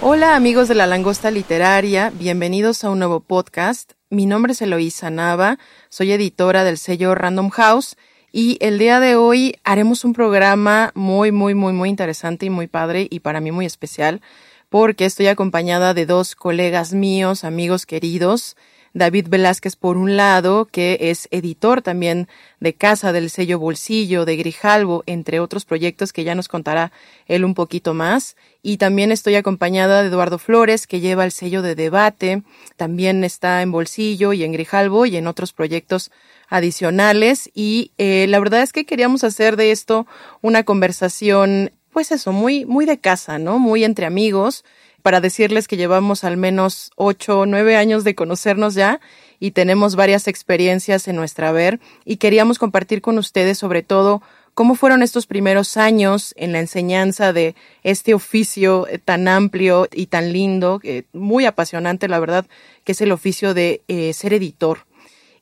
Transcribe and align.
Hola 0.00 0.36
amigos 0.36 0.68
de 0.68 0.76
la 0.76 0.86
Langosta 0.86 1.32
Literaria, 1.32 2.12
bienvenidos 2.14 2.84
a 2.84 2.90
un 2.90 3.00
nuevo 3.00 3.18
podcast. 3.18 3.94
Mi 4.10 4.26
nombre 4.26 4.52
es 4.52 4.62
Eloísa 4.62 5.10
Nava, 5.10 5.58
soy 5.88 6.12
editora 6.12 6.62
del 6.62 6.78
sello 6.78 7.16
Random 7.16 7.50
House 7.50 7.96
y 8.30 8.58
el 8.60 8.78
día 8.78 9.00
de 9.00 9.16
hoy 9.16 9.56
haremos 9.64 10.04
un 10.04 10.12
programa 10.12 10.92
muy, 10.94 11.32
muy, 11.32 11.56
muy, 11.56 11.72
muy 11.72 11.88
interesante 11.88 12.46
y 12.46 12.50
muy 12.50 12.68
padre 12.68 13.08
y 13.10 13.20
para 13.20 13.40
mí 13.40 13.50
muy 13.50 13.66
especial 13.66 14.22
porque 14.68 15.04
estoy 15.04 15.26
acompañada 15.26 15.94
de 15.94 16.06
dos 16.06 16.36
colegas 16.36 16.92
míos, 16.92 17.42
amigos 17.42 17.84
queridos, 17.84 18.56
David 18.98 19.28
Velázquez 19.28 19.76
por 19.76 19.96
un 19.96 20.16
lado, 20.16 20.66
que 20.66 20.98
es 21.00 21.28
editor 21.30 21.82
también 21.82 22.28
de 22.60 22.74
Casa 22.74 23.12
del 23.12 23.30
Sello 23.30 23.58
Bolsillo, 23.58 24.24
de 24.24 24.36
Grijalvo, 24.36 25.04
entre 25.06 25.40
otros 25.40 25.64
proyectos 25.64 26.12
que 26.12 26.24
ya 26.24 26.34
nos 26.34 26.48
contará 26.48 26.92
él 27.26 27.44
un 27.44 27.54
poquito 27.54 27.94
más. 27.94 28.36
Y 28.62 28.76
también 28.76 29.12
estoy 29.12 29.36
acompañada 29.36 30.02
de 30.02 30.08
Eduardo 30.08 30.38
Flores, 30.38 30.86
que 30.86 31.00
lleva 31.00 31.24
el 31.24 31.32
sello 31.32 31.62
de 31.62 31.74
debate, 31.74 32.42
también 32.76 33.24
está 33.24 33.62
en 33.62 33.72
Bolsillo 33.72 34.32
y 34.32 34.44
en 34.44 34.52
Grijalvo 34.52 35.06
y 35.06 35.16
en 35.16 35.26
otros 35.26 35.52
proyectos 35.52 36.10
adicionales. 36.48 37.50
Y 37.54 37.92
eh, 37.98 38.26
la 38.28 38.40
verdad 38.40 38.62
es 38.62 38.72
que 38.72 38.84
queríamos 38.84 39.24
hacer 39.24 39.56
de 39.56 39.70
esto 39.70 40.06
una 40.42 40.64
conversación, 40.64 41.72
pues 41.92 42.10
eso, 42.12 42.32
muy, 42.32 42.66
muy 42.66 42.84
de 42.84 42.98
casa, 42.98 43.38
¿no? 43.38 43.58
Muy 43.58 43.84
entre 43.84 44.06
amigos 44.06 44.64
para 45.02 45.20
decirles 45.20 45.68
que 45.68 45.76
llevamos 45.76 46.24
al 46.24 46.36
menos 46.36 46.90
ocho 46.96 47.40
o 47.40 47.46
nueve 47.46 47.76
años 47.76 48.04
de 48.04 48.14
conocernos 48.14 48.74
ya 48.74 49.00
y 49.40 49.52
tenemos 49.52 49.96
varias 49.96 50.28
experiencias 50.28 51.08
en 51.08 51.16
nuestra 51.16 51.52
ver 51.52 51.80
y 52.04 52.16
queríamos 52.16 52.58
compartir 52.58 53.00
con 53.00 53.18
ustedes 53.18 53.58
sobre 53.58 53.82
todo 53.82 54.22
cómo 54.58 54.74
fueron 54.74 55.04
estos 55.04 55.26
primeros 55.26 55.76
años 55.76 56.34
en 56.36 56.50
la 56.50 56.58
enseñanza 56.58 57.32
de 57.32 57.54
este 57.84 58.12
oficio 58.12 58.88
tan 59.04 59.28
amplio 59.28 59.86
y 59.92 60.06
tan 60.06 60.32
lindo, 60.32 60.80
muy 61.12 61.46
apasionante, 61.46 62.08
la 62.08 62.18
verdad, 62.18 62.44
que 62.82 62.90
es 62.90 63.00
el 63.00 63.12
oficio 63.12 63.54
de 63.54 63.82
eh, 63.86 64.12
ser 64.14 64.34
editor 64.34 64.87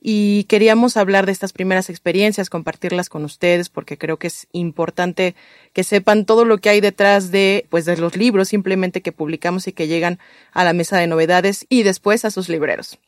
y 0.09 0.45
queríamos 0.45 0.97
hablar 0.97 1.27
de 1.27 1.33
estas 1.33 1.53
primeras 1.53 1.91
experiencias, 1.91 2.49
compartirlas 2.49 3.09
con 3.09 3.25
ustedes 3.25 3.69
porque 3.69 3.99
creo 3.99 4.19
que 4.19 4.29
es 4.29 4.47
importante 4.53 5.35
que 5.73 5.83
sepan 5.83 6.27
todo 6.27 6.45
lo 6.45 6.59
que 6.59 6.69
hay 6.69 6.81
detrás 6.81 7.33
de 7.33 7.67
pues 7.71 7.87
de 7.87 7.97
los 7.97 8.17
libros 8.17 8.47
simplemente 8.47 9.01
que 9.01 9.11
publicamos 9.11 9.67
y 9.67 9.73
que 9.73 9.89
llegan 9.89 10.21
a 10.53 10.63
la 10.63 10.75
mesa 10.75 10.97
de 10.97 11.09
novedades 11.09 11.67
y 11.69 11.83
después 11.83 12.25
a 12.25 12.31
sus 12.31 12.49
libreros. 12.49 13.01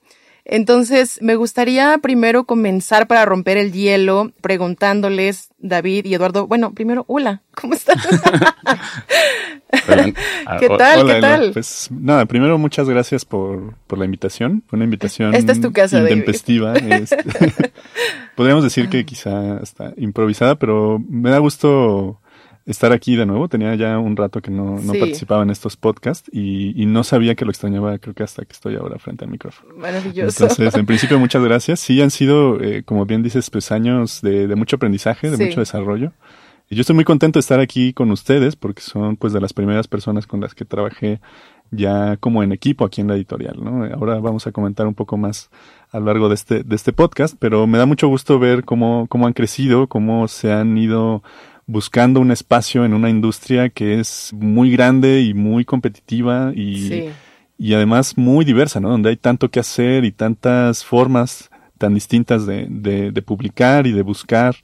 Entonces, 0.50 1.18
me 1.20 1.36
gustaría 1.36 1.98
primero 1.98 2.44
comenzar 2.44 3.06
para 3.06 3.26
romper 3.26 3.58
el 3.58 3.70
hielo 3.70 4.32
preguntándoles, 4.40 5.50
David 5.58 6.06
y 6.06 6.14
Eduardo, 6.14 6.46
bueno, 6.46 6.72
primero, 6.72 7.04
hola, 7.06 7.42
¿cómo 7.54 7.74
están? 7.74 7.98
¿Qué 10.58 10.68
tal? 10.78 11.06
¿Qué 11.06 11.20
tal? 11.20 11.50
Pues 11.52 11.88
nada, 11.90 12.24
primero 12.24 12.56
muchas 12.56 12.88
gracias 12.88 13.26
por, 13.26 13.74
por 13.86 13.98
la 13.98 14.06
invitación. 14.06 14.62
Una 14.72 14.84
invitación 14.84 15.34
Esta 15.34 15.52
es 15.52 15.60
tu 15.60 15.72
casa, 15.72 16.00
intempestiva. 16.00 16.74
Este, 16.88 17.72
podríamos 18.34 18.64
decir 18.64 18.88
que 18.88 19.04
quizá 19.04 19.58
está 19.58 19.92
improvisada, 19.98 20.54
pero 20.54 21.02
me 21.08 21.30
da 21.30 21.38
gusto 21.38 22.20
estar 22.68 22.92
aquí 22.92 23.16
de 23.16 23.26
nuevo. 23.26 23.48
Tenía 23.48 23.74
ya 23.74 23.98
un 23.98 24.16
rato 24.16 24.40
que 24.40 24.50
no, 24.50 24.78
no 24.78 24.92
participaba 24.92 25.42
en 25.42 25.50
estos 25.50 25.76
podcasts 25.76 26.30
y, 26.32 26.80
y, 26.80 26.86
no 26.86 27.02
sabía 27.02 27.34
que 27.34 27.44
lo 27.44 27.50
extrañaba, 27.50 27.98
creo 27.98 28.14
que 28.14 28.22
hasta 28.22 28.44
que 28.44 28.52
estoy 28.52 28.76
ahora 28.76 28.98
frente 28.98 29.24
al 29.24 29.30
micrófono. 29.30 29.74
Maravilloso. 29.76 30.44
Entonces, 30.44 30.74
en 30.74 30.86
principio, 30.86 31.18
muchas 31.18 31.42
gracias. 31.42 31.80
Sí, 31.80 32.00
han 32.02 32.10
sido, 32.10 32.60
eh, 32.62 32.82
como 32.84 33.06
bien 33.06 33.22
dices, 33.22 33.48
pues 33.50 33.72
años 33.72 34.20
de, 34.20 34.46
de 34.46 34.54
mucho 34.54 34.76
aprendizaje, 34.76 35.30
de 35.30 35.44
mucho 35.46 35.60
desarrollo. 35.60 36.12
Y 36.70 36.76
yo 36.76 36.82
estoy 36.82 36.94
muy 36.94 37.04
contento 37.04 37.38
de 37.38 37.40
estar 37.40 37.60
aquí 37.60 37.94
con 37.94 38.10
ustedes 38.10 38.54
porque 38.54 38.82
son 38.82 39.16
pues 39.16 39.32
de 39.32 39.40
las 39.40 39.54
primeras 39.54 39.88
personas 39.88 40.26
con 40.26 40.40
las 40.40 40.54
que 40.54 40.66
trabajé 40.66 41.20
ya 41.70 42.18
como 42.18 42.42
en 42.42 42.52
equipo 42.52 42.84
aquí 42.84 43.00
en 43.00 43.08
la 43.08 43.14
editorial, 43.14 43.56
¿no? 43.62 43.84
Ahora 43.94 44.18
vamos 44.20 44.46
a 44.46 44.52
comentar 44.52 44.86
un 44.86 44.94
poco 44.94 45.16
más 45.16 45.50
a 45.90 45.98
lo 45.98 46.06
largo 46.06 46.28
de 46.28 46.34
este, 46.34 46.62
de 46.62 46.76
este 46.76 46.92
podcast, 46.92 47.36
pero 47.38 47.66
me 47.66 47.78
da 47.78 47.86
mucho 47.86 48.08
gusto 48.08 48.38
ver 48.38 48.64
cómo, 48.64 49.06
cómo 49.08 49.26
han 49.26 49.32
crecido, 49.32 49.86
cómo 49.86 50.28
se 50.28 50.52
han 50.52 50.76
ido 50.76 51.22
buscando 51.68 52.18
un 52.18 52.32
espacio 52.32 52.84
en 52.84 52.94
una 52.94 53.10
industria 53.10 53.68
que 53.68 54.00
es 54.00 54.32
muy 54.32 54.72
grande 54.72 55.20
y 55.20 55.34
muy 55.34 55.66
competitiva 55.66 56.50
y, 56.56 57.10
y 57.58 57.74
además 57.74 58.16
muy 58.16 58.44
diversa, 58.46 58.80
¿no? 58.80 58.88
Donde 58.88 59.10
hay 59.10 59.16
tanto 59.16 59.50
que 59.50 59.60
hacer 59.60 60.04
y 60.04 60.10
tantas 60.10 60.82
formas 60.82 61.50
tan 61.76 61.94
distintas 61.94 62.46
de, 62.46 62.66
de, 62.70 63.12
de 63.12 63.22
publicar 63.22 63.86
y 63.86 63.92
de 63.92 64.02
buscar 64.02 64.56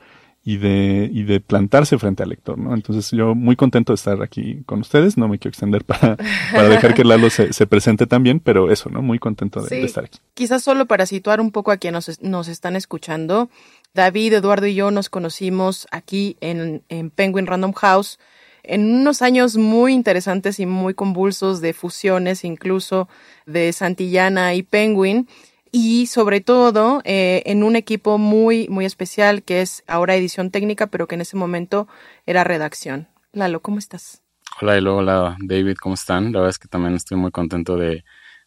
y 0.47 0.59
de, 0.59 1.09
y 1.12 1.22
de 1.22 1.41
plantarse 1.41 1.98
frente 1.98 2.22
al 2.22 2.31
lector, 2.31 2.59
¿no? 2.59 2.75
Entonces 2.75 3.10
yo 3.10 3.34
muy 3.34 3.56
contento 3.56 3.92
de 3.92 3.97
estar 3.97 4.22
aquí 4.22 4.62
con 4.66 4.81
ustedes, 4.81 5.16
no 5.16 5.26
me 5.26 5.38
quiero 5.38 5.50
extender 5.50 5.84
para, 5.84 6.16
para 6.53 6.69
dejar 6.69 6.94
que 6.94 7.04
Lalo 7.04 7.31
se, 7.31 7.53
se 7.53 7.66
presente 7.66 8.06
también, 8.06 8.41
pero 8.41 8.71
eso, 8.71 8.91
¿no? 8.91 9.00
Muy 9.00 9.19
contento 9.19 9.62
de, 9.62 9.76
de, 9.76 9.84
estar 9.84 10.04
aquí. 10.04 10.19
Quizás 10.34 10.62
solo 10.62 10.86
para 10.86 11.06
situar 11.06 11.41
un 11.41 11.50
poco 11.50 11.71
a 11.71 11.78
quienes 11.78 12.09
nos, 12.09 12.22
nos 12.22 12.48
están 12.48 12.76
escuchando, 12.76 13.48
David, 13.94 14.34
Eduardo 14.34 14.66
y 14.66 14.75
yo 14.75 14.91
nos 14.91 15.09
conocimos 15.09 15.87
aquí 15.93 16.37
en, 16.41 16.82
en 16.88 17.10
Penguin 17.10 17.47
Random 17.47 17.72
House 17.75 18.19
en 18.65 18.93
unos 18.93 19.22
años 19.22 19.56
muy 19.56 19.93
interesantes 19.93 20.59
y 20.59 20.66
muy 20.66 20.94
convulsos 20.94 21.60
de 21.60 21.72
fusiones, 21.75 22.44
incluso 22.44 23.09
de 23.47 23.72
Santillana 23.72 24.54
y 24.54 24.65
Penguin, 24.65 25.28
y 25.71 26.06
sobre 26.06 26.41
todo 26.41 27.03
eh, 27.04 27.43
en 27.47 27.62
un 27.62 27.77
equipo 27.77 28.19
muy, 28.19 28.66
muy 28.69 28.84
especial 28.84 29.44
que 29.44 29.60
es 29.60 29.84
ahora 29.87 30.16
edición 30.16 30.50
técnica, 30.50 30.88
pero 30.88 31.06
que 31.06 31.15
en 31.15 31.21
ese 31.21 31.37
momento 31.37 31.87
era 32.27 32.43
redacción. 32.43 33.06
Lalo, 33.33 33.60
¿cómo 33.60 33.78
estás? 33.78 34.22
Hola, 34.60 34.77
Elo, 34.77 34.97
hola 34.97 35.37
David, 35.41 35.77
¿cómo 35.81 35.94
están? 35.94 36.33
La 36.33 36.41
verdad 36.41 36.50
es 36.50 36.59
que 36.59 36.69
también 36.69 36.94
estoy 36.94 37.16
muy 37.16 37.31
contento 37.31 37.77
de, 37.77 38.04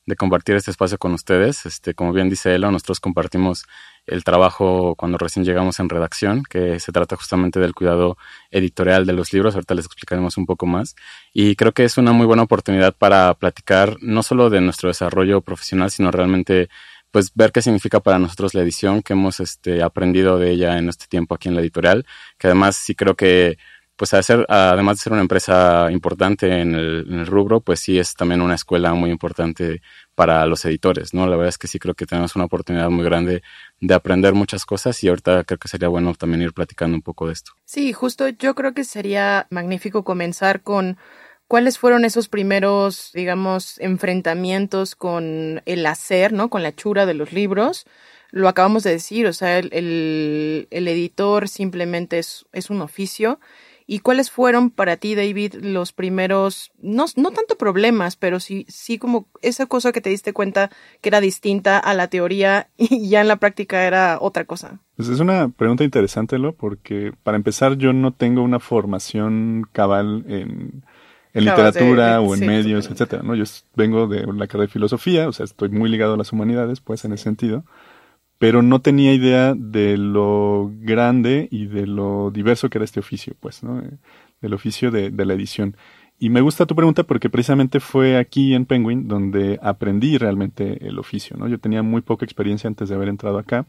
de 0.07 0.15
compartir 0.15 0.55
este 0.55 0.71
espacio 0.71 0.97
con 0.97 1.13
ustedes. 1.13 1.65
Este, 1.65 1.93
como 1.93 2.13
bien 2.13 2.29
dice 2.29 2.55
Elo, 2.55 2.71
nosotros 2.71 2.99
compartimos 2.99 3.65
el 4.07 4.23
trabajo 4.23 4.95
cuando 4.95 5.17
recién 5.17 5.45
llegamos 5.45 5.79
en 5.79 5.89
redacción, 5.89 6.43
que 6.49 6.79
se 6.79 6.91
trata 6.91 7.15
justamente 7.15 7.59
del 7.59 7.75
cuidado 7.75 8.17
editorial 8.51 9.05
de 9.05 9.13
los 9.13 9.33
libros. 9.33 9.53
Ahorita 9.53 9.75
les 9.75 9.85
explicaremos 9.85 10.37
un 10.37 10.45
poco 10.45 10.65
más. 10.65 10.95
Y 11.33 11.55
creo 11.55 11.73
que 11.73 11.83
es 11.83 11.97
una 11.97 12.13
muy 12.13 12.25
buena 12.25 12.43
oportunidad 12.43 12.95
para 12.95 13.33
platicar 13.35 13.97
no 14.01 14.23
solo 14.23 14.49
de 14.49 14.61
nuestro 14.61 14.87
desarrollo 14.87 15.41
profesional, 15.41 15.91
sino 15.91 16.09
realmente 16.11 16.69
pues 17.11 17.31
ver 17.33 17.51
qué 17.51 17.61
significa 17.61 17.99
para 17.99 18.19
nosotros 18.19 18.53
la 18.53 18.61
edición, 18.61 19.01
que 19.01 19.13
hemos 19.13 19.39
este, 19.39 19.81
aprendido 19.83 20.39
de 20.39 20.51
ella 20.51 20.77
en 20.77 20.89
este 20.89 21.07
tiempo 21.07 21.35
aquí 21.35 21.49
en 21.49 21.55
la 21.55 21.61
editorial, 21.61 22.05
que 22.37 22.47
además 22.47 22.75
sí 22.75 22.95
creo 22.95 23.15
que 23.15 23.57
pues 23.97 24.13
hacer, 24.13 24.45
además 24.47 24.97
de 24.97 25.01
ser 25.01 25.13
una 25.13 25.23
empresa 25.23 25.91
importante 25.91 26.61
en 26.61 26.75
el, 26.75 27.05
en 27.09 27.19
el, 27.19 27.25
rubro, 27.25 27.61
pues 27.61 27.79
sí 27.79 27.97
es 27.97 28.13
también 28.13 28.41
una 28.41 28.53
escuela 28.53 28.93
muy 28.93 29.09
importante 29.09 29.81
para 30.13 30.45
los 30.45 30.63
editores, 30.65 31.15
¿no? 31.15 31.25
La 31.25 31.35
verdad 31.35 31.49
es 31.49 31.57
que 31.57 31.67
sí 31.67 31.79
creo 31.79 31.95
que 31.95 32.05
tenemos 32.05 32.35
una 32.35 32.45
oportunidad 32.45 32.89
muy 32.91 33.03
grande 33.03 33.41
de 33.81 33.93
aprender 33.95 34.35
muchas 34.35 34.65
cosas 34.65 35.03
y 35.03 35.07
ahorita 35.07 35.43
creo 35.45 35.57
que 35.57 35.67
sería 35.67 35.87
bueno 35.87 36.13
también 36.13 36.43
ir 36.43 36.53
platicando 36.53 36.95
un 36.95 37.01
poco 37.01 37.25
de 37.25 37.33
esto. 37.33 37.53
Sí, 37.65 37.91
justo 37.91 38.29
yo 38.29 38.53
creo 38.53 38.75
que 38.75 38.83
sería 38.83 39.47
magnífico 39.49 40.03
comenzar 40.03 40.61
con 40.61 40.97
cuáles 41.47 41.79
fueron 41.79 42.05
esos 42.05 42.27
primeros, 42.27 43.11
digamos, 43.15 43.79
enfrentamientos 43.79 44.95
con 44.95 45.63
el 45.65 45.85
hacer, 45.87 46.33
¿no? 46.33 46.49
Con 46.49 46.61
la 46.61 46.75
chura 46.75 47.07
de 47.07 47.15
los 47.15 47.33
libros. 47.33 47.87
Lo 48.29 48.47
acabamos 48.47 48.83
de 48.83 48.91
decir, 48.91 49.25
o 49.25 49.33
sea, 49.33 49.57
el, 49.57 49.69
el, 49.71 50.67
el 50.69 50.87
editor 50.87 51.47
simplemente 51.47 52.19
es, 52.19 52.45
es 52.51 52.69
un 52.69 52.81
oficio 52.81 53.39
¿Y 53.89 53.99
cuáles 53.99 54.29
fueron 54.29 54.69
para 54.69 54.97
ti, 54.97 55.15
David, 55.15 55.55
los 55.61 55.93
primeros, 55.93 56.71
no, 56.77 57.05
no 57.15 57.31
tanto 57.31 57.57
problemas, 57.57 58.17
pero 58.17 58.41
sí, 58.41 58.65
sí 58.67 58.97
como 58.97 59.29
esa 59.41 59.65
cosa 59.65 59.93
que 59.93 60.01
te 60.01 60.09
diste 60.09 60.33
cuenta 60.33 60.69
que 60.99 61.07
era 61.07 61.21
distinta 61.21 61.79
a 61.79 61.93
la 61.93 62.09
teoría 62.09 62.67
y 62.77 63.07
ya 63.07 63.21
en 63.21 63.29
la 63.29 63.37
práctica 63.37 63.87
era 63.87 64.17
otra 64.19 64.43
cosa? 64.43 64.81
Pues 64.97 65.07
es 65.07 65.21
una 65.21 65.47
pregunta 65.47 65.85
interesante, 65.85 66.37
¿lo? 66.37 66.53
Porque 66.53 67.13
para 67.23 67.37
empezar 67.37 67.77
yo 67.77 67.93
no 67.93 68.11
tengo 68.11 68.41
una 68.43 68.59
formación 68.59 69.63
cabal 69.71 70.25
en, 70.27 70.83
en 71.33 71.45
literatura 71.45 72.19
o 72.19 72.35
en 72.35 72.45
medios, 72.45 72.89
etcétera, 72.91 73.23
¿no? 73.23 73.35
Yo 73.35 73.45
vengo 73.73 74.07
de 74.07 74.25
la 74.25 74.47
carrera 74.47 74.67
de 74.67 74.73
filosofía, 74.73 75.29
o 75.29 75.31
sea, 75.31 75.45
estoy 75.45 75.69
muy 75.69 75.89
ligado 75.89 76.15
a 76.15 76.17
las 76.17 76.33
humanidades, 76.33 76.81
pues, 76.81 77.05
en 77.05 77.13
ese 77.13 77.23
sentido 77.23 77.63
pero 78.37 78.61
no 78.61 78.81
tenía 78.81 79.13
idea 79.13 79.53
de 79.55 79.97
lo 79.97 80.71
grande 80.79 81.47
y 81.51 81.65
de 81.65 81.87
lo 81.87 82.31
diverso 82.31 82.69
que 82.69 82.77
era 82.77 82.85
este 82.85 82.99
oficio, 82.99 83.33
pues, 83.39 83.63
¿no? 83.63 83.81
Del 84.41 84.53
oficio 84.53 84.91
de, 84.91 85.09
de 85.09 85.25
la 85.25 85.33
edición. 85.33 85.75
Y 86.19 86.29
me 86.29 86.41
gusta 86.41 86.65
tu 86.65 86.75
pregunta 86.75 87.03
porque 87.03 87.29
precisamente 87.29 87.79
fue 87.79 88.17
aquí 88.17 88.55
en 88.55 88.65
Penguin 88.65 89.07
donde 89.07 89.59
aprendí 89.61 90.17
realmente 90.17 90.87
el 90.87 90.97
oficio, 90.97 91.37
¿no? 91.37 91.47
Yo 91.47 91.59
tenía 91.59 91.83
muy 91.83 92.01
poca 92.01 92.25
experiencia 92.25 92.67
antes 92.67 92.89
de 92.89 92.95
haber 92.95 93.09
entrado 93.09 93.37
acá. 93.37 93.67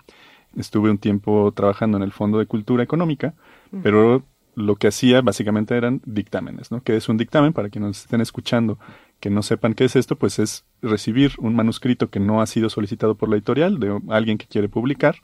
Estuve 0.56 0.91
un 0.91 0.99
tiempo 0.99 1.53
trabajando 1.53 1.99
en 1.99 2.03
el 2.03 2.12
Fondo 2.12 2.38
de 2.38 2.47
Cultura 2.47 2.82
Económica, 2.82 3.35
pero 3.82 4.25
lo 4.55 4.76
que 4.76 4.88
hacía 4.88 5.20
básicamente 5.20 5.76
eran 5.76 6.00
dictámenes, 6.06 6.73
¿no? 6.73 6.82
Que 6.82 6.97
es 6.97 7.09
un 7.09 7.19
dictamen 7.19 7.53
para 7.53 7.69
quienes 7.69 7.88
nos 7.88 8.00
estén 8.00 8.23
escuchando 8.23 8.79
que 9.20 9.31
no 9.31 9.43
sepan 9.43 9.75
qué 9.75 9.85
es 9.85 9.97
esto, 9.97 10.17
pues 10.17 10.38
es 10.38 10.65
recibir 10.82 11.32
un 11.38 11.55
manuscrito 11.55 12.11
que 12.11 12.20
no 12.20 12.41
ha 12.41 12.47
sido 12.47 12.70
solicitado 12.70 13.17
por 13.17 13.29
la 13.29 13.37
editorial 13.37 13.81
de 13.81 14.00
alguien 14.09 14.38
que 14.38 14.47
quiere 14.47 14.69
publicar 14.69 15.17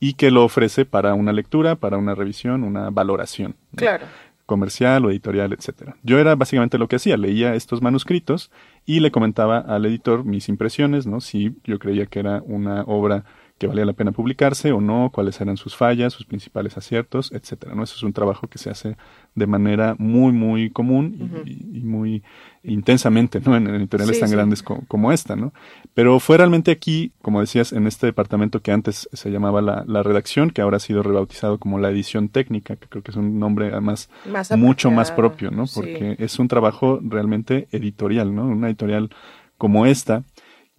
y 0.00 0.14
que 0.14 0.30
lo 0.30 0.44
ofrece 0.44 0.84
para 0.84 1.14
una 1.14 1.32
lectura, 1.32 1.76
para 1.76 1.98
una 1.98 2.14
revisión, 2.14 2.64
una 2.64 2.90
valoración. 2.90 3.56
Claro. 3.76 4.06
Comercial 4.46 5.04
o 5.04 5.10
editorial, 5.10 5.52
etcétera. 5.52 5.96
Yo 6.02 6.18
era 6.18 6.34
básicamente 6.34 6.78
lo 6.78 6.88
que 6.88 6.96
hacía, 6.96 7.16
leía 7.16 7.54
estos 7.54 7.82
manuscritos 7.82 8.50
y 8.86 9.00
le 9.00 9.10
comentaba 9.10 9.58
al 9.58 9.84
editor 9.86 10.24
mis 10.24 10.48
impresiones, 10.48 11.06
¿no? 11.06 11.20
Si 11.20 11.54
yo 11.64 11.78
creía 11.78 12.06
que 12.06 12.20
era 12.20 12.42
una 12.46 12.82
obra 12.84 13.24
que 13.58 13.66
valía 13.66 13.84
la 13.84 13.92
pena 13.92 14.12
publicarse 14.12 14.70
o 14.72 14.80
no, 14.80 15.10
cuáles 15.12 15.40
eran 15.40 15.56
sus 15.56 15.76
fallas, 15.76 16.12
sus 16.12 16.24
principales 16.24 16.76
aciertos, 16.76 17.32
etcétera. 17.32 17.74
¿no? 17.74 17.82
Eso 17.82 17.96
es 17.96 18.02
un 18.04 18.12
trabajo 18.12 18.46
que 18.46 18.58
se 18.58 18.70
hace 18.70 18.96
de 19.34 19.46
manera 19.46 19.96
muy, 19.98 20.32
muy 20.32 20.70
común 20.70 21.44
y, 21.44 21.80
muy 21.80 22.22
intensamente, 22.62 23.40
¿no? 23.40 23.56
En, 23.56 23.66
editoriales 23.68 24.20
tan 24.20 24.30
grandes 24.30 24.62
como, 24.62 25.12
esta, 25.12 25.36
¿no? 25.36 25.52
Pero 25.94 26.20
fue 26.20 26.36
realmente 26.36 26.70
aquí, 26.70 27.12
como 27.22 27.40
decías, 27.40 27.72
en 27.72 27.86
este 27.86 28.06
departamento 28.06 28.60
que 28.60 28.72
antes 28.72 29.08
se 29.12 29.30
llamaba 29.30 29.60
la, 29.60 30.02
redacción, 30.02 30.50
que 30.50 30.62
ahora 30.62 30.76
ha 30.76 30.80
sido 30.80 31.02
rebautizado 31.02 31.58
como 31.58 31.78
la 31.78 31.90
edición 31.90 32.28
técnica, 32.28 32.76
que 32.76 32.86
creo 32.88 33.02
que 33.02 33.10
es 33.10 33.16
un 33.16 33.38
nombre 33.38 33.68
además 33.72 34.08
mucho 34.56 34.90
más 34.90 35.10
propio, 35.12 35.50
¿no? 35.50 35.64
Porque 35.72 36.16
es 36.18 36.38
un 36.38 36.48
trabajo 36.48 37.00
realmente 37.02 37.68
editorial, 37.72 38.34
¿no? 38.34 38.46
Una 38.46 38.68
editorial 38.68 39.10
como 39.56 39.86
esta, 39.86 40.22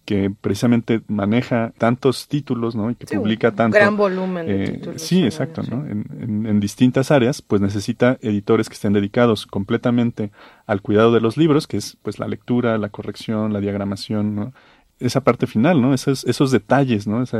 que 0.04 0.30
precisamente 0.40 1.02
maneja 1.08 1.72
tantos 1.78 2.28
títulos, 2.28 2.74
¿no? 2.74 2.90
Y 2.90 2.94
que 2.94 3.06
publica 3.06 3.52
tanto. 3.52 3.76
Gran 3.76 3.96
volumen 3.96 4.46
de 4.46 4.64
eh, 4.64 4.68
títulos. 4.68 5.02
Sí, 5.02 5.24
exacto, 5.24 5.62
¿no? 5.62 5.86
En, 5.86 6.46
en, 6.46 6.60
distintas 6.60 7.10
áreas, 7.10 7.42
pues 7.42 7.60
necesita 7.60 8.18
editores 8.20 8.68
que 8.68 8.74
estén 8.74 8.92
dedicados 8.92 9.46
completamente 9.46 10.30
al 10.66 10.82
cuidado 10.82 11.12
de 11.12 11.20
los 11.20 11.36
libros, 11.36 11.66
que 11.66 11.76
es 11.76 11.96
pues 12.02 12.18
la 12.18 12.28
lectura, 12.28 12.76
la 12.78 12.88
corrección, 12.88 13.52
la 13.52 13.60
diagramación, 13.60 14.34
¿no? 14.34 14.52
Esa 14.98 15.22
parte 15.22 15.46
final, 15.46 15.80
¿no? 15.80 15.94
Esos, 15.94 16.24
esos 16.24 16.50
detalles, 16.50 17.06
¿no? 17.06 17.22
Ese, 17.22 17.38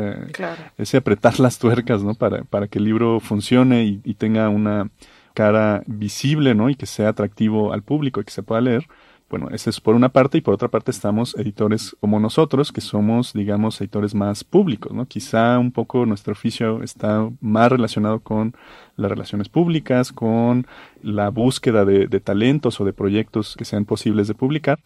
ese 0.79 0.97
apretar 0.97 1.41
las 1.41 1.59
tuercas, 1.59 2.03
¿no? 2.03 2.15
Para, 2.15 2.45
para 2.45 2.69
que 2.69 2.79
el 2.79 2.85
libro 2.85 3.21
funcione 3.21 3.85
y, 3.85 4.01
y 4.05 4.15
tenga 4.15 4.49
una 4.49 4.91
cara 5.35 5.83
visible, 5.87 6.55
¿no? 6.55 6.71
Y 6.71 6.75
que 6.75 6.87
sea 6.87 7.09
atractivo 7.09 7.73
al 7.73 7.83
público 7.83 8.21
y 8.21 8.25
que 8.25 8.33
se 8.33 8.43
pueda 8.43 8.61
leer 8.61 8.87
bueno, 9.31 9.49
ese 9.53 9.71
es 9.71 9.81
por 9.81 9.95
una 9.95 10.09
parte 10.09 10.39
y 10.39 10.41
por 10.41 10.55
otra 10.55 10.69
parte 10.69 10.91
estamos 10.91 11.37
editores 11.39 11.97
como 12.01 12.19
nosotros, 12.19 12.73
que 12.73 12.81
somos, 12.81 13.33
digamos, 13.33 13.81
editores 13.81 14.13
más 14.13 14.43
públicos, 14.43 14.93
¿no? 14.93 15.07
Quizá 15.07 15.57
un 15.61 15.71
poco 15.71 16.05
nuestro 16.05 16.33
oficio 16.33 16.83
está 16.83 17.31
más 17.41 17.71
relacionado 17.71 18.19
con 18.19 18.57
las 18.97 19.09
relaciones 19.09 19.49
públicas, 19.49 20.11
con 20.13 20.67
la 21.01 21.29
búsqueda 21.31 21.85
de, 21.85 22.09
talentos 22.21 22.81
o 22.81 22.85
de 22.85 22.93
proyectos 22.93 23.55
que 23.57 23.65
sean 23.65 23.85
posibles 23.85 24.27
de 24.27 24.35
publicar. 24.35 24.81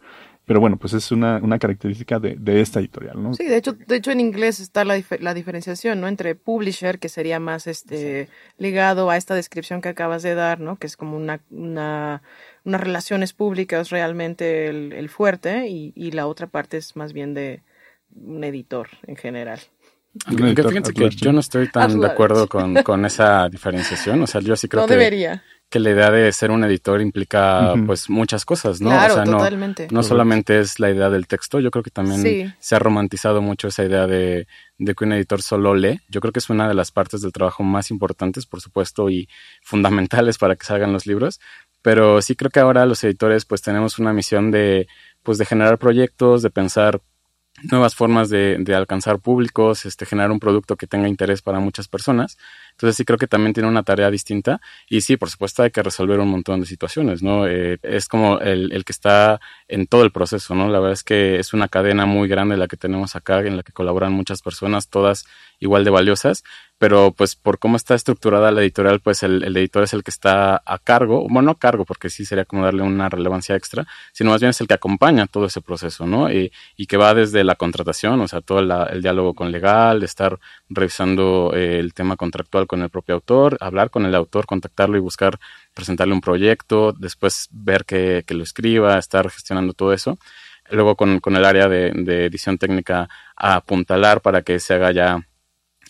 Pero 0.46 0.61
bueno, 0.61 0.76
pues 0.76 0.93
es 0.93 1.11
una, 1.11 1.38
una 1.43 1.58
característica 1.58 2.20
de, 2.20 2.37
de, 2.37 2.61
esta 2.61 2.79
editorial, 2.79 3.23
¿no? 3.23 3.32
Sí, 3.32 3.44
de 3.44 3.56
hecho, 3.56 3.73
de 3.73 3.96
hecho 3.96 4.11
en 4.11 4.20
inglés 4.20 4.61
está 4.61 4.85
la, 4.85 5.02
la 5.20 5.32
diferenciación, 5.32 6.02
¿no? 6.02 6.06
Entre 6.06 6.35
publisher, 6.35 6.99
que 6.99 7.08
sería 7.08 7.41
más 7.41 7.67
este 7.67 8.29
ligado 8.58 9.08
a 9.08 9.17
esta 9.17 9.35
descripción 9.35 9.81
que 9.81 9.88
acabas 9.88 10.23
de 10.23 10.35
dar, 10.35 10.61
¿no? 10.61 10.76
Que 10.76 10.87
es 10.87 10.99
como 10.99 11.17
una, 11.17 11.41
una 11.50 12.20
unas 12.64 12.81
relaciones 12.81 13.32
públicas 13.32 13.90
realmente 13.90 14.69
el, 14.69 15.08
fuerte 15.08 15.69
y, 15.69 15.93
y, 15.94 16.12
la 16.12 16.26
otra 16.26 16.46
parte 16.46 16.78
es 16.78 16.96
más 16.96 17.12
bien 17.12 17.34
de 17.34 17.62
un 18.14 18.44
editor 18.44 18.88
en 19.06 19.16
general. 19.16 19.61
fíjense 20.26 20.93
que 20.93 21.11
yo 21.11 21.32
no 21.32 21.40
estoy 21.40 21.70
tan 21.70 22.00
de 22.00 22.06
acuerdo 22.06 22.49
con, 22.49 22.75
con, 22.82 23.05
esa 23.05 23.49
diferenciación, 23.49 24.22
o 24.22 24.26
sea, 24.26 24.40
yo 24.40 24.56
sí 24.56 24.69
creo 24.69 24.82
no 24.82 24.88
que, 24.88 24.94
debería. 24.94 25.43
que 25.69 25.78
la 25.78 25.90
idea 25.90 26.11
de 26.11 26.32
ser 26.32 26.50
un 26.50 26.64
editor 26.64 27.00
implica 27.00 27.75
pues 27.87 28.08
muchas 28.08 28.44
cosas, 28.44 28.81
¿no? 28.81 28.90
Claro, 28.90 29.14
o 29.14 29.17
sea, 29.17 29.25
totalmente. 29.25 29.88
No, 29.90 30.02
solamente 30.02 30.58
es 30.58 30.81
la 30.81 30.90
idea 30.90 31.10
del 31.10 31.26
texto, 31.26 31.60
yo 31.60 31.70
creo 31.70 31.82
que 31.82 31.90
también 31.90 32.55
se 32.58 32.76
ha 32.76 32.78
romantizado 32.78 33.43
mucho 33.43 33.69
esa 33.69 33.84
idea 33.84 34.06
de, 34.06 34.46
de 34.78 34.94
que 34.94 35.05
un 35.05 35.12
editor 35.12 35.43
solo 35.43 35.75
lee. 35.75 36.00
Yo 36.08 36.20
creo 36.20 36.32
que 36.32 36.40
es 36.40 36.50
una 36.50 36.69
de 36.69 36.75
las 36.75 36.90
partes 36.90 37.20
del 37.20 37.32
trabajo 37.32 37.62
más 37.62 37.90
importantes, 37.90 38.46
por 38.46 38.60
supuesto, 38.60 39.10
y 39.10 39.28
fundamentales 39.62 40.38
para 40.38 40.56
que 40.56 40.64
salgan 40.67 40.93
los 40.93 41.06
libros, 41.06 41.40
pero 41.84 42.22
sí 42.22 42.34
creo 42.34 42.50
que 42.50 42.60
ahora 42.60 42.86
los 42.86 43.04
editores 43.04 43.44
pues 43.44 43.60
tenemos 43.60 43.98
una 43.98 44.14
misión 44.14 44.50
de 44.50 44.88
pues 45.22 45.36
de 45.36 45.44
generar 45.44 45.76
proyectos, 45.76 46.40
de 46.40 46.48
pensar 46.48 47.02
nuevas 47.70 47.94
formas 47.94 48.31
de, 48.31 48.56
de, 48.58 48.75
alcanzar 48.75 49.19
públicos, 49.19 49.84
este, 49.84 50.06
generar 50.06 50.31
un 50.31 50.40
producto 50.40 50.76
que 50.76 50.86
tenga 50.86 51.08
interés 51.08 51.42
para 51.42 51.60
muchas 51.60 51.86
personas. 51.86 52.38
Entonces 52.74 52.96
sí 52.96 53.04
creo 53.04 53.18
que 53.18 53.28
también 53.28 53.52
tiene 53.54 53.68
una 53.68 53.84
tarea 53.84 54.10
distinta 54.10 54.60
y 54.88 55.00
sí, 55.00 55.16
por 55.16 55.30
supuesto 55.30 55.62
hay 55.62 55.70
que 55.70 55.82
resolver 55.82 56.18
un 56.18 56.28
montón 56.28 56.60
de 56.60 56.66
situaciones, 56.66 57.22
¿no? 57.22 57.46
Eh, 57.46 57.78
es 57.82 58.08
como 58.08 58.40
el, 58.40 58.72
el, 58.72 58.84
que 58.84 58.92
está 58.92 59.40
en 59.68 59.86
todo 59.86 60.02
el 60.02 60.10
proceso, 60.10 60.54
¿no? 60.54 60.68
La 60.68 60.80
verdad 60.80 60.94
es 60.94 61.04
que 61.04 61.38
es 61.38 61.54
una 61.54 61.68
cadena 61.68 62.04
muy 62.04 62.28
grande 62.28 62.56
la 62.56 62.66
que 62.66 62.76
tenemos 62.76 63.14
acá, 63.14 63.40
en 63.40 63.56
la 63.56 63.62
que 63.62 63.72
colaboran 63.72 64.12
muchas 64.12 64.42
personas, 64.42 64.88
todas 64.88 65.24
igual 65.60 65.84
de 65.84 65.90
valiosas, 65.90 66.42
pero 66.78 67.12
pues 67.12 67.36
por 67.36 67.58
cómo 67.58 67.76
está 67.76 67.94
estructurada 67.94 68.50
la 68.50 68.60
editorial, 68.60 69.00
pues 69.00 69.22
el, 69.22 69.42
el, 69.44 69.56
editor 69.56 69.84
es 69.84 69.92
el 69.94 70.02
que 70.02 70.10
está 70.10 70.60
a 70.66 70.78
cargo, 70.78 71.22
bueno, 71.22 71.42
no 71.42 71.50
a 71.52 71.58
cargo, 71.58 71.84
porque 71.84 72.10
sí 72.10 72.24
sería 72.24 72.44
como 72.44 72.64
darle 72.64 72.82
una 72.82 73.08
relevancia 73.08 73.54
extra, 73.56 73.86
sino 74.12 74.30
más 74.30 74.40
bien 74.40 74.50
es 74.50 74.60
el 74.60 74.66
que 74.66 74.74
acompaña 74.74 75.26
todo 75.26 75.46
ese 75.46 75.60
proceso, 75.60 76.06
¿no? 76.06 76.30
Y, 76.30 76.52
y 76.76 76.86
que 76.86 76.96
va 76.96 77.14
desde 77.14 77.44
la 77.44 77.54
contratación, 77.54 78.20
o 78.20 78.28
sea, 78.28 78.40
todo 78.40 78.58
el 78.60 79.02
diálogo 79.02 79.34
con 79.34 79.52
legal, 79.52 80.02
estar 80.02 80.38
revisando 80.68 81.52
eh, 81.54 81.78
el 81.78 81.94
tema 81.94 82.16
contractual 82.16 82.63
con 82.66 82.82
el 82.82 82.90
propio 82.90 83.16
autor, 83.16 83.56
hablar 83.61 83.90
con 83.90 84.06
el 84.06 84.14
autor, 84.14 84.46
contactarlo 84.46 84.96
y 84.96 85.00
buscar 85.00 85.38
presentarle 85.75 86.14
un 86.14 86.20
proyecto, 86.20 86.93
después 86.93 87.49
ver 87.50 87.84
que, 87.84 88.25
que 88.26 88.34
lo 88.34 88.43
escriba, 88.43 88.99
estar 88.99 89.31
gestionando 89.31 89.72
todo 89.72 89.93
eso. 89.93 90.19
Luego 90.70 90.96
con, 90.96 91.20
con 91.20 91.37
el 91.37 91.44
área 91.44 91.69
de, 91.69 91.88
edición 92.26 92.58
técnica 92.58 93.08
a 93.37 93.56
apuntalar 93.56 94.20
para 94.22 94.43
que 94.43 94.58
se 94.61 94.75
haga 94.75 94.93
ya 94.93 95.26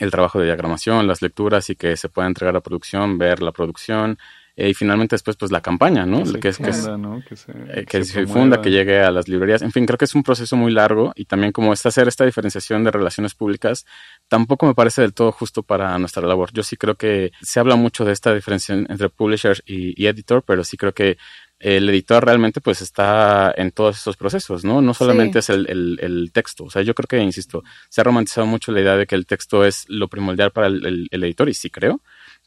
el 0.00 0.10
trabajo 0.10 0.40
de 0.40 0.46
diagramación, 0.46 1.06
las 1.06 1.22
lecturas 1.22 1.70
y 1.70 1.76
que 1.76 1.96
se 1.96 2.08
pueda 2.08 2.26
entregar 2.26 2.56
a 2.56 2.60
producción, 2.60 3.16
ver 3.16 3.40
la 3.42 3.52
producción, 3.52 4.18
eh, 4.56 4.68
y 4.70 4.74
finalmente 4.74 5.14
después 5.14 5.36
pues 5.36 5.50
la 5.50 5.60
campaña, 5.60 6.06
¿no? 6.06 6.22
Que, 6.22 6.48
es, 6.48 6.58
que, 6.58 6.72
se, 6.72 6.88
eh, 6.88 7.84
que 7.86 8.04
se, 8.04 8.20
difunda, 8.20 8.62
que 8.62 8.70
llegue 8.70 9.00
a 9.00 9.10
las 9.10 9.26
librerías. 9.26 9.62
En 9.62 9.72
fin, 9.72 9.84
creo 9.84 9.98
que 9.98 10.04
es 10.04 10.14
un 10.14 10.22
proceso 10.22 10.56
muy 10.56 10.72
largo 10.72 11.12
y 11.16 11.24
también 11.24 11.50
como 11.50 11.72
esta 11.72 11.88
hacer 11.88 12.06
esta 12.06 12.24
diferenciación 12.24 12.84
de 12.84 12.92
relaciones 12.92 13.34
públicas 13.34 13.84
tampoco 14.28 14.66
me 14.66 14.74
parece 14.74 15.02
del 15.02 15.12
todo 15.12 15.32
justo 15.32 15.64
para 15.64 15.98
nuestra 15.98 16.26
labor. 16.26 16.50
Yo 16.52 16.62
sí 16.62 16.76
creo 16.76 16.94
que 16.94 17.32
se 17.42 17.58
habla 17.58 17.74
mucho 17.74 18.04
de 18.04 18.12
esta 18.12 18.32
diferencia 18.32 18.76
entre 18.76 19.08
publisher 19.08 19.60
y, 19.66 20.06
editor, 20.06 20.44
pero 20.46 20.62
sí 20.62 20.76
creo 20.76 20.94
que 20.94 21.16
el 21.58 21.88
editor 21.88 22.24
realmente 22.24 22.60
pues 22.60 22.80
está 22.80 23.52
en 23.56 23.72
todos 23.72 23.96
esos 23.96 24.16
procesos, 24.16 24.64
¿no? 24.64 24.82
No 24.82 24.94
solamente 24.94 25.40
es 25.40 25.50
el, 25.50 25.66
el, 26.00 26.30
texto. 26.32 26.64
O 26.64 26.70
sea, 26.70 26.82
yo 26.82 26.94
creo 26.94 27.06
que, 27.08 27.18
insisto, 27.18 27.64
se 27.88 28.00
ha 28.00 28.04
romantizado 28.04 28.46
mucho 28.46 28.70
la 28.70 28.80
idea 28.80 28.96
de 28.96 29.06
que 29.06 29.14
el 29.16 29.26
texto 29.26 29.64
es 29.64 29.84
lo 29.88 30.08
primordial 30.08 30.52
para 30.52 30.68
el, 30.68 31.08
el 31.10 31.24
editor 31.24 31.48
y 31.48 31.54
sí 31.54 31.70
creo, 31.70 32.00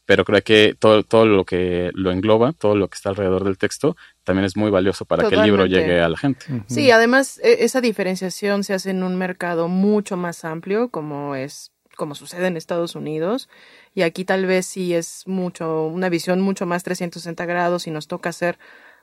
pero 0.08 0.24
creo 0.24 0.42
que 0.42 0.74
todo, 0.78 1.02
todo 1.02 1.26
lo 1.26 1.44
que 1.44 1.90
lo 1.92 2.10
engloba, 2.10 2.54
todo 2.54 2.74
lo 2.74 2.88
que 2.88 2.96
está 2.96 3.10
alrededor 3.10 3.44
del 3.44 3.58
texto, 3.58 3.94
también 4.24 4.46
es 4.46 4.56
muy 4.56 4.70
valioso 4.70 5.04
para 5.04 5.28
que 5.28 5.34
el 5.34 5.42
libro 5.42 5.66
llegue 5.66 6.00
a 6.00 6.08
la 6.08 6.16
gente. 6.16 6.46
Sí, 6.66 6.90
además 6.90 7.38
e, 7.44 7.62
esa 7.66 7.82
diferenciación 7.82 8.64
se 8.64 8.72
hace 8.72 8.88
en 8.88 9.02
un 9.02 9.16
mercado 9.16 9.68
mucho 9.68 10.16
más 10.16 10.46
amplio, 10.46 10.88
como 10.88 11.34
es 11.34 11.72
como 11.94 12.14
sucede 12.14 12.46
en 12.46 12.56
Estados 12.56 12.94
Unidos, 12.94 13.50
y 13.94 14.00
aquí 14.00 14.24
tal 14.24 14.46
vez 14.46 14.64
sí 14.64 14.94
es 14.94 15.24
mucho 15.26 15.84
una 15.84 16.08
visión 16.08 16.40
mucho 16.40 16.64
más 16.64 16.84
360 16.84 17.44
grados 17.44 17.86
y 17.86 17.90
nos 17.90 18.08
toca 18.08 18.30
hacer 18.30 18.58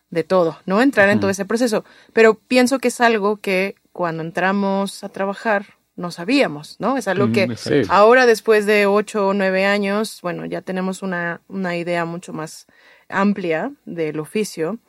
de 0.09 0.23
todo, 0.23 0.57
¿no? 0.65 0.81
Entrar 0.81 1.09
en 1.09 1.19
todo 1.19 1.29
ese 1.29 1.45
proceso, 1.45 1.85
pero 2.13 2.33
pienso 2.33 2.79
que 2.79 2.87
es 2.87 2.99
algo 2.99 3.37
que 3.37 3.75
cuando 3.91 4.23
entramos 4.23 5.03
a 5.03 5.09
trabajar 5.09 5.75
no 5.95 6.11
sabíamos, 6.11 6.75
¿no? 6.79 6.97
Es 6.97 7.07
algo 7.07 7.31
que 7.31 7.47
ahora 7.89 8.25
después 8.25 8.65
de 8.65 8.85
ocho 8.85 9.27
o 9.27 9.33
nueve 9.33 9.65
años, 9.65 10.19
bueno, 10.21 10.45
ya 10.45 10.61
tenemos 10.61 11.01
una, 11.01 11.41
una 11.47 11.77
idea 11.77 12.05
mucho 12.05 12.33
más 12.33 12.67
amplia 13.07 13.71
del 13.85 14.19
oficio, 14.19 14.79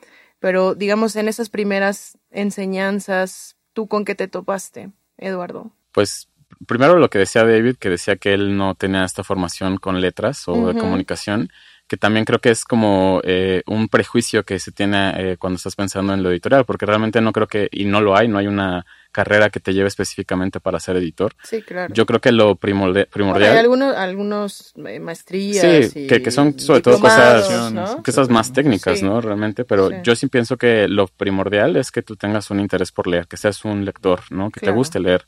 pero 0.41 0.75
digamos 0.75 1.17
en 1.17 1.29
esas 1.29 1.49
primeras 1.49 2.19
enseñanzas, 2.31 3.57
¿tú 3.73 3.87
con 3.87 4.05
qué 4.05 4.15
te 4.15 4.29
topaste, 4.29 4.91
Eduardo? 5.17 5.71
Pues 5.93 6.29
primero 6.67 6.99
lo 6.99 7.11
que 7.11 7.19
decía 7.19 7.45
David, 7.45 7.77
que 7.77 7.91
decía 7.91 8.17
que 8.17 8.35
él 8.35 8.57
no 8.57 8.75
tenía 8.75 9.05
esta 9.05 9.25
formación 9.25 9.79
con 9.79 10.01
letras 10.01 10.47
o 10.49 10.73
de 10.73 10.79
comunicación, 10.79 11.51
que 11.87 11.97
también 11.97 12.25
creo 12.25 12.41
que 12.41 12.51
es 12.51 12.65
como 12.65 13.21
eh, 13.25 13.63
un 13.67 13.89
prejuicio 13.89 14.45
que 14.45 14.59
se 14.59 14.73
tiene 14.73 15.13
eh, 15.17 15.37
cuando 15.37 15.57
estás 15.57 15.77
pensando 15.77 16.15
en 16.15 16.23
lo 16.23 16.31
editorial, 16.31 16.65
porque 16.65 16.87
realmente 16.87 17.21
no 17.21 17.33
creo 17.33 17.47
que, 17.47 17.69
y 17.71 17.85
no 17.85 18.01
lo 18.01 18.17
hay, 18.17 18.27
no 18.27 18.39
hay 18.39 18.49
una 18.49 18.85
carrera 19.17 19.49
que 19.49 19.61
te 19.61 19.73
lleve 19.73 19.89
específicamente 19.89 20.61
para 20.61 20.79
ser 20.79 20.97
editor. 20.97 21.33
Sí, 21.43 21.63
claro. 21.63 21.95
Yo 21.95 22.05
creo 22.05 22.21
que 22.21 22.33
lo 22.33 22.57
primordial... 22.57 23.09
hay 23.43 23.57
algunos, 23.57 23.97
algunos 23.97 24.75
eh, 24.87 25.01
maestrías. 25.01 25.91
Sí, 25.91 26.07
que, 26.07 26.31
son 26.31 26.59
sobre 26.61 26.83
todo 26.83 27.01
cosas, 27.01 28.29
más 28.29 28.53
técnicas, 28.53 29.03
¿no? 29.03 29.23
Realmente, 29.23 29.65
pero 29.65 30.03
yo 30.03 30.15
sí 30.15 30.27
pienso 30.27 30.59
que 30.59 30.87
lo 30.87 31.07
primordial 31.07 31.77
es 31.77 31.91
que 31.91 32.03
tú 32.03 32.17
tengas 32.17 32.51
un 32.51 32.61
interés 32.61 32.93
por 32.93 33.07
leer, 33.07 33.27
que 33.27 33.39
seas 33.39 33.65
un 33.65 33.87
lector, 33.87 34.21
¿no? 34.29 34.51
Que 34.51 34.61
te 34.61 34.71
guste 34.71 35.01
leer 35.01 35.27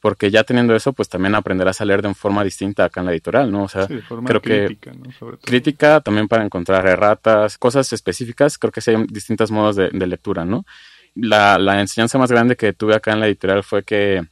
porque 0.00 0.30
ya 0.30 0.44
teniendo 0.44 0.74
eso, 0.74 0.94
pues 0.94 1.08
también 1.08 1.34
aprenderás 1.34 1.80
a 1.80 1.84
leer 1.84 2.00
de 2.00 2.14
forma 2.14 2.42
distinta 2.42 2.84
acá 2.84 3.00
en 3.00 3.06
la 3.06 3.12
editorial, 3.12 3.52
¿no? 3.52 3.64
O 3.64 3.68
sea, 3.68 3.86
creo 3.86 4.40
crítica, 4.40 4.92
que 4.92 5.36
crítica 5.44 6.00
también 6.00 6.26
para 6.26 6.42
encontrar 6.42 6.86
erratas, 6.86 7.58
cosas 7.58 7.92
específicas, 7.92 8.56
creo 8.56 8.72
que 8.72 8.80
sí 8.80 8.92
hay 8.92 9.04
distintos 9.08 9.50
modos 9.50 9.76
de, 9.76 9.90
lectura, 10.06 10.46
¿no? 10.46 10.64
La, 11.14 11.58
la, 11.58 11.80
enseñanza 11.80 12.18
más 12.18 12.30
grande 12.30 12.56
que 12.56 12.72
tuve 12.72 12.94
acá 12.94 13.12
en 13.12 13.20
la 13.20 13.26
editorial 13.26 13.62
fue 13.62 13.82
que, 13.82 14.22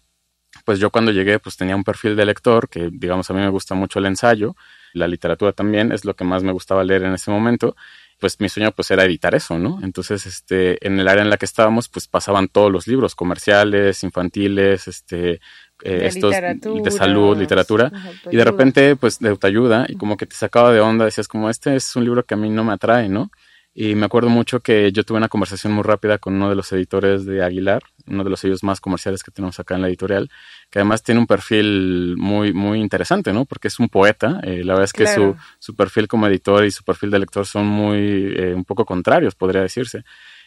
pues 0.64 0.78
yo 0.78 0.90
cuando 0.90 1.12
llegué, 1.12 1.38
pues 1.38 1.56
tenía 1.56 1.76
un 1.76 1.84
perfil 1.84 2.16
de 2.16 2.24
lector, 2.24 2.68
que 2.68 2.90
digamos 2.92 3.28
a 3.30 3.34
mí 3.34 3.40
me 3.40 3.48
gusta 3.48 3.74
mucho 3.74 3.98
el 3.98 4.06
ensayo, 4.06 4.56
la 4.94 5.08
literatura 5.08 5.52
también 5.52 5.92
es 5.92 6.04
lo 6.04 6.14
que 6.14 6.24
más 6.24 6.42
me 6.42 6.52
gustaba 6.52 6.84
leer 6.84 7.04
en 7.04 7.14
ese 7.14 7.30
momento, 7.30 7.76
pues 8.18 8.40
mi 8.40 8.48
sueño 8.48 8.72
pues 8.72 8.90
era 8.90 9.04
editar 9.04 9.34
eso, 9.34 9.58
¿no? 9.58 9.78
Entonces, 9.82 10.26
este, 10.26 10.84
en 10.86 10.98
el 10.98 11.06
área 11.08 11.22
en 11.22 11.30
la 11.30 11.36
que 11.36 11.44
estábamos, 11.44 11.88
pues 11.88 12.08
pasaban 12.08 12.48
todos 12.48 12.70
los 12.70 12.86
libros 12.86 13.14
comerciales, 13.14 14.02
infantiles, 14.02 14.88
este, 14.88 15.40
eh, 15.84 16.00
estos 16.02 16.34
de 16.34 16.90
salud, 16.90 17.38
literatura, 17.38 17.92
y 18.30 18.36
de 18.36 18.44
repente, 18.44 18.96
pues, 18.96 19.20
de 19.20 19.28
autoayuda, 19.28 19.86
y 19.88 19.96
como 19.96 20.16
que 20.16 20.26
te 20.26 20.34
sacaba 20.34 20.72
de 20.72 20.80
onda, 20.80 21.04
decías 21.04 21.28
como, 21.28 21.48
este 21.48 21.76
es 21.76 21.94
un 21.94 22.04
libro 22.04 22.24
que 22.24 22.34
a 22.34 22.36
mí 22.36 22.50
no 22.50 22.64
me 22.64 22.72
atrae, 22.72 23.08
¿no? 23.08 23.30
Y 23.80 23.94
me 23.94 24.06
acuerdo 24.06 24.28
mucho 24.28 24.58
que 24.58 24.90
yo 24.90 25.04
tuve 25.04 25.18
una 25.18 25.28
conversación 25.28 25.72
muy 25.72 25.84
rápida 25.84 26.18
con 26.18 26.34
uno 26.34 26.48
de 26.48 26.56
los 26.56 26.72
editores 26.72 27.24
de 27.24 27.44
Aguilar, 27.44 27.84
uno 28.08 28.24
de 28.24 28.30
los 28.30 28.40
sellos 28.40 28.64
más 28.64 28.80
comerciales 28.80 29.22
que 29.22 29.30
tenemos 29.30 29.60
acá 29.60 29.76
en 29.76 29.82
la 29.82 29.86
editorial, 29.86 30.28
que 30.68 30.80
además 30.80 31.04
tiene 31.04 31.20
un 31.20 31.28
perfil 31.28 32.16
muy, 32.18 32.52
muy 32.52 32.80
interesante, 32.80 33.32
¿no? 33.32 33.44
Porque 33.44 33.68
es 33.68 33.78
un 33.78 33.88
poeta. 33.88 34.40
Eh, 34.42 34.64
la 34.64 34.72
verdad 34.72 34.86
es 34.86 34.92
que 34.92 35.06
su, 35.06 35.36
su, 35.60 35.76
perfil 35.76 36.08
como 36.08 36.26
editor 36.26 36.64
y 36.64 36.72
su 36.72 36.82
perfil 36.82 37.12
de 37.12 37.20
lector 37.20 37.46
son 37.46 37.68
muy, 37.68 38.34
eh, 38.36 38.52
un 38.52 38.64
poco 38.64 38.84
contrarios, 38.84 39.36
podría 39.36 39.62
decirse. 39.62 40.02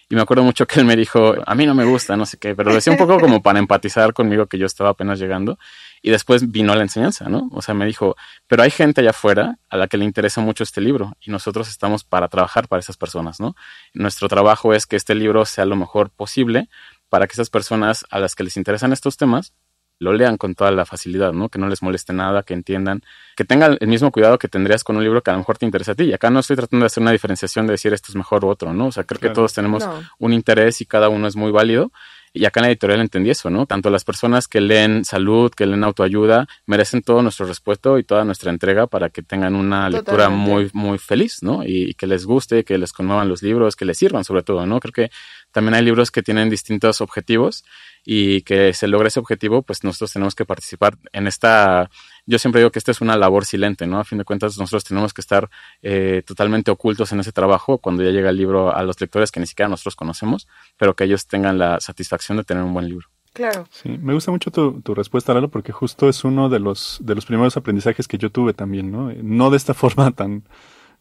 Y 0.09 0.15
me 0.15 0.23
acuerdo 0.23 0.43
mucho 0.43 0.67
que 0.67 0.81
él 0.81 0.85
me 0.85 0.97
dijo, 0.97 1.33
a 1.45 1.55
mí 1.55 1.65
no 1.65 1.73
me 1.73 1.85
gusta, 1.85 2.17
no 2.17 2.25
sé 2.25 2.37
qué, 2.37 2.53
pero 2.53 2.67
lo 2.67 2.75
decía 2.75 2.91
un 2.91 2.99
poco 2.99 3.17
como 3.17 3.41
para 3.41 3.59
empatizar 3.59 4.11
conmigo 4.11 4.45
que 4.47 4.57
yo 4.57 4.65
estaba 4.65 4.89
apenas 4.89 5.19
llegando. 5.19 5.57
Y 6.01 6.09
después 6.09 6.51
vino 6.51 6.73
la 6.73 6.81
enseñanza, 6.81 7.29
¿no? 7.29 7.49
O 7.51 7.61
sea, 7.61 7.75
me 7.75 7.85
dijo, 7.85 8.15
pero 8.47 8.63
hay 8.63 8.71
gente 8.71 9.01
allá 9.01 9.11
afuera 9.11 9.59
a 9.69 9.77
la 9.77 9.87
que 9.87 9.97
le 9.97 10.05
interesa 10.05 10.41
mucho 10.41 10.63
este 10.63 10.81
libro 10.81 11.13
y 11.21 11.29
nosotros 11.29 11.69
estamos 11.69 12.03
para 12.03 12.27
trabajar 12.27 12.67
para 12.67 12.79
esas 12.79 12.97
personas, 12.97 13.39
¿no? 13.39 13.55
Nuestro 13.93 14.27
trabajo 14.27 14.73
es 14.73 14.87
que 14.87 14.95
este 14.95 15.13
libro 15.13 15.45
sea 15.45 15.65
lo 15.65 15.75
mejor 15.75 16.09
posible 16.09 16.69
para 17.09 17.27
que 17.27 17.33
esas 17.33 17.49
personas 17.49 18.05
a 18.09 18.19
las 18.19 18.35
que 18.35 18.43
les 18.43 18.57
interesan 18.57 18.93
estos 18.93 19.17
temas 19.17 19.53
lo 20.01 20.13
lean 20.13 20.37
con 20.37 20.55
toda 20.55 20.71
la 20.71 20.83
facilidad, 20.83 21.31
¿no? 21.31 21.49
Que 21.49 21.59
no 21.59 21.67
les 21.69 21.83
moleste 21.83 22.11
nada, 22.11 22.41
que 22.41 22.55
entiendan, 22.55 23.03
que 23.35 23.45
tengan 23.45 23.77
el 23.79 23.87
mismo 23.87 24.11
cuidado 24.11 24.39
que 24.39 24.47
tendrías 24.47 24.83
con 24.83 24.97
un 24.97 25.03
libro 25.03 25.21
que 25.21 25.29
a 25.29 25.33
lo 25.33 25.39
mejor 25.39 25.59
te 25.59 25.67
interesa 25.67 25.91
a 25.91 25.95
ti. 25.95 26.05
Y 26.05 26.13
acá 26.13 26.31
no 26.31 26.39
estoy 26.39 26.55
tratando 26.55 26.83
de 26.83 26.87
hacer 26.87 27.03
una 27.03 27.11
diferenciación 27.11 27.67
de 27.67 27.73
decir 27.73 27.93
esto 27.93 28.07
es 28.09 28.15
mejor 28.15 28.43
u 28.43 28.49
otro, 28.49 28.73
¿no? 28.73 28.87
O 28.87 28.91
sea, 28.91 29.03
creo 29.03 29.19
que 29.19 29.29
todos 29.29 29.53
tenemos 29.53 29.87
un 30.17 30.33
interés 30.33 30.81
y 30.81 30.87
cada 30.87 31.09
uno 31.09 31.27
es 31.27 31.35
muy 31.35 31.51
válido 31.51 31.91
y 32.33 32.45
acá 32.45 32.61
en 32.61 32.63
la 32.63 32.69
editorial 32.69 33.01
entendí 33.01 33.29
eso, 33.29 33.49
¿no? 33.49 33.65
Tanto 33.65 33.89
las 33.89 34.05
personas 34.05 34.47
que 34.47 34.61
leen 34.61 35.03
salud, 35.03 35.51
que 35.51 35.65
leen 35.65 35.83
autoayuda, 35.83 36.47
merecen 36.65 37.01
todo 37.01 37.21
nuestro 37.21 37.45
respeto 37.45 37.99
y 37.99 38.03
toda 38.03 38.23
nuestra 38.23 38.51
entrega 38.51 38.87
para 38.87 39.09
que 39.09 39.21
tengan 39.21 39.53
una 39.53 39.89
lectura 39.89 40.29
muy, 40.29 40.69
muy 40.73 40.97
feliz, 40.97 41.43
¿no? 41.43 41.63
Y, 41.65 41.93
que 41.95 42.07
les 42.07 42.25
guste, 42.25 42.63
que 42.63 42.77
les 42.77 42.93
conmuevan 42.93 43.27
los 43.27 43.43
libros, 43.43 43.75
que 43.75 43.83
les 43.83 43.97
sirvan 43.97 44.23
sobre 44.23 44.43
todo, 44.43 44.65
¿no? 44.65 44.79
Creo 44.79 44.93
que 44.93 45.11
también 45.51 45.73
hay 45.73 45.83
libros 45.83 46.09
que 46.09 46.23
tienen 46.23 46.49
distintos 46.49 47.01
objetivos 47.01 47.65
y 48.05 48.41
que 48.43 48.73
se 48.73 48.87
logre 48.87 49.09
ese 49.09 49.19
objetivo, 49.19 49.61
pues 49.61 49.83
nosotros 49.83 50.13
tenemos 50.13 50.33
que 50.33 50.45
participar 50.45 50.97
en 51.11 51.27
esta 51.27 51.89
yo 52.25 52.39
siempre 52.39 52.59
digo 52.61 52.71
que 52.71 52.79
esta 52.79 52.91
es 52.91 53.01
una 53.01 53.17
labor 53.17 53.45
silente, 53.45 53.87
¿no? 53.87 53.99
A 53.99 54.03
fin 54.03 54.17
de 54.17 54.23
cuentas, 54.23 54.57
nosotros 54.57 54.83
tenemos 54.83 55.13
que 55.13 55.21
estar 55.21 55.49
eh, 55.81 56.23
totalmente 56.25 56.71
ocultos 56.71 57.11
en 57.11 57.19
ese 57.19 57.31
trabajo 57.31 57.77
cuando 57.77 58.03
ya 58.03 58.11
llega 58.11 58.29
el 58.29 58.37
libro 58.37 58.75
a 58.75 58.83
los 58.83 58.99
lectores 58.99 59.31
que 59.31 59.39
ni 59.39 59.47
siquiera 59.47 59.69
nosotros 59.69 59.95
conocemos, 59.95 60.47
pero 60.77 60.95
que 60.95 61.03
ellos 61.05 61.27
tengan 61.27 61.57
la 61.57 61.79
satisfacción 61.79 62.37
de 62.37 62.43
tener 62.43 62.63
un 62.63 62.73
buen 62.73 62.87
libro. 62.87 63.07
Claro. 63.33 63.65
Sí, 63.71 63.89
me 63.89 64.13
gusta 64.13 64.31
mucho 64.31 64.51
tu, 64.51 64.81
tu 64.81 64.93
respuesta, 64.93 65.33
Lalo, 65.33 65.49
porque 65.49 65.71
justo 65.71 66.09
es 66.09 66.23
uno 66.23 66.49
de 66.49 66.59
los, 66.59 66.99
de 67.01 67.15
los 67.15 67.25
primeros 67.25 67.55
aprendizajes 67.55 68.07
que 68.07 68.17
yo 68.17 68.29
tuve 68.29 68.53
también, 68.53 68.91
¿no? 68.91 69.11
No 69.23 69.49
de 69.49 69.57
esta 69.57 69.73
forma 69.75 70.11
tan, 70.11 70.43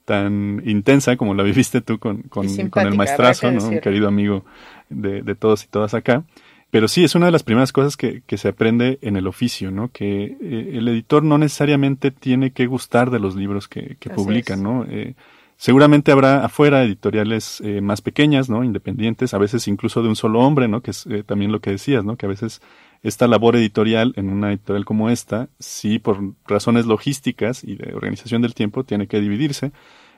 tan 0.05 0.63
intensa 0.65 1.17
como 1.17 1.35
la 1.35 1.43
viviste 1.43 1.81
tú 1.81 1.99
con, 1.99 2.23
con, 2.23 2.47
con 2.69 2.87
el 2.87 2.95
maestrazo, 2.95 3.51
¿no? 3.51 3.65
Un 3.65 3.81
querido 3.81 4.07
amigo 4.09 4.45
de, 4.89 5.23
de 5.23 5.35
todos 5.35 5.65
y 5.65 5.69
todas 5.69 5.95
acá. 5.95 6.25
Pero 6.71 6.87
sí, 6.87 7.03
es 7.03 7.15
una 7.15 7.27
de 7.27 7.33
las 7.33 7.43
primeras 7.43 7.73
cosas 7.73 7.97
que, 7.97 8.23
que 8.27 8.39
se 8.39 8.49
aprende 8.49 8.99
en 9.03 9.17
el 9.17 9.27
oficio, 9.27 9.71
¿no? 9.71 9.91
Que 9.91 10.37
eh, 10.41 10.71
el 10.75 10.87
editor 10.89 11.25
no 11.25 11.37
necesariamente 11.37 12.13
tiene 12.13 12.53
que 12.53 12.67
gustar 12.67 13.11
de 13.11 13.19
los 13.19 13.35
libros 13.35 13.67
que, 13.67 13.97
que 13.99 14.11
publican, 14.11 14.63
¿no? 14.63 14.85
Eh, 14.89 15.15
seguramente 15.57 16.13
habrá 16.13 16.45
afuera 16.45 16.85
editoriales 16.85 17.61
eh, 17.65 17.81
más 17.81 18.03
pequeñas, 18.03 18.49
¿no? 18.49 18.63
Independientes, 18.63 19.35
a 19.35 19.39
veces 19.39 19.67
incluso 19.67 20.01
de 20.03 20.09
un 20.09 20.17
solo 20.17 20.41
hombre, 20.41 20.69
¿no? 20.69 20.81
Que 20.81 20.93
es 20.93 21.09
también 21.27 21.51
lo 21.51 21.61
que 21.61 21.71
decías, 21.71 22.05
¿no? 22.05 22.17
Que 22.17 22.27
a 22.27 22.29
veces 22.29 22.63
esta 23.03 23.27
labor 23.27 23.57
editorial 23.57 24.13
en 24.17 24.31
una 24.31 24.51
editorial 24.51 24.85
como 24.85 25.11
esta, 25.11 25.49
sí, 25.59 25.99
por 25.99 26.21
razones 26.47 26.87
logísticas 26.87 27.65
y 27.65 27.75
de 27.75 27.95
organización 27.95 28.43
del 28.43 28.55
tiempo, 28.55 28.85
tiene 28.85 29.09
que 29.09 29.21
dividirse 29.21 29.73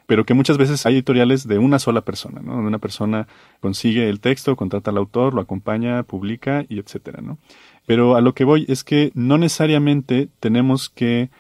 pero 0.07 0.25
que 0.25 0.35
muchas 0.35 0.59
veces 0.59 0.85
hay 0.87 0.95
editoriales 0.95 1.47
de 1.47 1.59
una 1.59 1.79
sola 1.79 2.03
persona, 2.03 2.41
¿no? 2.41 2.57
Una 2.57 2.79
persona 2.79 3.29
consigue 3.61 4.09
el 4.09 4.21
texto, 4.21 4.57
contrata 4.57 4.91
al 4.91 4.99
autor, 4.99 5.35
lo 5.35 5.41
acompaña, 5.41 6.03
publica 6.03 6.65
y 6.69 6.79
etcétera, 6.79 7.21
¿no? 7.23 7.39
Pero 7.87 8.17
a 8.17 8.21
lo 8.21 8.35
que 8.35 8.45
voy 8.45 8.65
es 8.69 8.85
que 8.85 9.11
no 9.15 9.39
necesariamente 9.39 10.29
tenemos 10.41 10.89
que 10.89 11.31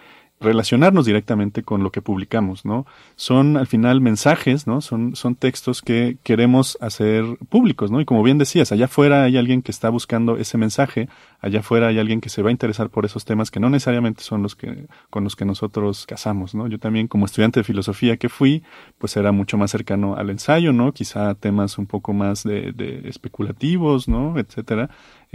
relacionarnos 0.43 1.07
directamente 1.07 1.63
con 1.63 1.83
lo 1.83 1.91
que 1.91 2.03
publicamos, 2.03 2.65
¿no? 2.65 2.85
Son 3.17 3.57
al 3.57 3.67
final 3.67 4.01
mensajes, 4.01 4.67
¿no? 4.67 4.81
Son, 4.81 5.17
son 5.17 5.37
textos 5.37 5.81
que 5.83 6.19
queremos 6.23 6.77
hacer 6.81 7.25
públicos, 7.49 7.91
¿no? 7.91 8.01
Y 8.01 8.05
como 8.05 8.23
bien 8.23 8.39
decías, 8.39 8.73
allá 8.73 8.87
afuera 8.87 9.25
hay 9.25 9.37
alguien 9.37 9.63
que 9.63 9.71
está 9.71 9.89
buscando 9.89 10.37
ese 10.37 10.59
mensaje, 10.59 11.09
allá 11.43 11.61
afuera 11.61 11.89
hay 11.89 11.99
alguien 11.99 12.21
que 12.21 12.31
se 12.31 12.41
va 12.41 12.49
a 12.49 12.53
interesar 12.53 12.89
por 12.89 13.05
esos 13.05 13.25
temas 13.25 13.51
que 13.51 13.61
no 13.61 13.69
necesariamente 13.69 14.23
son 14.23 14.43
los 14.43 14.57
que, 14.57 14.87
con 15.11 15.25
los 15.25 15.37
que 15.37 15.45
nosotros 15.45 16.07
casamos, 16.07 16.55
¿no? 16.55 16.69
Yo 16.69 16.79
también 16.79 17.09
como 17.09 17.27
estudiante 17.27 17.61
de 17.61 17.65
filosofía 17.65 18.17
que 18.17 18.29
fui, 18.29 18.63
pues 18.99 19.17
era 19.17 19.33
mucho 19.33 19.59
más 19.59 19.73
cercano 19.73 20.17
al 20.17 20.31
ensayo, 20.31 20.73
¿no? 20.73 20.93
Quizá 20.93 21.35
temas 21.35 21.77
un 21.77 21.87
poco 21.87 22.13
más 22.13 22.45
de, 22.45 22.73
de 22.73 23.09
especulativos, 23.09 24.09
¿no? 24.09 24.39
Etcétera 24.39 24.89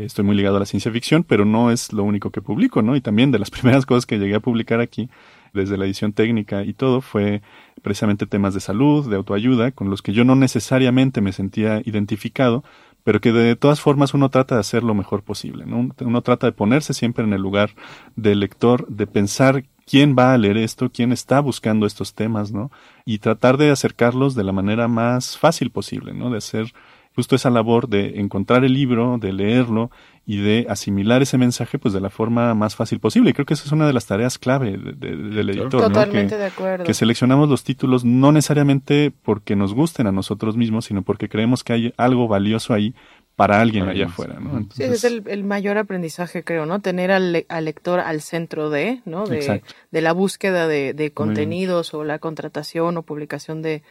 estoy 0.05 0.23
muy 0.23 0.35
ligado 0.35 0.57
a 0.57 0.59
la 0.59 0.65
ciencia 0.65 0.91
ficción, 0.91 1.23
pero 1.23 1.43
no 1.43 1.71
es 1.71 1.91
lo 1.91 2.03
único 2.03 2.29
que 2.29 2.41
publico, 2.41 2.81
¿no? 2.81 2.95
Y 2.95 3.01
también 3.01 3.31
de 3.31 3.39
las 3.39 3.49
primeras 3.51 3.85
cosas 3.85 4.05
que 4.05 4.17
llegué 4.17 4.35
a 4.35 4.39
publicar 4.39 4.79
aquí, 4.79 5.09
desde 5.53 5.77
la 5.77 5.85
edición 5.85 6.13
técnica 6.13 6.63
y 6.63 6.73
todo, 6.73 7.01
fue 7.01 7.41
precisamente 7.81 8.25
temas 8.25 8.53
de 8.53 8.59
salud, 8.59 9.09
de 9.09 9.15
autoayuda, 9.15 9.71
con 9.71 9.89
los 9.89 10.01
que 10.01 10.13
yo 10.13 10.23
no 10.23 10.35
necesariamente 10.35 11.21
me 11.21 11.33
sentía 11.33 11.81
identificado, 11.85 12.63
pero 13.03 13.21
que 13.21 13.31
de 13.31 13.55
todas 13.55 13.79
formas 13.79 14.13
uno 14.13 14.29
trata 14.29 14.55
de 14.55 14.61
hacer 14.61 14.83
lo 14.83 14.93
mejor 14.93 15.23
posible, 15.23 15.65
¿no? 15.65 15.89
Uno 16.01 16.21
trata 16.21 16.47
de 16.47 16.51
ponerse 16.51 16.93
siempre 16.93 17.23
en 17.23 17.33
el 17.33 17.41
lugar 17.41 17.71
del 18.15 18.41
lector, 18.41 18.85
de 18.87 19.07
pensar 19.07 19.63
quién 19.85 20.15
va 20.19 20.33
a 20.33 20.37
leer 20.37 20.57
esto, 20.57 20.91
quién 20.91 21.13
está 21.13 21.39
buscando 21.39 21.85
estos 21.85 22.13
temas, 22.13 22.51
¿no? 22.51 22.69
Y 23.05 23.19
tratar 23.19 23.57
de 23.57 23.71
acercarlos 23.71 24.35
de 24.35 24.43
la 24.43 24.51
manera 24.51 24.89
más 24.89 25.37
fácil 25.37 25.71
posible, 25.71 26.13
¿no? 26.13 26.29
De 26.29 26.39
hacer 26.39 26.73
justo 27.17 27.35
esa 27.35 27.49
labor 27.49 27.89
de 27.89 28.19
encontrar 28.19 28.63
el 28.63 28.73
libro, 28.73 29.17
de 29.17 29.33
leerlo 29.33 29.89
y 30.23 30.37
de 30.39 30.67
asimilar 30.69 31.23
ese 31.23 31.39
mensaje 31.39 31.79
pues 31.79 31.91
de 31.91 31.99
la 31.99 32.11
forma 32.11 32.53
más 32.53 32.75
fácil 32.75 32.99
posible. 32.99 33.31
Y 33.31 33.33
creo 33.33 33.47
que 33.47 33.55
esa 33.55 33.65
es 33.65 33.71
una 33.71 33.87
de 33.87 33.93
las 33.93 34.05
tareas 34.05 34.37
clave 34.37 34.77
del 34.77 35.49
editor. 35.49 35.81
Totalmente 35.81 36.35
¿no? 36.35 36.41
de 36.41 36.45
acuerdo. 36.45 36.83
Que 36.83 36.93
seleccionamos 36.93 37.49
los 37.49 37.63
títulos 37.63 38.05
no 38.05 38.31
necesariamente 38.31 39.11
porque 39.23 39.55
nos 39.55 39.73
gusten 39.73 40.05
a 40.05 40.11
nosotros 40.11 40.57
mismos, 40.57 40.85
sino 40.85 41.01
porque 41.01 41.27
creemos 41.27 41.63
que 41.63 41.73
hay 41.73 41.93
algo 41.97 42.27
valioso 42.27 42.75
ahí 42.75 42.93
para 43.35 43.61
alguien 43.61 43.89
allá 43.89 44.05
afuera, 44.05 44.39
¿no? 44.39 44.67
sí, 44.73 44.83
ese 44.83 44.93
es 44.93 45.03
el, 45.25 45.43
mayor 45.43 45.77
aprendizaje, 45.77 46.43
creo, 46.43 46.65
¿no? 46.65 46.81
Tener 46.81 47.11
al, 47.11 47.31
lector 47.31 47.99
al 47.99 48.21
centro 48.21 48.71
de, 48.71 49.01
¿no? 49.05 49.27
De, 49.27 49.61
de 49.91 50.01
la 50.01 50.11
búsqueda 50.11 50.67
de, 50.67 50.93
de 50.93 51.11
contenidos 51.11 51.93
o 51.93 52.03
la 52.03 52.17
contratación 52.17 52.97
o 52.97 53.03
publicación 53.03 53.61
de, 53.61 53.83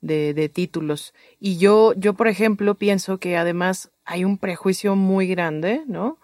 de, 0.00 0.34
de 0.34 0.48
títulos. 0.48 1.14
Y 1.40 1.58
yo, 1.58 1.92
yo, 1.96 2.14
por 2.14 2.28
ejemplo, 2.28 2.74
pienso 2.76 3.18
que 3.18 3.36
además 3.36 3.90
hay 4.04 4.24
un 4.24 4.38
prejuicio 4.38 4.96
muy 4.96 5.26
grande, 5.26 5.82
¿no? 5.86 6.18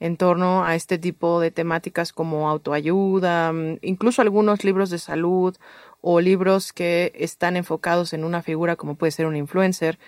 en 0.00 0.16
torno 0.16 0.64
a 0.64 0.74
este 0.74 0.98
tipo 0.98 1.40
de 1.40 1.50
temáticas 1.50 2.12
como 2.12 2.48
autoayuda, 2.48 3.52
mm, 3.52 3.78
incluso 3.82 4.22
algunos 4.22 4.64
libros 4.64 4.90
de 4.90 4.98
salud 4.98 5.56
o 6.00 6.20
libros 6.20 6.72
que 6.72 7.12
están 7.16 7.56
enfocados 7.56 8.12
en 8.12 8.24
una 8.24 8.42
figura 8.42 8.76
como 8.76 8.94
puede 8.94 9.12
ser 9.12 9.26
un 9.26 9.36
influencer. 9.36 9.98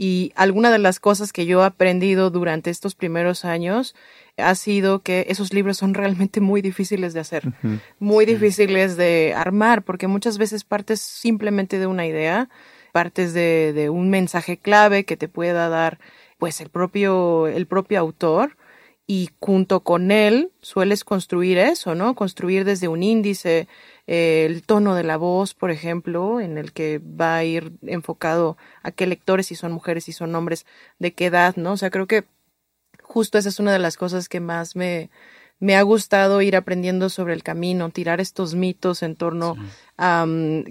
Y 0.00 0.30
alguna 0.36 0.70
de 0.70 0.78
las 0.78 1.00
cosas 1.00 1.32
que 1.32 1.44
yo 1.44 1.60
he 1.60 1.66
aprendido 1.66 2.30
durante 2.30 2.70
estos 2.70 2.94
primeros 2.94 3.44
años 3.44 3.96
ha 4.36 4.54
sido 4.54 5.00
que 5.00 5.26
esos 5.28 5.52
libros 5.52 5.76
son 5.76 5.92
realmente 5.92 6.40
muy 6.40 6.62
difíciles 6.62 7.14
de 7.14 7.20
hacer, 7.20 7.52
muy 7.98 8.24
difíciles 8.24 8.96
de 8.96 9.34
armar, 9.36 9.82
porque 9.82 10.06
muchas 10.06 10.38
veces 10.38 10.62
partes 10.62 11.00
simplemente 11.00 11.80
de 11.80 11.88
una 11.88 12.06
idea, 12.06 12.48
partes 12.92 13.34
de, 13.34 13.72
de 13.72 13.90
un 13.90 14.08
mensaje 14.08 14.56
clave 14.56 15.02
que 15.02 15.16
te 15.16 15.26
pueda 15.26 15.68
dar 15.68 15.98
pues 16.38 16.60
el 16.60 16.68
propio, 16.68 17.48
el 17.48 17.66
propio 17.66 17.98
autor 17.98 18.57
y 19.10 19.30
junto 19.40 19.80
con 19.80 20.10
él 20.10 20.52
sueles 20.60 21.02
construir 21.02 21.56
eso, 21.56 21.94
¿no? 21.94 22.14
Construir 22.14 22.66
desde 22.66 22.88
un 22.88 23.02
índice, 23.02 23.66
eh, 24.06 24.44
el 24.46 24.62
tono 24.62 24.94
de 24.94 25.02
la 25.02 25.16
voz, 25.16 25.54
por 25.54 25.70
ejemplo, 25.70 26.42
en 26.42 26.58
el 26.58 26.74
que 26.74 26.98
va 26.98 27.36
a 27.36 27.44
ir 27.44 27.72
enfocado 27.86 28.58
a 28.82 28.90
qué 28.90 29.06
lectores, 29.06 29.46
si 29.46 29.54
son 29.54 29.72
mujeres, 29.72 30.04
si 30.04 30.12
son 30.12 30.34
hombres, 30.34 30.66
de 30.98 31.14
qué 31.14 31.26
edad, 31.26 31.56
¿no? 31.56 31.72
O 31.72 31.76
sea, 31.78 31.88
creo 31.88 32.06
que 32.06 32.26
justo 33.02 33.38
esa 33.38 33.48
es 33.48 33.58
una 33.58 33.72
de 33.72 33.78
las 33.78 33.96
cosas 33.96 34.28
que 34.28 34.40
más 34.40 34.76
me, 34.76 35.08
me 35.58 35.74
ha 35.74 35.80
gustado 35.80 36.42
ir 36.42 36.54
aprendiendo 36.54 37.08
sobre 37.08 37.32
el 37.32 37.42
camino, 37.42 37.88
tirar 37.88 38.20
estos 38.20 38.54
mitos 38.54 39.02
en 39.02 39.16
torno 39.16 39.56
a 39.96 40.26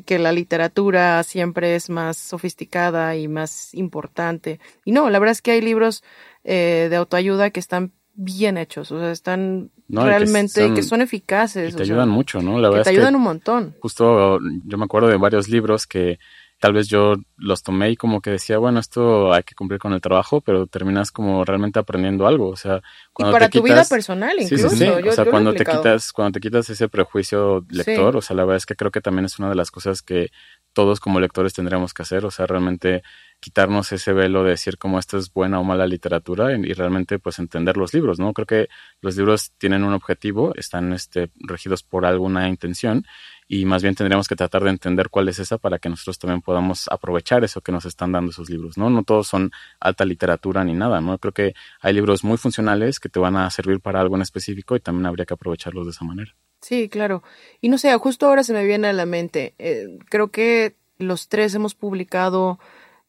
que 0.06 0.20
la 0.20 0.32
literatura 0.32 1.24
siempre 1.24 1.74
es 1.74 1.90
más 1.90 2.18
sofisticada 2.18 3.16
y 3.16 3.28
más 3.28 3.74
importante. 3.74 4.60
Y 4.86 4.92
no, 4.92 5.10
la 5.10 5.18
verdad 5.18 5.32
es 5.32 5.42
que 5.42 5.52
hay 5.52 5.62
libros 5.62 6.04
eh, 6.44 6.86
de 6.92 6.96
autoayuda 6.98 7.50
que 7.50 7.60
están 7.60 7.94
bien 8.18 8.58
hechos, 8.58 8.92
o 8.92 9.00
sea, 9.00 9.12
están 9.12 9.70
realmente, 9.88 10.74
que, 10.74 10.82
son, 10.82 11.02
eficaces. 11.02 11.76
te 11.76 11.84
ayudan 11.84 12.10
mucho, 12.10 12.42
¿no? 12.42 12.60
La 12.60 12.72
que 12.72 12.82
te 12.82 12.90
ayudan 12.90 13.16
un 13.16 13.22
montón. 13.22 13.76
Justo 13.80 14.40
yo 14.66 14.78
me 14.78 14.86
acuerdo 14.86 15.08
de 15.08 15.18
varios 15.18 15.48
libros 15.48 15.86
que 15.86 16.18
tal 16.60 16.74
vez 16.74 16.88
yo 16.88 17.14
los 17.38 17.62
tomé 17.62 17.92
y 17.92 17.96
como 17.96 18.20
que 18.20 18.32
decía, 18.32 18.58
bueno, 18.58 18.80
esto 18.80 19.32
hay 19.32 19.44
que 19.44 19.54
cumplir 19.54 19.80
con 19.80 19.94
el 19.94 20.02
trabajo, 20.02 20.42
pero 20.42 20.66
terminas 20.66 21.12
como 21.12 21.46
realmente 21.46 21.78
aprendiendo 21.78 22.26
algo, 22.26 22.50
o 22.50 22.56
sea, 22.56 22.82
cuando 23.14 23.32
y 23.32 23.34
para 23.34 23.50
tu 23.50 23.62
vida 23.62 23.86
personal 23.86 24.36
incluso. 24.40 24.70
Sí, 24.70 24.78
sí, 24.78 24.86
o 24.88 25.12
sea, 25.12 25.26
cuando 25.26 25.54
te 25.54 25.64
quitas, 25.64 26.12
cuando 26.12 26.32
te 26.32 26.40
quitas 26.40 26.68
ese 26.72 26.90
prejuicio 26.90 27.64
lector, 27.70 28.18
o 28.18 28.22
sea, 28.24 28.36
la 28.36 28.46
verdad 28.46 28.58
es 28.58 28.66
que 28.66 28.76
creo 28.76 28.90
que 28.90 29.02
también 29.02 29.26
es 29.26 29.38
una 29.38 29.50
de 29.50 29.56
las 29.56 29.70
cosas 29.70 30.02
que 30.02 30.32
todos 30.74 31.00
como 31.00 31.20
lectores 31.20 31.54
tendríamos 31.54 31.94
que 31.94 32.02
hacer, 32.02 32.26
o 32.26 32.32
sea, 32.32 32.48
realmente 32.48 33.04
quitarnos 33.40 33.92
ese 33.92 34.14
velo 34.14 34.44
de 34.44 34.52
decir 34.52 34.78
cómo 34.78 34.98
esto 34.98 35.18
es 35.18 35.32
buena 35.32 35.60
o 35.60 35.64
mala 35.64 35.86
literatura 35.86 36.54
y, 36.54 36.74
realmente 36.74 37.20
pues 37.20 37.40
entender 37.40 37.78
los 37.78 37.94
libros, 37.94 38.20
¿no? 38.20 38.34
Creo 38.34 38.48
que 38.48 38.68
los 39.02 39.16
libros 39.16 39.52
tienen 39.58 39.84
un 39.84 39.94
objetivo, 39.94 40.54
están 40.56 40.92
este, 40.94 41.30
regidos 41.36 41.84
por 41.84 42.06
alguna 42.06 42.50
intención 42.50 43.06
y 43.48 43.66
más 43.66 43.84
bien 43.84 43.96
tendríamos 43.96 44.28
que 44.28 44.36
tratar 44.36 44.64
de 44.64 44.72
entender 44.72 45.10
cuál 45.10 45.30
es 45.30 45.40
esa 45.40 45.58
para 45.58 45.80
que 45.80 45.88
nosotros 45.88 46.20
también 46.20 46.42
podamos 46.42 46.88
aprovechar 46.90 47.44
eso 47.44 47.62
que 47.62 47.72
nos 47.72 47.86
están 47.86 48.12
dando 48.12 48.32
esos 48.32 48.50
libros, 48.50 48.78
¿no? 48.78 48.90
No 48.90 49.04
todos 49.04 49.28
son 49.28 49.52
alta 49.80 50.04
literatura 50.04 50.64
ni 50.64 50.74
nada, 50.74 51.00
¿no? 51.00 51.18
Creo 51.20 51.34
que 51.34 51.54
hay 51.82 51.94
libros 51.94 52.24
muy 52.24 52.38
funcionales 52.38 53.00
que 53.00 53.10
te 53.10 53.20
van 53.20 53.38
a 53.38 53.50
servir 53.52 53.80
para 53.80 54.02
algo 54.02 54.16
en 54.16 54.24
específico 54.24 54.76
y 54.76 54.80
también 54.80 55.06
habría 55.06 55.26
que 55.26 55.36
aprovecharlos 55.36 55.86
de 55.86 55.92
esa 55.92 56.06
manera. 56.06 56.36
Sí, 56.62 56.90
claro. 56.90 57.24
Y 57.62 57.70
no 57.70 57.78
sé, 57.78 57.96
justo 57.98 58.26
ahora 58.26 58.44
se 58.44 58.54
me 58.54 58.66
viene 58.66 58.88
a 58.88 58.94
la 58.94 59.06
mente, 59.06 59.54
eh, 59.60 60.00
creo 60.10 60.30
que 60.32 60.76
los 60.98 61.30
tres 61.30 61.54
hemos 61.54 61.76
publicado 61.76 62.60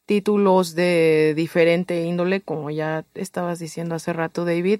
títulos 0.09 0.73
de 0.73 1.35
diferente 1.35 2.01
índole, 2.01 2.41
como 2.41 2.71
ya 2.71 3.05
estabas 3.13 3.59
diciendo 3.59 3.93
hace 3.93 4.11
rato, 4.11 4.43
David. 4.43 4.79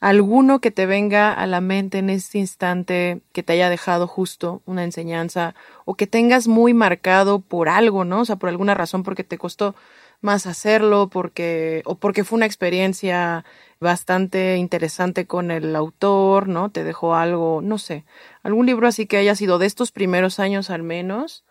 ¿Alguno 0.00 0.60
que 0.60 0.72
te 0.72 0.86
venga 0.86 1.32
a 1.32 1.46
la 1.46 1.60
mente 1.60 1.98
en 1.98 2.10
este 2.10 2.38
instante 2.38 3.20
que 3.32 3.44
te 3.44 3.52
haya 3.52 3.70
dejado 3.70 4.08
justo 4.08 4.62
una 4.66 4.82
enseñanza 4.82 5.54
o 5.84 5.94
que 5.94 6.08
tengas 6.08 6.48
muy 6.48 6.74
marcado 6.74 7.38
por 7.38 7.68
algo, 7.68 8.04
¿no? 8.04 8.22
O 8.22 8.24
sea, 8.24 8.34
por 8.34 8.48
alguna 8.48 8.74
razón, 8.74 9.04
porque 9.04 9.22
te 9.22 9.38
costó 9.38 9.76
más 10.20 10.46
hacerlo, 10.48 11.10
porque, 11.10 11.82
o 11.84 11.94
porque 11.94 12.24
fue 12.24 12.38
una 12.38 12.46
experiencia 12.46 13.44
bastante 13.78 14.56
interesante 14.56 15.28
con 15.28 15.52
el 15.52 15.76
autor, 15.76 16.48
¿no? 16.48 16.72
Te 16.72 16.82
dejó 16.82 17.14
algo, 17.14 17.60
no 17.62 17.78
sé, 17.78 18.04
algún 18.42 18.66
libro 18.66 18.88
así 18.88 19.06
que 19.06 19.18
haya 19.18 19.36
sido 19.36 19.60
de 19.60 19.66
estos 19.66 19.92
primeros 19.92 20.40
años 20.40 20.70
al 20.70 20.82
menos, 20.82 21.44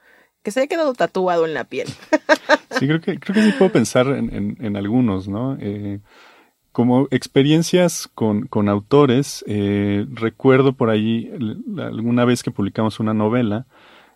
que 0.44 0.52
se 0.52 0.60
haya 0.60 0.68
quedado 0.68 0.94
tatuado 0.94 1.46
en 1.46 1.54
la 1.54 1.64
piel. 1.64 1.88
Sí, 2.80 2.88
creo 2.88 3.02
que, 3.02 3.20
creo 3.20 3.36
que 3.36 3.42
sí 3.42 3.52
puedo 3.58 3.72
pensar 3.72 4.08
en, 4.08 4.58
en, 4.60 4.78
algunos, 4.78 5.28
¿no? 5.28 5.58
Eh, 5.60 6.00
como 6.72 7.08
experiencias 7.10 8.10
con, 8.14 8.48
con 8.48 8.68
autores, 8.68 9.46
eh, 9.48 10.06
recuerdo 10.12 10.74
por 10.74 10.90
ahí 10.90 11.32
alguna 11.78 12.26
vez 12.26 12.44
que 12.44 12.52
publicamos 12.52 13.00
una 13.00 13.14
novela 13.14 13.66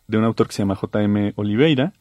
de 0.07 0.17
un 0.17 0.25
autor 0.25 0.47
que 0.47 0.53
se 0.53 0.63
llama 0.63 0.75
J.M. 0.75 1.33
Oliveira. 1.37 1.93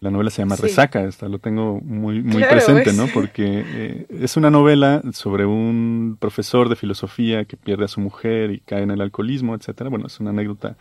La 0.00 0.10
novela 0.10 0.30
se 0.30 0.42
llama 0.42 0.56
Resaca, 0.56 1.04
esta 1.04 1.28
lo 1.28 1.38
tengo 1.38 1.80
muy, 1.80 2.22
muy 2.22 2.44
presente, 2.44 2.92
¿no? 2.92 3.06
Porque 3.12 3.64
eh, 3.66 4.06
es 4.08 4.36
una 4.36 4.50
novela 4.50 5.02
sobre 5.12 5.46
un 5.46 6.16
profesor 6.20 6.68
de 6.68 6.76
filosofía 6.76 7.44
que 7.44 7.56
pierde 7.56 7.86
a 7.86 7.88
su 7.88 8.00
mujer 8.00 8.52
y 8.52 8.60
cae 8.60 8.82
en 8.82 8.90
el 8.90 9.00
alcoholismo, 9.00 9.54
etcétera. 9.54 9.90
Bueno, 9.90 10.06
es 10.06 10.20
una 10.20 10.30
anécdota 10.30 10.76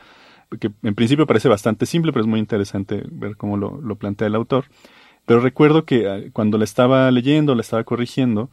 que 0.60 0.72
en 0.84 0.96
principio 0.96 1.26
parece 1.28 1.50
bastante 1.50 1.86
simple, 1.86 2.12
pero 2.12 2.24
es 2.24 2.30
muy 2.30 2.40
interesante 2.40 3.04
ver 3.12 3.36
cómo 3.36 3.58
lo, 3.58 3.82
lo 3.82 3.96
plantea 3.96 4.28
el 4.28 4.36
autor. 4.36 4.66
Pero 5.26 5.40
recuerdo 5.40 5.86
que 5.86 6.08
ah, 6.08 6.20
cuando 6.34 6.58
la 6.58 6.64
estaba 6.64 7.10
leyendo, 7.12 7.56
la 7.56 7.62
estaba 7.62 7.84
corrigiendo, 7.84 8.50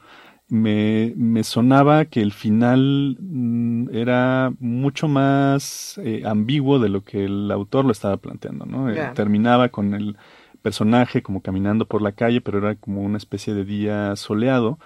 me, 0.49 1.15
me 1.17 1.45
sonaba 1.45 2.05
que 2.05 2.21
el 2.21 2.33
final 2.33 3.17
mm, 3.21 3.89
era 3.95 4.53
mucho 4.61 5.09
más 5.09 5.99
eh, 6.05 6.23
ambiguo 6.27 6.79
de 6.79 6.89
lo 6.89 7.05
que 7.05 7.25
el 7.25 7.51
autor 7.51 7.85
lo 7.85 7.93
estaba 7.93 8.19
planteando, 8.19 8.67
¿no? 8.67 8.91
Eh, 8.91 9.13
terminaba 9.15 9.71
con 9.71 9.95
el 9.95 10.17
personaje 10.63 11.23
como 11.23 11.43
caminando 11.43 11.87
por 11.87 12.01
la 12.01 12.13
calle, 12.13 12.41
pero 12.41 12.59
era 12.59 12.77
como 12.77 13.03
una 13.03 13.19
especie 13.19 13.53
de 13.53 13.65
día 13.65 14.17
soleado. 14.17 14.79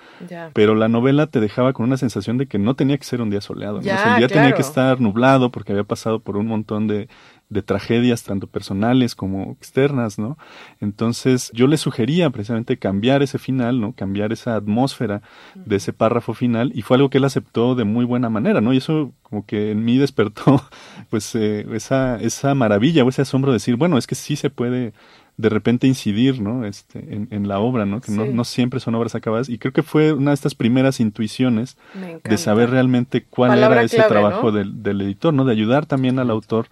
Pero 0.54 0.74
la 0.74 0.88
novela 0.88 1.26
te 1.26 1.38
dejaba 1.38 1.72
con 1.72 1.84
una 1.84 1.96
sensación 1.96 2.38
de 2.38 2.46
que 2.46 2.58
no 2.58 2.74
tenía 2.74 2.96
que 2.98 3.04
ser 3.04 3.20
un 3.20 3.30
día 3.30 3.40
soleado. 3.40 3.78
el 3.78 3.84
día 3.84 4.28
tenía 4.28 4.52
que 4.52 4.62
estar 4.62 5.00
nublado 5.00 5.50
porque 5.50 5.72
había 5.72 5.84
pasado 5.84 6.20
por 6.20 6.36
un 6.36 6.46
montón 6.46 6.86
de, 6.88 7.08
de 7.48 7.62
tragedias 7.62 8.24
tanto 8.24 8.48
personales 8.48 9.14
como 9.14 9.52
externas, 9.52 10.18
¿no? 10.18 10.36
Entonces 10.80 11.50
yo 11.54 11.66
le 11.66 11.76
sugería 11.76 12.28
precisamente 12.30 12.76
cambiar 12.76 13.22
ese 13.22 13.38
final, 13.38 13.80
¿no? 13.80 13.92
Cambiar 13.92 14.32
esa 14.32 14.56
atmósfera 14.56 15.22
de 15.54 15.76
ese 15.76 15.92
párrafo 15.92 16.34
final 16.34 16.72
y 16.74 16.82
fue 16.82 16.96
algo 16.96 17.08
que 17.08 17.18
él 17.18 17.24
aceptó 17.24 17.74
de 17.74 17.84
muy 17.84 18.04
buena 18.04 18.30
manera, 18.30 18.60
¿no? 18.60 18.72
Y 18.72 18.78
eso 18.78 19.12
como 19.22 19.46
que 19.46 19.70
en 19.70 19.84
mí 19.84 19.96
despertó 19.96 20.62
pues 21.10 21.34
eh, 21.34 21.66
esa, 21.72 22.16
esa 22.20 22.54
maravilla 22.54 23.04
o 23.04 23.08
ese 23.08 23.22
asombro 23.22 23.52
de 23.52 23.56
decir, 23.56 23.76
bueno, 23.76 23.96
es 23.96 24.06
que 24.06 24.16
sí 24.16 24.34
se 24.34 24.50
puede 24.50 24.92
de 25.36 25.50
repente 25.50 25.86
incidir, 25.86 26.40
¿no? 26.40 26.64
Este, 26.64 26.98
en, 26.98 27.28
en 27.30 27.46
la 27.46 27.58
obra, 27.58 27.84
¿no? 27.84 28.00
Que 28.00 28.10
no, 28.10 28.24
no, 28.24 28.44
siempre 28.44 28.80
son 28.80 28.94
obras 28.94 29.14
acabadas. 29.14 29.50
Y 29.50 29.58
creo 29.58 29.72
que 29.72 29.82
fue 29.82 30.14
una 30.14 30.30
de 30.30 30.34
estas 30.34 30.54
primeras 30.54 30.98
intuiciones 30.98 31.76
de 32.24 32.38
saber 32.38 32.70
realmente 32.70 33.24
cuál 33.24 33.58
era 33.58 33.82
ese 33.82 34.02
trabajo 34.02 34.50
del, 34.50 34.82
del, 34.82 35.00
editor, 35.02 35.34
¿no? 35.34 35.44
De 35.44 35.52
ayudar 35.52 35.84
también 35.84 36.18
al 36.18 36.30
autor 36.30 36.68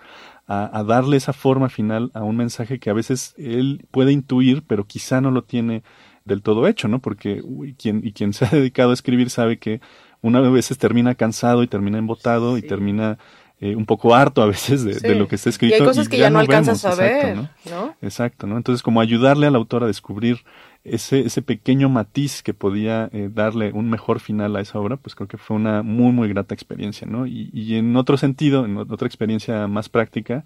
a, 0.46 0.85
darle 0.85 1.16
esa 1.16 1.33
forma 1.33 1.68
final 1.68 2.11
a 2.14 2.22
un 2.22 2.37
mensaje 2.37 2.78
que 2.78 2.90
a 2.90 2.94
veces 2.94 3.35
él 3.38 3.87
puede 3.90 4.12
intuir, 4.12 4.62
pero 4.66 4.85
quizá 4.85 5.20
no 5.20 5.30
lo 5.30 5.42
tiene 5.42 5.83
del 6.24 6.42
todo 6.42 6.66
hecho, 6.68 6.88
¿no? 6.88 7.00
Porque 7.00 7.42
quien, 7.78 8.00
y 8.04 8.12
quien 8.12 8.33
se 8.35 8.44
ha 8.44 8.50
dedicado 8.50 8.90
a 8.90 8.94
escribir 8.94 9.30
sabe 9.30 9.59
que 9.59 9.80
una 10.20 10.40
vez 10.40 10.52
veces 10.52 10.78
termina 10.78 11.14
cansado 11.14 11.62
y 11.62 11.66
termina 11.66 11.98
embotado 11.98 12.57
y 12.57 12.62
termina 12.62 13.18
eh, 13.61 13.76
un 13.76 13.87
poco 13.87 14.14
harto 14.14 14.42
a 14.42 14.46
veces 14.46 14.85
de, 14.85 15.14
lo 15.14 15.28
que 15.28 15.37
está 15.37 15.48
escrito. 15.48 15.74
Y 15.74 15.78
hay 15.78 15.85
cosas 15.87 16.09
que 16.09 16.18
ya, 16.18 16.28
no 16.28 16.38
alcanzas 16.38 16.85
a 16.85 16.94
ver, 16.94 17.37
¿no? 17.37 17.94
Exacto, 18.02 18.46
¿no? 18.46 18.57
Entonces, 18.57 18.83
como 18.83 19.00
ayudarle 19.00 19.46
al 19.46 19.54
autor 19.54 19.85
a 19.85 19.87
descubrir 19.87 20.44
ese, 20.84 21.20
ese 21.20 21.42
pequeño 21.42 21.88
matiz 21.88 22.42
que 22.42 22.54
podía 22.54 23.08
eh, 23.12 23.30
darle 23.32 23.72
un 23.72 23.90
mejor 23.90 24.20
final 24.20 24.54
a 24.56 24.60
esa 24.60 24.78
obra, 24.78 24.96
pues 24.96 25.14
creo 25.14 25.28
que 25.28 25.38
fue 25.38 25.56
una 25.56 25.82
muy, 25.82 26.12
muy 26.12 26.28
grata 26.28 26.54
experiencia, 26.54 27.06
¿no? 27.06 27.26
Y, 27.26 27.50
y 27.52 27.76
en 27.76 27.96
otro 27.96 28.16
sentido, 28.16 28.64
en 28.64 28.76
otra 28.76 29.06
experiencia 29.06 29.66
más 29.66 29.88
práctica, 29.88 30.44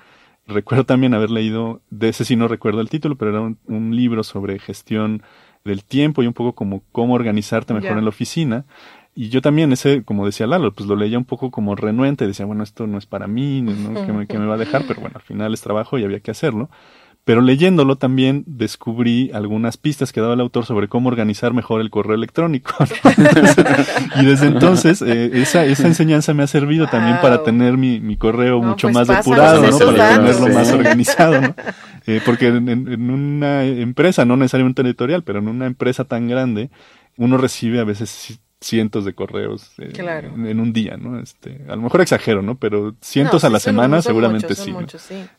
recuerdo 0.49 0.85
también 0.85 1.15
haber 1.15 1.31
leído, 1.31 1.83
de 1.91 2.09
ese 2.09 2.25
sí 2.25 2.35
no 2.35 2.49
recuerdo 2.49 2.81
el 2.81 2.89
título, 2.89 3.17
pero 3.17 3.31
era 3.31 3.57
un, 3.67 3.97
libro 3.97 4.25
sobre 4.25 4.59
gestión 4.59 5.23
del 5.65 5.85
tiempo 5.85 6.23
y 6.23 6.27
un 6.27 6.33
poco 6.33 6.55
como 6.55 6.83
cómo 6.91 7.15
organizarte 7.15 7.75
mejor 7.75 7.99
en 7.99 8.05
la 8.05 8.09
oficina. 8.09 8.65
Y 9.15 9.29
yo 9.29 9.43
también, 9.43 9.73
ese, 9.73 10.05
como 10.05 10.25
decía 10.25 10.47
Lalo, 10.47 10.73
pues 10.73 10.89
lo 10.89 10.97
leía 10.97 11.19
un 11.19 11.25
poco 11.25 11.51
como 11.51 11.75
renuente, 11.75 12.27
decía, 12.27 12.47
bueno, 12.47 12.63
esto 12.63 12.87
no 12.87 12.99
es 12.99 13.07
para 13.07 13.27
mí, 13.27 13.63
¿no? 13.63 14.07
¿Qué, 14.07 14.13
me, 14.13 14.27
me 14.27 14.47
va 14.47 14.55
a 14.55 14.59
dejar? 14.59 14.85
Pero 14.87 15.01
bueno, 15.01 15.17
al 15.17 15.23
final 15.23 15.53
es 15.53 15.61
trabajo 15.61 15.99
y 15.99 16.05
había 16.05 16.21
que 16.21 16.31
hacerlo. 16.31 16.71
Pero 17.25 17.43
leyéndolo 17.43 17.97
también 17.97 18.45
descubrí 18.47 19.31
algunas 19.35 19.77
pistas 19.77 20.13
que 20.13 20.21
daba 20.23 20.33
el 20.33 20.41
autor 20.41 20.65
sobre 20.65 20.89
cómo 20.89 21.11
organizar 21.11 21.53
mejor 21.53 21.83
el 21.83 21.91
correo 21.91 22.15
electrónico. 22.15 22.75
y 24.17 24.25
desde 24.25 24.47
entonces 24.47 25.03
eh, 25.03 25.31
esa, 25.35 25.67
esa 25.67 25.87
enseñanza 25.87 26.33
me 26.33 26.43
ha 26.43 26.47
servido 26.47 26.87
también 26.87 27.19
para 27.21 27.43
tener 27.43 27.77
mi, 27.77 28.01
mi 28.01 28.17
correo 28.17 28.63
mucho 28.63 28.89
pues 28.89 28.95
más 28.95 29.09
depurado, 29.09 29.63
¿no? 29.63 29.79
para 29.79 30.17
tenerlo 30.17 30.49
más 30.49 30.73
organizado. 30.73 31.41
¿no? 31.41 31.55
Eh, 32.07 32.23
porque 32.25 32.47
en, 32.47 32.71
en, 32.71 33.11
una 33.11 33.65
empresa, 33.65 34.25
no 34.25 34.39
necesariamente 34.39 34.81
editorial, 34.81 35.25
pero 35.25 35.41
en 35.41 35.49
una 35.49 35.67
empresa 35.67 36.05
tan 36.05 36.27
grande, 36.27 36.71
uno 37.19 37.37
recibe 37.37 37.81
a 37.81 37.85
veces 37.85 38.41
cientos 38.61 39.05
de 39.05 39.15
correos 39.15 39.71
eh, 39.79 39.93
en, 39.97 40.61
un 40.61 40.73
día, 40.73 40.97
¿no? 40.97 41.21
Este, 41.21 41.63
a 41.69 41.77
lo 41.77 41.83
mejor 41.83 42.01
exagero, 42.01 42.43
¿no? 42.43 42.57
Pero 42.57 42.97
cientos 43.01 43.45
a 43.45 43.51
la 43.51 43.61
semana 43.61 44.03
seguramente 44.03 44.55
sí, 44.55 44.75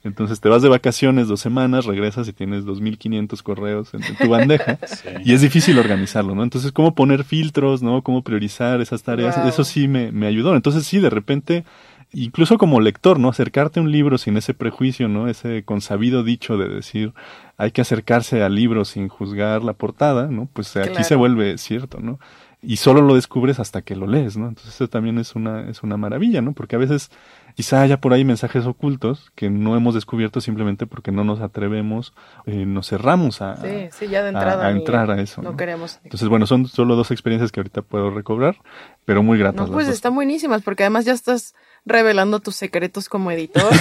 Entonces 0.03 0.39
te 0.39 0.47
vas 0.47 0.61
de 0.61 0.69
vacaciones 0.69 1.27
dos 1.27 1.41
semanas, 1.41 1.85
regresas 1.85 2.27
y 2.29 2.33
tienes 2.33 2.65
2.500 2.65 3.43
correos 3.43 3.93
en, 3.93 4.01
tu 4.15 4.29
bandeja 4.29 4.79
y 5.25 5.33
es 5.33 5.41
difícil 5.41 5.77
organizarlo, 5.79 6.33
¿no? 6.33 6.43
Entonces, 6.43 6.71
¿cómo 6.71 6.95
poner 6.95 7.25
filtros, 7.25 7.81
¿no? 7.81 8.03
¿Cómo 8.03 8.23
priorizar 8.23 8.79
esas 8.79 9.03
tareas? 9.03 9.37
Eso 9.45 9.63
sí 9.63 9.87
me, 9.87 10.11
me 10.11 10.27
ayudó. 10.27 10.55
Entonces, 10.55 10.85
sí, 10.85 10.99
de 10.99 11.09
repente 11.09 11.65
incluso 12.11 12.57
como 12.57 12.81
lector, 12.81 13.19
¿no? 13.19 13.29
Acercarte 13.29 13.79
a 13.79 13.83
un 13.83 13.91
libro 13.91 14.17
sin 14.17 14.37
ese 14.37 14.53
prejuicio, 14.53 15.07
¿no? 15.07 15.27
Ese 15.27 15.63
consabido 15.63 16.23
dicho 16.23 16.57
de 16.57 16.67
decir, 16.67 17.13
hay 17.57 17.71
que 17.71 17.81
acercarse 17.81 18.41
al 18.41 18.55
libro 18.55 18.85
sin 18.85 19.09
juzgar 19.09 19.63
la 19.63 19.73
portada, 19.73 20.27
¿no? 20.27 20.49
Pues 20.51 20.75
aquí 20.77 21.03
se 21.03 21.15
vuelve 21.15 21.57
cierto, 21.57 21.99
¿no? 21.99 22.19
Y 22.61 22.77
solo 22.77 23.01
lo 23.01 23.15
descubres 23.15 23.59
hasta 23.59 23.81
que 23.81 23.95
lo 23.95 24.05
lees, 24.05 24.35
¿no? 24.35 24.47
Entonces 24.47 24.75
eso 24.75 24.89
también 24.89 25.17
es 25.17 25.35
una, 25.35 25.69
es 25.69 25.81
una 25.81 25.95
maravilla, 25.95 26.41
¿no? 26.41 26.51
Porque 26.51 26.75
a 26.75 26.79
veces 26.79 27.09
quizá 27.55 27.81
haya 27.81 28.01
por 28.01 28.13
ahí 28.13 28.25
mensajes 28.25 28.65
ocultos 28.65 29.31
que 29.35 29.49
no 29.49 29.77
hemos 29.77 29.95
descubierto 29.95 30.41
simplemente 30.41 30.85
porque 30.85 31.11
no 31.11 31.23
nos 31.23 31.39
atrevemos, 31.39 32.13
eh, 32.45 32.65
nos 32.65 32.89
cerramos 32.89 33.41
a, 33.41 33.55
entrar 33.63 35.09
a 35.11 35.21
eso. 35.21 35.41
No, 35.41 35.55
queremos. 35.55 35.99
Entonces, 36.03 36.27
bueno, 36.27 36.47
son 36.47 36.67
solo 36.67 36.97
dos 36.97 37.11
experiencias 37.11 37.53
que 37.53 37.61
ahorita 37.61 37.81
puedo 37.81 38.11
recobrar, 38.11 38.57
pero 39.05 39.23
muy 39.23 39.37
gratas. 39.39 39.69
No, 39.69 39.73
pues 39.73 39.87
están 39.87 40.13
buenísimas 40.13 40.61
porque 40.61 40.83
además 40.83 41.05
ya 41.05 41.13
estás 41.13 41.55
revelando 41.85 42.41
tus 42.41 42.57
secretos 42.57 43.07
como 43.07 43.31
editor 43.31 43.71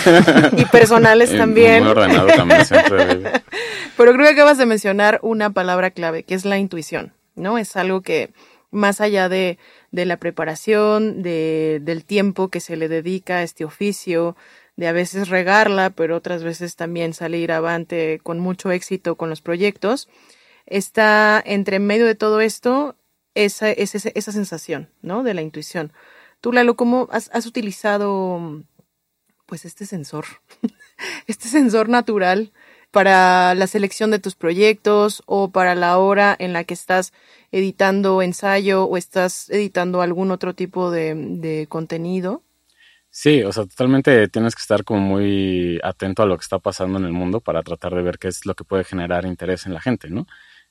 y 0.57 0.65
personales 0.67 1.31
también. 1.37 1.83
Muy 1.83 1.93
ordenado 1.93 2.29
también 2.29 2.63
Pero 3.97 4.13
creo 4.13 4.25
que 4.25 4.33
acabas 4.35 4.59
de 4.59 4.67
mencionar 4.67 5.19
una 5.23 5.51
palabra 5.51 5.91
clave, 5.91 6.23
que 6.23 6.35
es 6.35 6.45
la 6.45 6.59
intuición, 6.59 7.13
¿no? 7.35 7.59
Es 7.59 7.77
algo 7.77 8.03
que 8.03 8.31
más 8.71 9.01
allá 9.01 9.29
de, 9.29 9.59
de 9.91 10.07
la 10.07 10.19
preparación, 10.19 11.23
de, 11.23 11.81
del 11.83 12.05
tiempo 12.05 12.49
que 12.49 12.61
se 12.61 12.77
le 12.77 12.89
dedica 12.89 13.39
a 13.39 13.43
este 13.43 13.65
oficio, 13.65 14.37
de 14.77 14.87
a 14.87 14.93
veces 14.93 15.29
regarla, 15.29 15.91
pero 15.91 16.17
otras 16.17 16.45
veces 16.45 16.77
también 16.77 17.13
salir 17.13 17.51
avante 17.51 18.21
con 18.23 18.39
mucho 18.39 18.71
éxito 18.71 19.17
con 19.17 19.29
los 19.29 19.41
proyectos, 19.41 20.09
está 20.67 21.43
entre 21.45 21.79
medio 21.79 22.07
de 22.07 22.15
todo 22.15 22.41
esto 22.41 22.97
esa, 23.35 23.71
esa, 23.71 24.09
esa 24.15 24.33
sensación, 24.33 24.91
¿no? 25.03 25.23
De 25.23 25.35
la 25.35 25.43
intuición. 25.43 25.93
Tú, 26.41 26.53
Lalo, 26.53 26.77
¿cómo 26.77 27.09
has, 27.11 27.31
has 27.33 27.47
utilizado 27.47 28.63
pues 29.47 29.65
este 29.65 29.87
sensor, 29.87 30.27
este 31.27 31.49
sensor 31.49 31.89
natural 31.89 32.53
para 32.91 33.55
la 33.55 33.67
selección 33.67 34.11
de 34.11 34.19
tus 34.19 34.35
proyectos 34.35 35.23
o 35.27 35.51
para 35.51 35.75
la 35.75 35.99
hora 35.99 36.35
en 36.39 36.53
la 36.53 36.65
que 36.65 36.75
estás 36.75 37.13
editando 37.53 38.23
ensayo 38.23 38.85
o 38.85 38.97
estás 38.97 39.51
editando 39.51 40.01
algún 40.03 40.31
otro 40.31 40.55
tipo 40.55 40.91
de, 40.91 41.67
contenido? 41.69 42.43
Sí, 43.11 43.43
o 43.43 43.53
sea, 43.53 43.65
totalmente 43.65 44.29
tienes 44.29 44.55
que 44.55 44.61
estar 44.61 44.85
como 44.85 45.01
muy 45.01 45.81
atento 45.83 46.23
a 46.23 46.27
lo 46.27 46.37
que 46.37 46.43
está 46.43 46.59
pasando 46.59 46.99
en 46.99 47.05
el 47.05 47.13
mundo 47.13 47.41
para 47.41 47.63
tratar 47.63 47.95
de 47.95 48.03
ver 48.03 48.19
qué 48.19 48.29
es 48.29 48.47
lo 48.47 48.55
que 48.55 48.65
puede 48.65 48.85
generar 48.85 49.25
interés 49.25 49.67
en 49.67 49.75
la 49.75 49.81
gente, 49.81 50.11
¿no? 50.11 50.27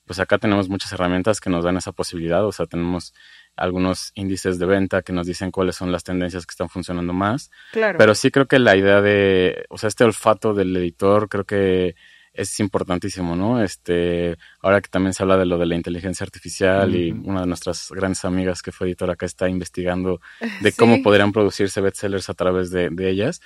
Pues 0.06 0.18
acá 0.20 0.38
tenemos 0.38 0.68
muchas 0.68 0.92
herramientas 0.92 1.40
que 1.40 1.50
nos 1.50 1.64
dan 1.64 1.76
esa 1.76 1.92
posibilidad, 1.92 2.46
o 2.46 2.52
sea, 2.52 2.66
tenemos 2.66 3.12
algunos 3.58 4.12
índices 4.14 4.58
de 4.58 4.66
venta 4.66 5.02
que 5.02 5.12
nos 5.12 5.26
dicen 5.26 5.50
cuáles 5.50 5.76
son 5.76 5.92
las 5.92 6.04
tendencias 6.04 6.46
que 6.46 6.52
están 6.52 6.68
funcionando 6.68 7.12
más. 7.12 7.50
Claro. 7.72 7.98
Pero 7.98 8.14
sí 8.14 8.30
creo 8.30 8.46
que 8.46 8.58
la 8.58 8.76
idea 8.76 9.00
de, 9.00 9.66
o 9.68 9.78
sea, 9.78 9.88
este 9.88 10.04
olfato 10.04 10.54
del 10.54 10.76
editor 10.76 11.28
creo 11.28 11.44
que 11.44 11.94
es 12.32 12.60
importantísimo, 12.60 13.34
¿no? 13.34 13.60
Este, 13.62 14.36
ahora 14.62 14.80
que 14.80 14.88
también 14.88 15.12
se 15.12 15.24
habla 15.24 15.36
de 15.36 15.44
lo 15.44 15.58
de 15.58 15.66
la 15.66 15.74
inteligencia 15.74 16.22
artificial 16.22 16.94
y 16.94 17.10
una 17.10 17.40
de 17.40 17.48
nuestras 17.48 17.90
grandes 17.90 18.24
amigas 18.24 18.62
que 18.62 18.70
fue 18.70 18.86
editora 18.86 19.14
acá 19.14 19.26
está 19.26 19.48
investigando 19.48 20.20
de 20.62 20.72
cómo 20.72 21.02
podrían 21.02 21.32
producirse 21.32 21.80
bestsellers 21.80 22.30
a 22.30 22.34
través 22.34 22.70
de, 22.70 22.90
de 22.90 23.10
ellas, 23.10 23.40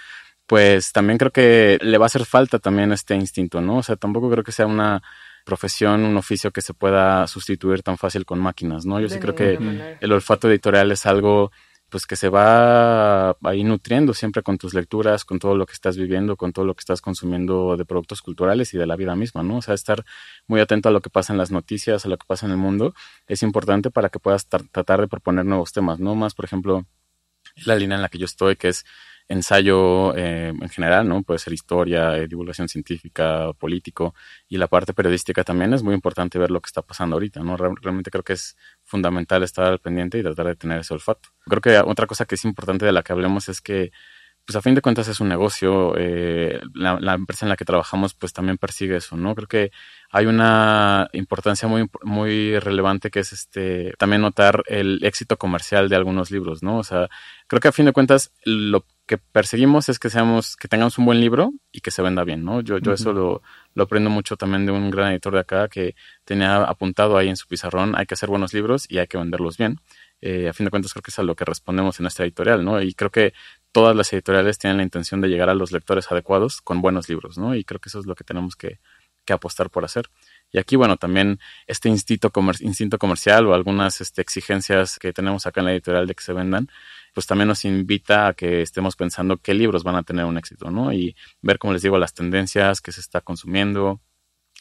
pues 0.47 0.93
también 0.93 1.17
creo 1.17 1.31
que 1.31 1.79
le 1.81 1.97
va 1.97 2.05
a 2.05 2.07
hacer 2.07 2.27
falta 2.27 2.59
también 2.59 2.93
este 2.93 3.15
instinto, 3.15 3.63
¿no? 3.63 3.79
O 3.79 3.83
sea, 3.83 3.97
tampoco 3.97 4.31
creo 4.31 4.45
que 4.45 4.53
sea 4.53 4.67
una 4.67 5.03
profesión, 5.45 6.05
un 6.05 6.17
oficio 6.17 6.51
que 6.51 6.61
se 6.61 6.75
pueda 6.75 7.27
sustituir 7.27 7.83
tan 7.83 7.99
fácil 7.99 8.25
con 8.25 8.39
máquinas, 8.39 8.87
¿no? 8.87 9.01
Yo 9.01 9.09
sí 9.09 9.19
creo 9.19 9.35
que 9.35 9.59
el 10.01 10.13
olfato 10.13 10.49
editorial 10.49 10.93
es 10.93 11.07
algo 11.07 11.51
pues 11.93 12.07
que 12.07 12.17
se 12.17 12.31
va 12.31 13.37
ahí 13.43 13.65
nutriendo 13.65 14.15
siempre 14.15 14.43
con 14.43 14.57
tus 14.57 14.73
lecturas, 14.73 15.27
con 15.27 15.39
todo 15.39 15.55
lo 15.55 15.67
que 15.67 15.75
estás 15.75 15.99
viviendo, 15.99 16.37
con 16.37 16.55
todo 16.55 16.65
lo 16.65 16.75
que 16.75 16.81
estás 16.81 17.03
consumiendo 17.03 17.77
de 17.77 17.85
productos 17.85 18.23
culturales 18.23 18.73
y 18.73 18.79
de 18.79 18.87
la 18.87 18.97
vida 18.97 19.15
misma, 19.15 19.43
¿no? 19.43 19.59
O 19.59 19.63
sea, 19.63 19.75
estar 19.75 20.03
muy 20.47 20.61
atento 20.61 20.89
a 20.89 20.93
lo 20.93 21.03
que 21.03 21.11
pasa 21.11 21.35
en 21.35 21.39
las 21.39 21.51
noticias, 21.51 22.07
a 22.07 22.09
lo 22.09 22.17
que 22.17 22.27
pasa 22.27 22.47
en 22.47 22.53
el 22.53 22.59
mundo, 22.59 22.95
es 23.27 23.43
importante 23.43 23.91
para 23.91 24.09
que 24.09 24.19
puedas 24.19 24.49
tratar 24.49 25.03
de 25.03 25.07
proponer 25.07 25.45
nuevos 25.45 25.73
temas, 25.73 26.01
¿no? 26.01 26.15
Más, 26.15 26.33
por 26.33 26.47
ejemplo, 26.47 26.87
la 27.67 27.77
línea 27.77 27.97
en 27.97 28.03
la 28.03 28.09
que 28.09 28.17
yo 28.17 28.25
estoy, 28.25 28.57
que 28.57 28.69
es 28.69 28.87
ensayo 29.29 30.15
eh, 30.17 30.49
en 30.49 30.69
general, 30.69 31.09
¿no? 31.09 31.23
Puede 31.23 31.39
ser 31.39 31.53
historia, 31.53 32.17
eh, 32.19 32.29
divulgación 32.29 32.69
científica, 32.69 33.53
político 33.55 34.15
y 34.49 34.59
la 34.59 34.67
parte 34.67 34.93
periodística 34.93 35.45
también 35.45 35.73
es 35.75 35.83
muy 35.83 35.95
importante 35.95 36.39
ver 36.39 36.51
lo 36.51 36.61
que 36.61 36.67
está 36.67 36.83
pasando 36.83 37.17
ahorita, 37.17 37.41
¿no? 37.41 37.57
realmente 37.57 38.11
creo 38.11 38.25
que 38.25 38.35
es 38.35 38.57
fundamental 38.85 39.43
estar 39.43 39.65
al 39.65 39.79
pendiente 39.79 40.19
y 40.19 40.23
tratar 40.23 40.47
de 40.47 40.57
tener 40.57 40.81
ese 40.81 40.95
olfato. 40.95 41.31
Creo 41.47 41.61
que 41.61 41.79
otra 41.79 42.07
cosa 42.07 42.25
que 42.25 42.35
es 42.35 42.45
importante 42.45 42.87
de 42.87 42.93
la 42.93 43.03
que 43.03 43.13
hablemos 43.13 43.49
es 43.49 43.61
que 43.61 43.93
pues 44.45 44.57
a 44.57 44.63
fin 44.63 44.75
de 44.75 44.83
cuentas 44.83 45.07
es 45.09 45.21
un 45.21 45.29
negocio, 45.29 45.95
eh, 45.97 46.61
la, 46.75 46.99
la, 47.01 47.15
empresa 47.15 47.47
en 47.47 47.51
la 47.51 47.57
que 47.57 47.65
trabajamos 47.65 48.15
pues 48.15 48.33
también 48.33 48.59
persigue 48.59 48.97
eso, 48.97 49.17
¿no? 49.17 49.35
Creo 49.37 49.47
que 49.47 49.71
hay 50.15 50.27
una 50.27 51.09
importancia 51.15 51.67
muy, 51.67 51.89
muy 52.03 52.59
relevante 52.59 53.11
que 53.11 53.21
es 53.21 53.33
este, 53.33 53.95
también 53.99 54.21
notar 54.21 54.63
el 54.67 55.03
éxito 55.03 55.39
comercial 55.39 55.89
de 55.89 55.97
algunos 55.97 56.31
libros, 56.31 56.63
¿no? 56.63 56.77
O 56.77 56.85
sea, 56.85 57.09
creo 57.47 57.61
que 57.61 57.69
a 57.69 57.73
fin 57.73 57.87
de 57.87 57.95
cuentas 57.95 58.31
lo 58.45 58.85
que 59.07 59.17
perseguimos 59.17 59.89
es 59.89 59.99
que 59.99 60.11
seamos, 60.11 60.57
que 60.57 60.69
tengamos 60.69 60.99
un 60.99 61.07
buen 61.07 61.19
libro 61.19 61.53
y 61.73 61.81
que 61.81 61.91
se 61.91 62.03
venda 62.03 62.25
bien, 62.25 62.45
¿no? 62.45 62.61
Yo, 62.61 62.77
yo 62.77 62.93
eso 62.93 63.15
lo, 63.15 63.41
lo 63.75 63.85
aprendo 63.85 64.11
mucho 64.11 64.37
también 64.37 64.67
de 64.67 64.73
un 64.73 64.91
gran 64.91 65.13
editor 65.13 65.33
de 65.33 65.41
acá 65.41 65.69
que 65.69 65.95
tenía 66.27 66.63
apuntado 66.63 67.17
ahí 67.17 67.31
en 67.31 67.37
su 67.37 67.49
pizarrón, 67.49 67.95
hay 67.97 68.05
que 68.05 68.13
hacer 68.13 68.29
buenos 68.29 68.53
libros 68.53 68.85
y 68.91 68.99
hay 68.99 69.07
que 69.07 69.17
venderlos 69.17 69.57
bien. 69.57 69.81
Eh, 70.21 70.49
a 70.49 70.53
fin 70.53 70.67
de 70.67 70.71
cuentas 70.71 70.93
creo 70.93 71.03
que 71.03 71.11
es 71.11 71.19
a 71.19 71.23
lo 71.23 71.35
que 71.35 71.47
respondemos 71.47 71.99
en 71.99 72.05
nuestra 72.05 72.27
editorial, 72.27 72.65
¿no? 72.65 72.83
Y 72.83 72.93
creo 72.93 73.11
que 73.11 73.33
todas 73.73 73.97
las 73.97 74.13
editoriales 74.13 74.59
tienen 74.59 74.77
la 74.77 74.83
intención 74.83 75.23
de 75.23 75.29
llegar 75.29 75.49
a 75.49 75.55
los 75.55 75.73
lectores 75.73 76.13
adecuados 76.13 76.61
con 76.61 76.83
buenos 76.83 77.09
libros, 77.09 77.39
¿no? 77.39 77.55
Y 77.55 77.65
creo 77.65 77.81
que 77.81 77.89
eso 77.89 77.99
es 77.99 78.07
lo 78.07 78.15
que 78.15 78.25
tenemos 78.25 78.57
que, 78.57 78.79
que 79.25 79.33
apostar 79.33 79.71
por 79.71 79.85
hacer. 79.85 80.09
Y 80.53 80.59
aquí, 80.59 80.77
bueno, 80.77 80.97
también 80.97 81.39
este 81.67 81.89
instinto, 81.89 82.31
instinto 82.61 82.99
comercial 82.99 83.47
o 83.47 83.55
algunas 83.55 84.01
este, 84.01 84.21
exigencias 84.21 84.99
que 84.99 85.13
tenemos 85.13 85.47
acá 85.47 85.61
en 85.61 85.67
la 85.67 85.73
editorial 85.73 86.07
de 86.07 86.15
que 86.15 86.23
se 86.23 86.33
vendan, 86.33 86.69
pues 87.15 87.27
también 87.27 87.49
nos 87.49 87.65
invita 87.65 88.29
a 88.29 88.35
que 88.35 88.63
estemos 88.63 88.97
pensando 88.97 89.39
qué 89.39 89.55
libros 89.55 89.83
van 89.83 89.97
a 89.97 90.03
tener 90.03 90.25
un 90.25 90.37
éxito, 90.37 90.71
¿no? 90.71 90.93
Y 90.93 91.17
ver, 91.41 91.59
como 91.59 91.73
les 91.73 91.83
digo, 91.83 91.99
las 91.99 92.15
tendencias 92.15 92.81
que 92.81 92.93
se 92.93 93.01
está 93.01 93.21
consumiendo. 93.21 94.01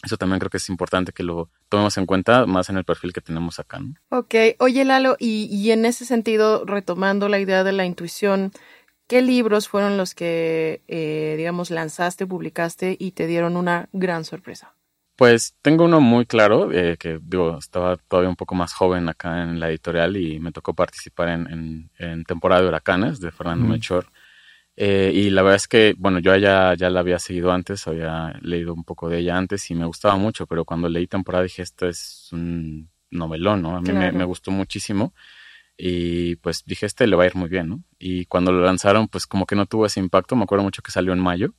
Eso 0.04 0.18
también 0.18 0.40
creo 0.40 0.50
que 0.50 0.58
es 0.58 0.70
importante 0.70 1.12
que 1.12 1.22
lo 1.22 1.52
tomemos 1.70 1.96
en 1.98 2.08
cuenta 2.08 2.48
más 2.48 2.70
en 2.70 2.78
el 2.78 2.86
perfil 2.86 3.14
que 3.14 3.22
tenemos 3.22 3.60
acá, 3.60 3.80
¿no? 3.80 3.94
Ok, 4.10 4.34
oye 4.58 4.84
Lalo, 4.84 5.16
y, 5.20 5.46
y 5.46 5.72
en 5.72 5.86
ese 5.86 6.06
sentido, 6.06 6.66
retomando 6.66 7.30
la 7.30 7.40
idea 7.40 7.64
de 7.64 7.72
la 7.72 7.86
intuición, 7.86 8.52
¿qué 9.12 9.22
libros 9.22 9.68
fueron 9.68 9.98
los 9.98 10.16
que, 10.16 10.84
eh, 10.88 11.36
digamos, 11.38 11.70
lanzaste, 11.70 12.26
publicaste 12.26 12.96
y 12.98 13.12
te 13.12 13.28
dieron 13.28 13.58
una 13.58 13.90
gran 13.92 14.24
sorpresa? 14.24 14.74
Pues 15.18 15.58
tengo 15.62 15.84
uno 15.84 16.00
muy 16.00 16.26
claro, 16.26 16.72
eh, 16.72 16.96
que 16.98 17.20
digo, 17.22 17.58
estaba 17.58 17.98
todavía 17.98 18.30
un 18.30 18.38
poco 18.38 18.56
más 18.56 18.72
joven 18.72 19.10
acá 19.10 19.44
en 19.44 19.60
la 19.60 19.70
editorial 19.70 20.16
y 20.16 20.40
me 20.40 20.54
tocó 20.54 20.74
participar 20.74 21.28
en, 21.28 21.90
en, 22.00 22.24
temporada 22.24 22.62
de 22.62 22.70
huracanes 22.70 23.20
de 23.20 23.32
Fernando 23.32 23.68
Melchor. 23.68 24.06
Eh, 24.78 25.12
y 25.14 25.30
la 25.30 25.42
verdad 25.42 25.58
es 25.58 25.68
que, 25.68 25.94
bueno, 25.98 26.20
yo 26.20 26.34
ya, 26.38 26.74
ya 26.76 26.90
la 26.90 27.02
había 27.02 27.20
seguido 27.20 27.52
antes, 27.52 27.86
había 27.90 28.40
leído 28.42 28.74
un 28.74 28.86
poco 28.86 29.10
de 29.10 29.18
ella 29.18 29.38
antes 29.38 29.70
y 29.72 29.76
me 29.76 29.86
gustaba 29.86 30.16
mucho, 30.16 30.48
pero 30.48 30.64
cuando 30.64 30.88
leí 30.88 31.08
temporada 31.08 31.44
dije, 31.44 31.64
esto 31.64 31.86
es 31.86 32.30
un 32.32 32.90
novelón, 33.10 33.62
¿no? 33.62 33.76
A 33.76 33.82
mí 33.82 33.92
me, 33.92 34.14
me, 34.14 34.24
gustó 34.24 34.52
muchísimo 34.52 35.14
y 35.84 36.36
pues 36.38 36.64
dije, 36.66 36.86
este 36.86 37.08
le 37.08 37.16
va 37.16 37.24
a 37.24 37.28
ir 37.28 37.36
muy 37.36 37.50
bien, 37.50 37.70
¿no? 37.70 37.84
Y 38.00 38.26
cuando 38.26 38.52
lo 38.52 38.62
lanzaron, 38.64 39.08
pues 39.08 39.26
como 39.28 39.46
que 39.46 39.56
no 39.56 39.66
tuvo 39.66 39.86
ese 39.88 40.00
impacto, 40.00 40.36
me 40.36 40.44
acuerdo 40.44 40.64
mucho 40.64 40.84
que 40.84 40.92
salió 40.92 41.14
en 41.14 41.20
mayo 41.20 41.56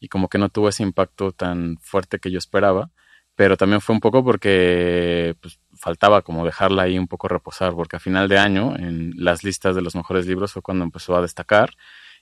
y 0.00 0.08
como 0.08 0.28
que 0.28 0.38
no 0.38 0.48
tuvo 0.48 0.68
ese 0.70 0.82
impacto 0.82 1.32
tan 1.32 1.78
fuerte 1.80 2.18
que 2.18 2.30
yo 2.30 2.38
esperaba 2.38 2.90
pero 3.36 3.56
también 3.58 3.80
fue 3.82 3.94
un 3.94 4.00
poco 4.00 4.24
porque 4.24 5.36
pues, 5.40 5.60
faltaba 5.74 6.22
como 6.22 6.44
dejarla 6.44 6.82
ahí 6.82 6.98
un 6.98 7.06
poco 7.06 7.28
reposar, 7.28 7.74
porque 7.74 7.96
a 7.96 8.00
final 8.00 8.28
de 8.28 8.38
año 8.38 8.74
en 8.76 9.12
las 9.16 9.44
listas 9.44 9.76
de 9.76 9.82
los 9.82 9.94
mejores 9.94 10.26
libros 10.26 10.52
fue 10.52 10.62
cuando 10.62 10.84
empezó 10.84 11.14
a 11.16 11.22
destacar 11.22 11.74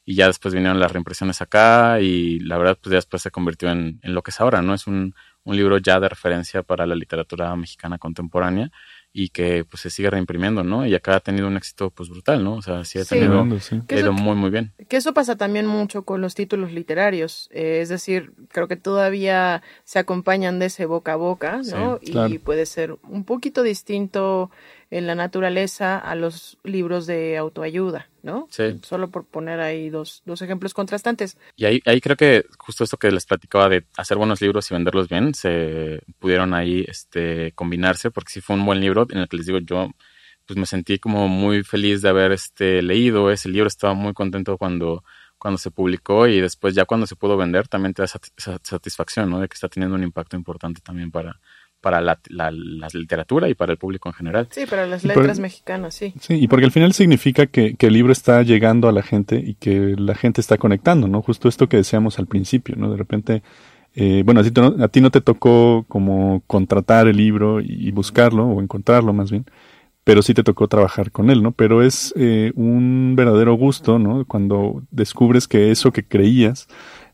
y 0.05 0.17
ya 0.17 0.27
después 0.27 0.53
vinieron 0.53 0.81
las 0.81 0.93
reimpresiones 0.93 1.40
acá 1.40 2.01
y 2.01 2.40
la 2.40 2.59
verdad 2.59 2.79
pues 2.83 2.90
ya 2.90 2.97
después 2.97 3.23
se 3.23 3.31
convirtió 3.31 3.71
en, 3.71 4.01
lo 4.03 4.23
que 4.23 4.33
es 4.33 4.40
ahora, 4.40 4.61
¿no? 4.61 4.75
Es 4.75 4.87
un 4.88 5.14
libro 5.45 5.79
ya 5.79 6.01
de 6.01 6.09
referencia 6.09 6.62
para 6.64 6.85
la 6.85 6.97
literatura 6.97 7.55
mexicana 7.57 7.97
contemporánea 7.99 8.71
y 9.16 9.29
que 9.29 9.64
pues 9.64 9.81
se 9.81 9.90
sigue 9.90 10.11
reimprimiendo, 10.11 10.64
¿no? 10.64 10.85
Y 10.85 10.94
acá 10.96 11.14
ha 11.14 11.20
tenido 11.20 11.46
un 11.46 11.57
éxito 11.57 11.90
pues 11.90 12.09
brutal, 12.11 12.42
¿no? 12.42 12.57
O 12.57 12.62
sea, 12.62 12.85
sí 12.85 12.98
ha 12.98 13.05
tenido, 13.05 13.46
ido 13.88 14.12
muy 14.12 14.35
muy 14.35 14.50
bien. 14.50 14.72
Que 14.88 14.96
eso 14.96 15.14
pasa 15.14 15.37
también 15.37 15.66
mucho 15.66 16.03
con 16.03 16.20
los 16.20 16.35
títulos 16.35 16.72
literarios, 16.72 17.48
eh, 17.53 17.79
es 17.81 17.88
decir, 17.88 18.33
creo 18.48 18.66
que 18.66 18.74
todavía 18.74 19.62
se 19.85 20.00
acompañan 20.00 20.59
de 20.59 20.66
ese 20.66 20.85
boca 20.87 21.12
a 21.12 21.16
boca, 21.16 21.62
¿no? 21.70 22.00
y 22.03 22.38
puede 22.38 22.66
ser 22.66 22.96
un 23.05 23.22
poquito 23.24 23.62
distinto 23.62 24.50
en 24.90 25.07
la 25.07 25.14
naturaleza 25.14 25.99
a 25.99 26.14
los 26.14 26.59
libros 26.64 27.07
de 27.07 27.37
autoayuda, 27.37 28.09
¿no? 28.23 28.47
Sí. 28.51 28.79
Solo 28.83 29.11
por 29.11 29.27
poner 29.27 29.61
ahí 29.61 29.90
dos, 29.90 30.23
dos 30.25 30.42
ejemplos 30.42 30.75
contrastantes. 30.75 31.37
Y 31.57 31.64
ahí, 31.64 31.81
ahí 31.87 32.01
creo 32.01 32.16
que 32.16 32.44
justo 32.59 32.85
esto 32.85 32.97
que 32.97 33.11
les 33.11 33.27
platicaba 33.27 33.68
de 33.68 33.87
hacer 33.97 34.16
buenos 34.16 34.40
libros 34.40 34.70
y 34.70 34.75
venderlos 34.75 35.09
bien, 35.09 35.35
se 35.35 36.01
pudieron 36.18 36.55
ahí 36.55 36.85
este, 36.88 37.53
combinarse, 37.53 38.11
porque 38.11 38.33
sí 38.33 38.40
fue 38.40 38.57
un 38.57 38.66
buen 38.66 38.81
libro 38.81 39.07
en 39.11 39.18
el 39.18 39.29
que 39.29 39.37
les 39.37 39.47
digo 39.47 39.59
yo, 39.59 39.90
pues 40.47 40.59
me 40.59 40.66
sentí 40.66 40.99
como 40.99 41.29
muy 41.29 41.64
feliz 41.64 42.03
de 42.03 42.11
haber 42.11 42.33
este, 42.33 42.83
leído 42.83 43.31
ese 43.31 43.49
libro, 43.49 43.68
estaba 43.68 43.94
muy 43.94 44.12
contento 44.12 44.59
cuando 44.59 45.03
cuando 45.44 45.59
se 45.59 45.70
publicó 45.70 46.27
y 46.27 46.40
después 46.40 46.75
ya 46.75 46.87
cuando 46.87 47.07
se 47.07 47.16
pudo 47.16 47.37
vender 47.37 47.68
también 47.68 47.92
te 47.92 48.01
da 48.01 48.09
satisfacción, 48.09 49.29
¿no? 49.29 49.40
De 49.40 49.47
que 49.47 49.53
está 49.53 49.68
teniendo 49.68 49.94
un 49.94 50.03
impacto 50.03 50.37
importante 50.37 50.81
también 50.81 51.11
para, 51.11 51.38
para 51.85 52.01
la, 52.01 52.18
la, 52.31 52.51
literatura 52.94 53.47
y 53.51 53.55
para 53.55 53.73
el 53.73 53.77
público 53.77 54.09
en 54.09 54.14
general. 54.14 54.49
Sí, 54.51 54.64
para 54.64 54.87
las 54.87 55.05
letras 55.05 55.38
mexicanas, 55.38 55.94
sí. 55.94 56.14
Sí, 56.18 56.33
y 56.37 56.49
porque 56.49 56.64
al 56.64 56.73
final 56.73 56.94
significa 56.94 57.44
que, 57.44 57.75
que, 57.75 57.88
el 57.88 57.92
libro 57.92 58.11
está 58.11 58.40
llegando 58.42 58.88
a 58.88 58.92
la 58.92 59.03
gente 59.03 59.37
y 59.37 59.53
que 59.53 59.94
la 59.99 60.14
gente 60.14 60.40
está 60.40 60.57
conectando, 60.57 61.09
¿no? 61.09 61.20
Justo 61.20 61.47
esto 61.47 61.68
que 61.68 61.77
decíamos 61.77 62.18
al 62.18 62.27
principio, 62.27 62.75
¿no? 62.79 62.90
De 62.90 62.97
repente, 62.97 63.42
eh, 63.94 64.23
bueno, 64.25 64.40
a 64.40 64.44
ti, 64.44 64.51
a 64.81 64.88
ti 64.88 65.03
no 65.03 65.11
te 65.11 65.20
tocó 65.20 65.85
como 65.87 66.42
contratar 66.47 67.07
el 67.07 67.18
libro 67.18 67.61
y 67.61 67.90
buscarlo, 67.90 68.47
o 68.47 68.62
encontrarlo 68.62 69.12
más 69.12 69.31
bien, 69.31 69.44
pero 70.05 70.23
sí 70.23 70.33
te 70.33 70.42
tocó 70.42 70.68
trabajar 70.68 71.11
con 71.11 71.29
él, 71.29 71.42
¿no? 71.42 71.53
Pero 71.53 71.83
es 71.83 72.14
eh, 72.16 72.53
un 72.57 73.12
verdadero 73.14 73.55
gusto, 73.57 73.99
¿no? 73.99 74.25
Cuando 74.25 74.83
descubres 74.90 75.47
que 75.47 75.70
eso 75.70 75.92
que 75.92 76.03
creías 76.03 76.66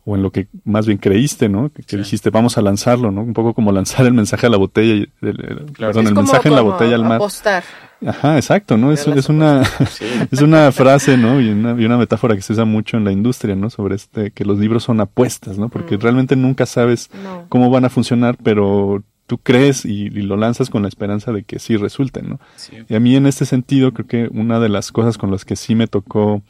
o 0.05 0.17
en 0.17 0.23
lo 0.23 0.31
que 0.31 0.49
más 0.65 0.87
bien 0.87 0.99
creíste, 0.99 1.49
¿no? 1.49 1.71
Que, 1.71 1.97
dijiste, 1.97 2.31
vamos 2.31 2.57
a 2.57 2.63
lanzarlo, 2.63 3.11
¿no? 3.11 3.23
Un 3.23 3.35
poco 3.35 3.55
como 3.55 3.71
lanzar 3.73 4.07
el 4.07 4.15
mensaje 4.15 4.47
a 4.47 4.51
la 4.51 4.57
botella, 4.57 5.07
perdón, 5.21 6.07
el 6.07 6.15
mensaje 6.15 6.49
en 6.49 6.55
la 6.55 6.63
botella 6.63 6.95
al 6.95 7.05
mar. 7.05 7.17
Apostar. 7.17 7.65
Ajá, 8.07 8.37
exacto, 8.37 8.79
¿no? 8.79 8.93
Es, 8.93 9.07
es 9.07 9.29
una, 9.29 9.63
es 10.31 10.41
una 10.41 10.73
frase, 10.73 11.19
¿no? 11.19 11.41
Y 11.41 11.51
una, 11.51 11.81
y 11.81 11.85
una, 11.85 11.99
metáfora 11.99 12.35
que 12.35 12.41
se 12.41 12.55
usa 12.55 12.65
mucho 12.65 12.97
en 12.97 13.05
la 13.05 13.13
industria, 13.13 13.55
¿no? 13.55 13.69
Sobre 13.69 13.97
este, 13.97 14.31
que 14.31 14.45
los 14.45 14.59
libros 14.59 14.85
son 14.85 15.01
apuestas, 15.01 15.59
¿no? 15.59 15.69
Porque 15.69 15.99
mm. 15.99 16.01
realmente 16.01 16.37
nunca 16.37 16.65
sabes 16.65 17.11
cómo 17.51 17.69
van 17.69 17.85
a 17.85 17.91
funcionar, 17.91 18.39
pero 18.43 19.05
tú 19.27 19.39
crees 19.39 19.85
y, 19.85 20.09
lo 20.09 20.37
lanzas 20.37 20.71
con 20.71 20.83
la 20.83 20.89
esperanza 20.89 21.31
de 21.31 21.45
que 21.45 21.59
sí 21.59 21.77
resulten, 21.77 22.31
¿no? 22.31 22.41
Y 22.89 22.95
a 22.95 23.01
mí 23.01 23.15
en 23.15 23.27
este 23.27 23.45
sentido 23.45 23.93
creo 23.93 24.07
que 24.07 24.29
una 24.33 24.59
de 24.59 24.69
las 24.69 24.91
cosas 24.91 25.19
con 25.19 25.31
las 25.31 25.45
que 25.45 25.55
sí 25.55 25.75
me 25.75 25.87
tocó 25.87 26.43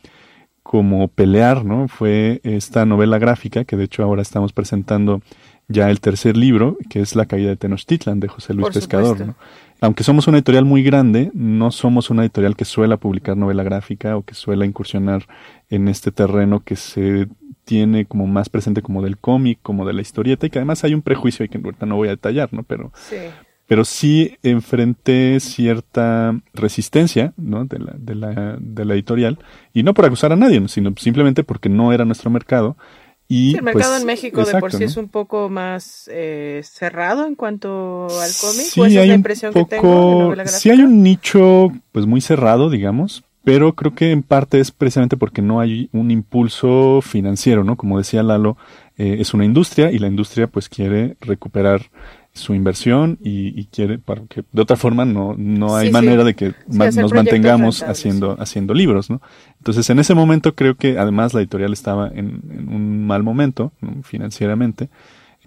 como 0.63 1.09
pelear, 1.09 1.65
¿no? 1.65 1.89
Fue 1.89 2.41
esta 2.45 2.85
novela 2.87 3.19
gráfica, 3.19 3.65
que 3.65 3.77
de 3.77 3.85
hecho 3.85 4.03
ahora 4.03 4.23
estamos 4.23 4.53
presentando 4.53 5.23
ya 5.69 5.91
el 5.91 6.01
tercer 6.01 6.37
libro, 6.37 6.77
que 6.89 7.01
es 7.01 7.15
La 7.15 7.27
caída 7.27 7.51
de 7.51 7.57
Tenochtitlan, 7.57 8.21
de 8.21 8.29
José 8.29 8.55
Luis 8.55 8.75
Pescador, 8.75 9.21
¿no? 9.21 9.35
Aunque 9.81 10.05
somos 10.05 10.29
una 10.29 10.37
editorial 10.39 10.67
muy 10.67 10.83
grande, 10.83 11.31
no 11.33 11.71
somos 11.71 12.11
una 12.11 12.23
editorial 12.23 12.55
que 12.55 12.67
suela 12.67 12.99
publicar 12.99 13.37
novela 13.37 13.63
gráfica 13.63 14.17
o 14.17 14.23
que 14.23 14.35
suela 14.35 14.67
incursionar 14.67 15.27
en 15.71 15.89
este 15.89 16.13
terreno 16.13 16.61
que 16.61 16.77
se 16.77 17.29
tiene 17.65 18.05
como 18.05 18.27
más 18.27 18.51
presente 18.51 18.83
como 18.83 19.01
del 19.01 19.17
cómic, 19.17 19.61
como 19.63 19.87
de 19.87 19.95
la 19.95 20.03
historieta, 20.03 20.47
y 20.47 20.51
que 20.51 20.59
además 20.59 20.85
hay 20.85 20.93
un 20.93 21.03
prejuicio 21.03 21.47
y 21.47 21.49
que 21.49 21.59
ahorita 21.59 21.87
no 21.87 21.97
voy 21.97 22.09
a 22.09 22.13
detallar, 22.13 22.53
¿no? 22.53 22.63
Pero 22.63 22.93
sí 22.95 23.17
pero 23.71 23.85
sí 23.85 24.37
enfrenté 24.43 25.39
cierta 25.39 26.37
resistencia 26.53 27.35
¿no? 27.37 27.67
de, 27.67 27.79
la, 27.79 27.93
de, 27.97 28.15
la, 28.17 28.57
de 28.59 28.85
la 28.85 28.95
editorial, 28.95 29.39
y 29.73 29.85
no 29.85 29.95
por 29.95 30.07
acusar 30.07 30.33
a 30.33 30.37
nadie, 30.37 30.61
sino 30.67 30.93
simplemente 30.97 31.45
porque 31.45 31.69
no 31.69 31.93
era 31.93 32.05
nuestro 32.05 32.31
mercado. 32.31 32.77
Y, 33.29 33.53
sí, 33.53 33.59
el 33.59 33.63
mercado 33.63 33.93
pues, 33.93 34.01
en 34.01 34.07
México 34.09 34.45
de 34.45 34.59
por 34.59 34.73
sí 34.73 34.83
es 34.83 34.97
un 34.97 35.07
poco 35.07 35.49
más 35.49 36.11
eh, 36.13 36.63
cerrado 36.65 37.29
en 37.29 37.37
cuanto 37.37 38.09
al 38.11 38.31
cómic. 38.41 38.65
Sí, 38.65 38.81
hay 38.81 39.07
la 39.07 39.15
impresión 39.15 39.55
que 39.55 39.65
tengo 39.65 40.35
sí 40.47 40.71
hay 40.71 40.81
un 40.81 41.05
nicho 41.05 41.69
pues 41.93 42.07
muy 42.07 42.21
cerrado, 42.21 42.71
digamos, 42.71 43.23
pero 43.45 43.77
creo 43.77 43.95
que 43.95 44.11
en 44.11 44.25
parte 44.25 44.59
es 44.59 44.73
precisamente 44.73 45.17
porque 45.17 45.43
no 45.43 45.61
hay 45.61 45.89
un 45.93 46.11
impulso 46.11 47.03
financiero, 47.03 47.63
¿no? 47.63 47.77
Como 47.77 47.99
decía 47.99 48.25
Lalo, 48.25 48.57
eh, 48.99 49.19
es 49.21 49.33
una 49.33 49.45
industria 49.45 49.93
y 49.93 50.01
la 50.01 50.09
industria 50.09 50.49
pues 50.49 50.69
quiere 50.69 51.17
recuperar 51.21 51.83
su 52.41 52.55
inversión 52.55 53.19
y, 53.23 53.65
quiere, 53.67 53.99
porque 53.99 54.43
de 54.51 54.63
otra 54.63 54.77
forma 54.77 55.05
no, 55.05 55.35
no 55.37 55.77
hay 55.77 55.91
manera 55.91 56.25
de 56.25 56.35
que 56.35 56.55
nos 56.67 57.13
mantengamos 57.13 57.83
haciendo, 57.83 58.37
haciendo 58.41 58.75
libros, 58.75 59.11
¿no? 59.11 59.21
Entonces 59.59 59.89
en 59.91 59.99
ese 59.99 60.15
momento 60.15 60.55
creo 60.55 60.77
que 60.77 60.99
además 60.99 61.35
la 61.35 61.41
editorial 61.41 61.73
estaba 61.73 62.09
en, 62.09 62.41
un 62.69 63.07
mal 63.07 63.23
momento 63.23 63.73
financieramente, 64.03 64.89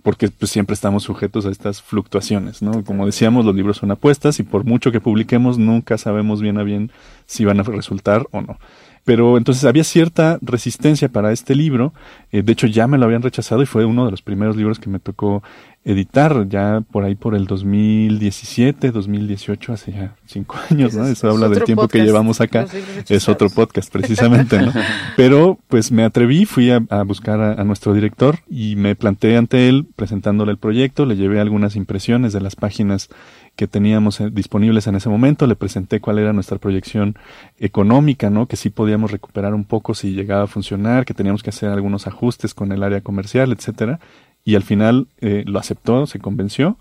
porque 0.04 0.30
pues 0.30 0.52
siempre 0.52 0.74
estamos 0.74 1.04
sujetos 1.04 1.46
a 1.46 1.50
estas 1.50 1.82
fluctuaciones, 1.82 2.62
¿no? 2.62 2.84
Como 2.84 3.06
decíamos, 3.06 3.46
los 3.46 3.56
libros 3.56 3.78
son 3.78 3.92
apuestas 3.92 4.40
y 4.40 4.44
por 4.44 4.66
mucho 4.66 4.92
que 4.92 5.02
publiquemos 5.02 5.58
nunca 5.58 5.98
sabemos 5.98 6.42
bien 6.42 6.58
a 6.58 6.64
bien 6.64 6.92
si 7.26 7.46
van 7.46 7.60
a 7.60 7.64
resultar 7.64 8.26
o 8.32 8.42
no. 8.42 8.58
Pero 9.06 9.38
entonces 9.38 9.66
había 9.66 9.84
cierta 9.84 10.40
resistencia 10.42 11.10
para 11.10 11.34
este 11.34 11.56
libro. 11.56 11.94
Eh, 12.32 12.42
de 12.42 12.54
hecho, 12.54 12.68
ya 12.68 12.88
me 12.88 12.98
lo 12.98 13.06
habían 13.06 13.22
rechazado 13.22 13.62
y 13.62 13.66
fue 13.66 13.84
uno 13.84 14.06
de 14.06 14.12
los 14.12 14.22
primeros 14.22 14.56
libros 14.56 14.80
que 14.80 14.90
me 14.90 15.00
tocó 15.00 15.44
editar 15.86 16.48
ya 16.48 16.82
por 16.90 17.04
ahí 17.04 17.16
por 17.16 17.36
el 17.36 17.46
2017, 17.46 18.92
2018, 18.92 19.74
hace 19.74 19.92
ya 19.92 20.16
cinco 20.26 20.56
años, 20.72 20.94
¿no? 20.94 21.06
Eso 21.06 21.30
habla 21.30 21.50
del 21.50 21.66
tiempo 21.66 21.90
que 21.90 22.00
llevamos 22.00 22.40
acá. 22.40 22.66
Es 23.10 23.28
otro 23.28 23.50
podcast, 23.50 23.92
precisamente, 23.92 24.62
¿no? 24.62 24.72
Pero 25.18 25.60
pues 25.68 25.92
me 25.92 26.06
atreví, 26.06 26.46
fui 26.46 26.72
a, 26.72 26.80
buscar 27.04 27.42
a, 27.42 27.54
a, 27.60 27.64
nuestro 27.66 27.94
director 27.94 28.40
y 28.50 28.78
me 28.78 28.96
planteé 28.96 29.36
ante 29.36 29.68
él 29.68 29.86
presentándole 29.98 30.54
el 30.54 30.58
proyecto, 30.58 31.06
le 31.06 31.18
llevé 31.18 31.42
algunas 31.42 31.76
impresiones 31.76 32.32
de 32.32 32.40
las 32.40 32.56
páginas 32.56 33.10
que 33.56 33.68
teníamos 33.68 34.20
eh, 34.20 34.30
disponibles 34.32 34.88
en 34.88 34.96
ese 34.96 35.10
momento, 35.10 35.48
le 35.48 35.56
presenté 35.56 36.00
cuál 36.00 36.20
era 36.20 36.34
nuestra 36.34 36.58
proyección 36.58 37.16
económica, 37.60 38.30
¿no? 38.30 38.48
Que 38.48 38.56
sí 38.56 38.70
podíamos 38.70 39.12
recuperar 39.12 39.54
un 39.54 39.66
poco 39.66 39.94
si 39.94 40.14
llegaba 40.14 40.44
a 40.44 40.48
funcionar, 40.48 41.06
que 41.06 41.14
teníamos 41.14 41.44
que 41.44 41.50
hacer 41.50 41.70
algunos 41.70 42.08
ajustes 42.08 42.54
con 42.54 42.72
el 42.72 42.84
área 42.84 43.02
comercial, 43.02 43.52
etcétera 43.52 44.00
y 44.46 44.56
al 44.56 44.64
final 44.64 45.08
eh, 45.22 45.44
lo 45.46 45.60
aceptó, 45.60 46.06
se 46.06 46.20
convenció 46.20 46.78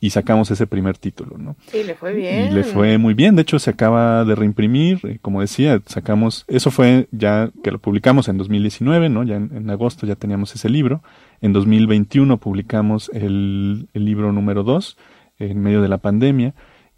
y 0.00 0.10
sacamos 0.10 0.50
ese 0.50 0.66
primer 0.66 0.98
título, 0.98 1.38
¿no? 1.38 1.56
Y 1.72 1.84
le 1.84 1.94
fue 1.94 2.12
bien. 2.12 2.48
Y 2.48 2.54
le 2.54 2.64
fue 2.64 2.98
muy 2.98 3.14
bien, 3.14 3.36
de 3.36 3.42
hecho 3.42 3.58
se 3.58 3.70
acaba 3.70 4.24
de 4.24 4.34
reimprimir, 4.34 5.00
eh, 5.04 5.18
como 5.22 5.40
decía, 5.40 5.80
sacamos, 5.86 6.44
eso 6.48 6.70
fue 6.70 7.08
ya 7.10 7.50
que 7.62 7.70
lo 7.70 7.78
publicamos 7.78 8.28
en 8.28 8.36
2019, 8.36 9.08
¿no? 9.08 9.22
Ya 9.22 9.36
en, 9.36 9.70
agosto 9.70 10.06
ya 10.06 10.16
teníamos 10.16 10.54
ese 10.54 10.68
libro, 10.68 11.02
en 11.40 11.52
2021 11.52 12.36
publicamos 12.38 13.10
el, 13.14 13.88
el 13.94 14.04
libro 14.04 14.32
número 14.32 14.62
2, 14.62 14.98
en 15.38 15.62
medio 15.62 15.82
de 15.82 15.88
la 15.88 15.98
pandemia, 15.98 16.54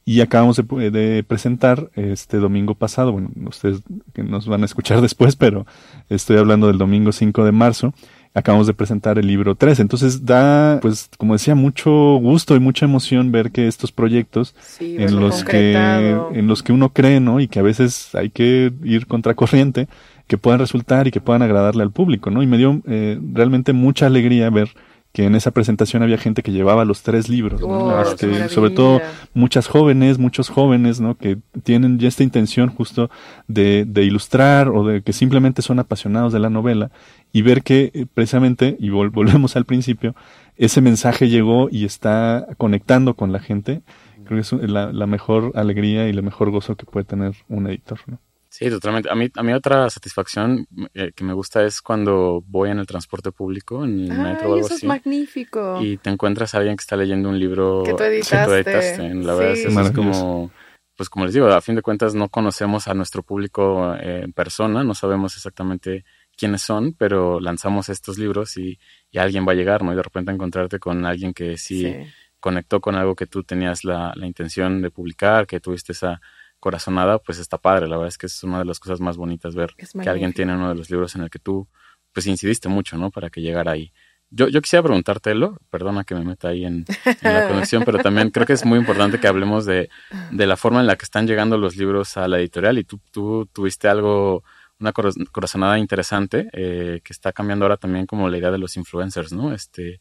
y 0.09 0.21
acabamos 0.21 0.57
de, 0.57 0.91
de, 0.93 1.25
presentar 1.25 1.91
este 1.97 2.37
domingo 2.37 2.77
pasado, 2.77 3.11
bueno, 3.11 3.29
ustedes 3.47 3.83
que 4.13 4.23
nos 4.23 4.47
van 4.47 4.63
a 4.63 4.67
escuchar 4.67 5.01
después, 5.03 5.35
pero 5.35 5.67
estoy 6.09 6.37
hablando 6.37 6.69
del 6.69 6.79
domingo 6.79 7.11
5 7.11 7.45
de 7.45 7.53
marzo, 7.53 7.93
acabamos 8.37 8.67
de 8.67 8.75
presentar 8.75 9.19
el 9.19 9.27
libro 9.27 9.55
3. 9.55 9.81
Entonces 9.81 10.25
da, 10.27 10.79
pues, 10.81 11.11
como 11.17 11.33
decía, 11.33 11.55
mucho 11.55 11.91
gusto 12.19 12.55
y 12.55 12.61
mucha 12.61 12.85
emoción 12.85 13.33
ver 13.33 13.51
que 13.51 13.67
estos 13.67 13.93
proyectos 13.93 14.55
en 14.79 15.19
los 15.19 15.43
que 15.43 15.73
en 15.73 16.47
los 16.47 16.63
que 16.63 16.73
uno 16.73 16.91
cree, 16.91 17.19
¿no? 17.19 17.41
Y 17.41 17.49
que 17.49 17.59
a 17.59 17.63
veces 17.63 18.15
hay 18.15 18.29
que 18.29 18.73
ir 18.85 19.07
contracorriente, 19.07 19.89
que 20.27 20.37
puedan 20.37 20.61
resultar 20.61 21.07
y 21.07 21.11
que 21.11 21.23
puedan 21.23 21.43
agradarle 21.43 21.83
al 21.83 21.93
público, 21.93 22.31
¿no? 22.31 22.43
Y 22.43 22.47
me 22.47 22.59
dio 22.59 22.83
eh, 22.87 23.19
realmente 23.33 23.73
mucha 23.73 24.07
alegría 24.07 24.51
ver 24.51 24.69
que 25.17 25.25
en 25.25 25.35
esa 25.35 25.51
presentación 25.51 26.03
había 26.03 26.19
gente 26.19 26.43
que 26.43 26.53
llevaba 26.53 26.85
los 26.85 27.01
tres 27.01 27.31
libros, 27.31 27.63
oh, 27.63 28.03
este, 28.03 28.51
sobre 28.51 28.69
todo 28.69 29.01
muchas 29.33 29.67
jóvenes, 29.67 30.19
muchos 30.19 30.51
jóvenes, 30.51 31.01
¿no? 31.01 31.15
Que 31.15 31.39
tienen 31.63 31.99
ya 31.99 32.07
esta 32.07 32.23
intención 32.23 32.69
justo 32.69 33.09
de, 33.49 33.87
de 33.87 34.05
ilustrar 34.05 34.69
o 34.69 34.87
de 34.87 35.01
que 35.01 35.15
simplemente 35.15 35.63
son 35.63 35.79
apasionados 35.79 36.35
de 36.35 36.39
la 36.39 36.51
novela 36.51 36.91
y 37.33 37.41
ver 37.41 37.63
que 37.63 37.91
eh, 37.95 38.05
precisamente, 38.13 38.77
y 38.79 38.91
volvemos 38.91 39.57
al 39.57 39.65
principio, 39.65 40.15
ese 40.59 40.83
mensaje 40.83 41.31
llegó 41.31 41.69
y 41.71 41.87
está 41.87 42.47
conectando 42.59 43.15
con 43.15 43.33
la 43.33 43.39
gente. 43.39 43.81
Creo 44.27 44.37
que 44.37 44.41
es 44.41 44.71
la, 44.71 44.93
la 44.93 45.07
mejor 45.07 45.53
alegría 45.55 46.07
y 46.07 46.11
el 46.11 46.23
mejor 46.23 46.51
gozo 46.51 46.77
que 46.77 46.85
puede 46.85 47.05
tener 47.07 47.33
un 47.49 47.69
editor, 47.69 48.01
¿no? 48.07 48.19
Sí, 48.59 48.71
totalmente. 48.71 49.11
A 49.11 49.15
mí, 49.15 49.31
a 49.35 49.43
mí 49.43 49.53
otra 49.53 49.91
satisfacción 49.91 50.67
eh, 50.95 51.13
que 51.15 51.25
me 51.25 51.35
gusta 51.35 51.63
es 51.63 51.83
cuando 51.83 52.43
voy 52.47 52.71
en 52.71 52.79
el 52.79 52.87
transporte 52.87 53.31
público, 53.31 53.85
en 53.85 54.11
el 54.11 54.19
metro 54.19 54.49
o 54.49 54.55
algo 54.55 54.65
eso 54.65 54.77
es 54.77 54.85
magnífico. 54.85 55.79
Y 55.83 55.99
te 55.99 56.09
encuentras 56.09 56.55
a 56.55 56.59
alguien 56.59 56.75
que 56.75 56.81
está 56.81 56.97
leyendo 56.97 57.29
un 57.29 57.39
libro 57.39 57.83
que 57.85 57.93
tú 57.93 58.03
editaste. 58.03 59.13
La 59.13 59.35
verdad 59.35 59.53
es, 59.53 59.67
es 59.67 59.91
como, 59.91 60.51
pues 60.97 61.11
como 61.11 61.27
les 61.27 61.35
digo, 61.35 61.49
a 61.49 61.61
fin 61.61 61.75
de 61.75 61.83
cuentas 61.83 62.15
no 62.15 62.31
conocemos 62.31 62.89
a 62.89 62.95
nuestro 62.95 63.23
público 63.23 63.95
eh, 63.95 64.23
en 64.25 64.33
persona, 64.33 64.83
no 64.83 64.95
sabemos 64.95 65.37
exactamente 65.37 66.07
quiénes 66.35 66.63
son, 66.63 66.95
pero 66.95 67.39
lanzamos 67.41 67.91
estos 67.91 68.17
libros 68.17 68.57
y, 68.57 68.79
y, 69.11 69.19
alguien 69.19 69.47
va 69.47 69.53
a 69.53 69.57
llegar, 69.57 69.83
¿no? 69.83 69.93
Y 69.93 69.97
de 69.97 70.03
repente 70.03 70.33
encontrarte 70.33 70.79
con 70.79 71.05
alguien 71.05 71.35
que 71.35 71.59
sí, 71.59 71.95
conectó 72.41 72.81
con 72.81 72.95
algo 72.95 73.15
que 73.15 73.27
tú 73.27 73.43
tenías 73.43 73.85
la, 73.85 74.15
la 74.17 74.27
intención 74.27 74.81
de 74.81 74.91
publicar, 74.91 75.47
que 75.47 75.61
tuviste 75.61 75.93
esa 75.93 76.23
corazonada, 76.67 77.21
pues 77.21 77.39
está 77.39 77.59
padre. 77.59 77.87
La 77.87 77.97
verdad 77.97 78.09
es 78.09 78.19
que 78.19 78.27
es 78.27 78.43
una 78.43 78.59
de 78.59 78.65
las 78.65 78.81
cosas 78.81 79.01
más 79.01 79.17
bonitas 79.17 79.55
ver 79.55 79.73
que 79.77 80.09
alguien 80.09 80.33
tiene 80.33 80.53
uno 80.53 80.69
de 80.69 80.75
los 80.75 80.91
libros 80.91 81.15
en 81.15 81.23
el 81.23 81.31
que 81.31 81.39
tú, 81.39 81.69
pues 82.13 82.27
incidiste 82.27 82.69
mucho, 82.69 82.99
¿no? 82.99 83.13
Para 83.13 83.31
que 83.31 83.41
llegara 83.41 83.71
ahí. 83.71 83.93
Yo, 84.31 84.49
yo 84.49 84.61
quisiera 84.61 84.83
preguntártelo, 84.83 85.59
perdona 85.71 86.03
que 86.03 86.17
me 86.17 86.25
meta 86.25 86.49
ahí 86.49 86.65
en, 86.65 86.85
la 87.23 87.47
conexión, 87.47 87.85
pero 87.85 87.99
también 87.99 88.31
creo 88.31 88.47
que 88.47 88.55
es 88.55 88.65
muy 88.65 88.81
importante 88.81 89.21
que 89.21 89.29
hablemos 89.29 89.65
de, 89.65 89.89
de, 90.33 90.47
la 90.49 90.57
forma 90.57 90.81
en 90.81 90.89
la 90.89 90.97
que 90.97 91.05
están 91.05 91.29
llegando 91.29 91.57
los 91.57 91.77
libros 91.77 92.17
a 92.17 92.27
la 92.27 92.41
editorial 92.41 92.79
y 92.79 92.83
tú, 92.83 93.01
tú 93.13 93.49
tuviste 93.53 93.87
algo, 93.87 94.43
una 94.81 94.93
corazonada 94.93 95.79
interesante 95.79 96.49
eh, 96.53 97.01
que 97.05 97.13
está 97.13 97.33
cambiando 97.33 97.65
ahora 97.65 97.77
también 97.77 98.07
como 98.07 98.29
la 98.29 98.39
idea 98.39 98.51
de 98.51 98.59
los 98.59 98.77
influencers, 98.77 99.33
¿no? 99.33 99.55
Este, 99.55 100.01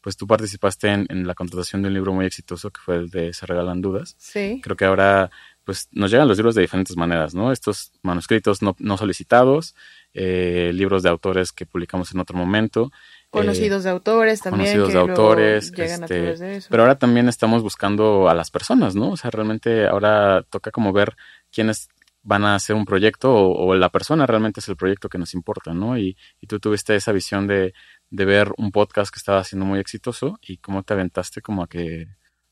pues 0.00 0.16
tú 0.16 0.26
participaste 0.26 0.88
en, 0.88 1.06
en, 1.10 1.26
la 1.26 1.34
contratación 1.34 1.82
de 1.82 1.88
un 1.88 1.94
libro 1.94 2.14
muy 2.14 2.24
exitoso 2.24 2.70
que 2.70 2.80
fue 2.80 2.96
el 2.96 3.10
de 3.10 3.34
Se 3.34 3.44
Regalan 3.44 3.82
Dudas. 3.82 4.14
Sí. 4.18 4.60
Creo 4.62 4.76
que 4.76 4.86
ahora 4.86 5.30
pues 5.66 5.88
nos 5.90 6.12
llegan 6.12 6.28
los 6.28 6.36
libros 6.36 6.54
de 6.54 6.62
diferentes 6.62 6.96
maneras, 6.96 7.34
¿no? 7.34 7.50
Estos 7.50 7.90
manuscritos 8.02 8.62
no, 8.62 8.76
no 8.78 8.96
solicitados, 8.96 9.74
eh, 10.14 10.70
libros 10.72 11.02
de 11.02 11.08
autores 11.08 11.50
que 11.50 11.66
publicamos 11.66 12.14
en 12.14 12.20
otro 12.20 12.38
momento. 12.38 12.92
Conocidos 13.30 13.82
de 13.82 13.90
autores 13.90 14.40
también. 14.40 14.78
Conocidos 14.78 14.92
de 14.92 14.98
autores. 15.00 15.72
Este, 15.76 16.60
pero 16.70 16.84
ahora 16.84 17.00
también 17.00 17.28
estamos 17.28 17.64
buscando 17.64 18.28
a 18.28 18.34
las 18.34 18.52
personas, 18.52 18.94
¿no? 18.94 19.10
O 19.10 19.16
sea, 19.16 19.32
realmente 19.32 19.88
ahora 19.88 20.46
toca 20.48 20.70
como 20.70 20.92
ver 20.92 21.16
quiénes 21.50 21.88
van 22.22 22.44
a 22.44 22.54
hacer 22.54 22.76
un 22.76 22.84
proyecto 22.84 23.34
o, 23.34 23.74
la 23.74 23.90
persona 23.90 24.24
realmente 24.24 24.60
es 24.60 24.68
el 24.68 24.76
proyecto 24.76 25.08
que 25.08 25.18
nos 25.18 25.34
importa, 25.34 25.74
¿no? 25.74 25.98
Y, 25.98 26.16
y 26.40 26.46
tú 26.46 26.60
tuviste 26.60 26.94
esa 26.94 27.10
visión 27.10 27.48
de, 27.48 27.74
de, 28.10 28.24
ver 28.24 28.52
un 28.56 28.70
podcast 28.70 29.12
que 29.12 29.18
estaba 29.18 29.42
siendo 29.42 29.66
muy 29.66 29.80
exitoso 29.80 30.38
y 30.42 30.58
cómo 30.58 30.84
te 30.84 30.94
aventaste 30.94 31.42
como 31.42 31.64
a 31.64 31.68
que 31.68 32.06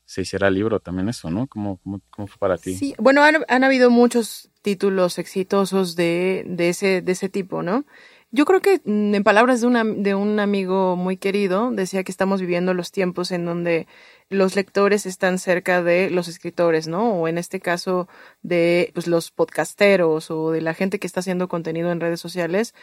se 0.05 0.21
hiciera 0.21 0.49
libro 0.49 0.79
también 0.79 1.09
eso, 1.09 1.29
¿no? 1.29 1.47
¿Cómo, 1.47 1.77
cómo, 1.77 2.01
cómo 2.09 2.27
fue 2.27 2.37
para 2.37 2.57
ti? 2.57 2.75
Sí, 2.75 2.95
bueno, 2.97 3.23
han, 3.23 3.43
han 3.47 3.63
habido 3.63 3.89
muchos 3.89 4.49
títulos 4.61 5.17
exitosos 5.19 5.95
de, 5.95 6.43
de, 6.47 6.69
ese, 6.69 7.01
de 7.01 7.11
ese 7.11 7.29
tipo, 7.29 7.63
¿no? 7.63 7.85
Yo 8.31 8.45
creo 8.45 8.61
que 8.61 8.81
mm, 8.83 9.15
en 9.15 9.23
palabras 9.23 9.61
de, 9.61 9.67
una, 9.67 9.83
de 9.83 10.13
un 10.13 10.39
amigo 10.39 10.95
muy 10.95 11.17
querido, 11.17 11.71
decía 11.71 12.03
que 12.03 12.11
estamos 12.11 12.41
viviendo 12.41 12.73
los 12.73 12.91
tiempos 12.91 13.31
en 13.31 13.45
donde 13.45 13.87
los 14.29 14.55
lectores 14.55 15.05
están 15.05 15.39
cerca 15.39 15.81
de 15.81 16.09
los 16.09 16.27
escritores, 16.27 16.87
¿no? 16.87 17.13
O 17.13 17.27
en 17.27 17.37
este 17.37 17.59
caso 17.59 18.07
de 18.41 18.91
pues, 18.93 19.07
los 19.07 19.31
podcasteros 19.31 20.29
o 20.31 20.51
de 20.51 20.61
la 20.61 20.73
gente 20.73 20.99
que 20.99 21.07
está 21.07 21.21
haciendo 21.21 21.47
contenido 21.47 21.91
en 21.91 21.99
redes 21.99 22.19
sociales 22.19 22.73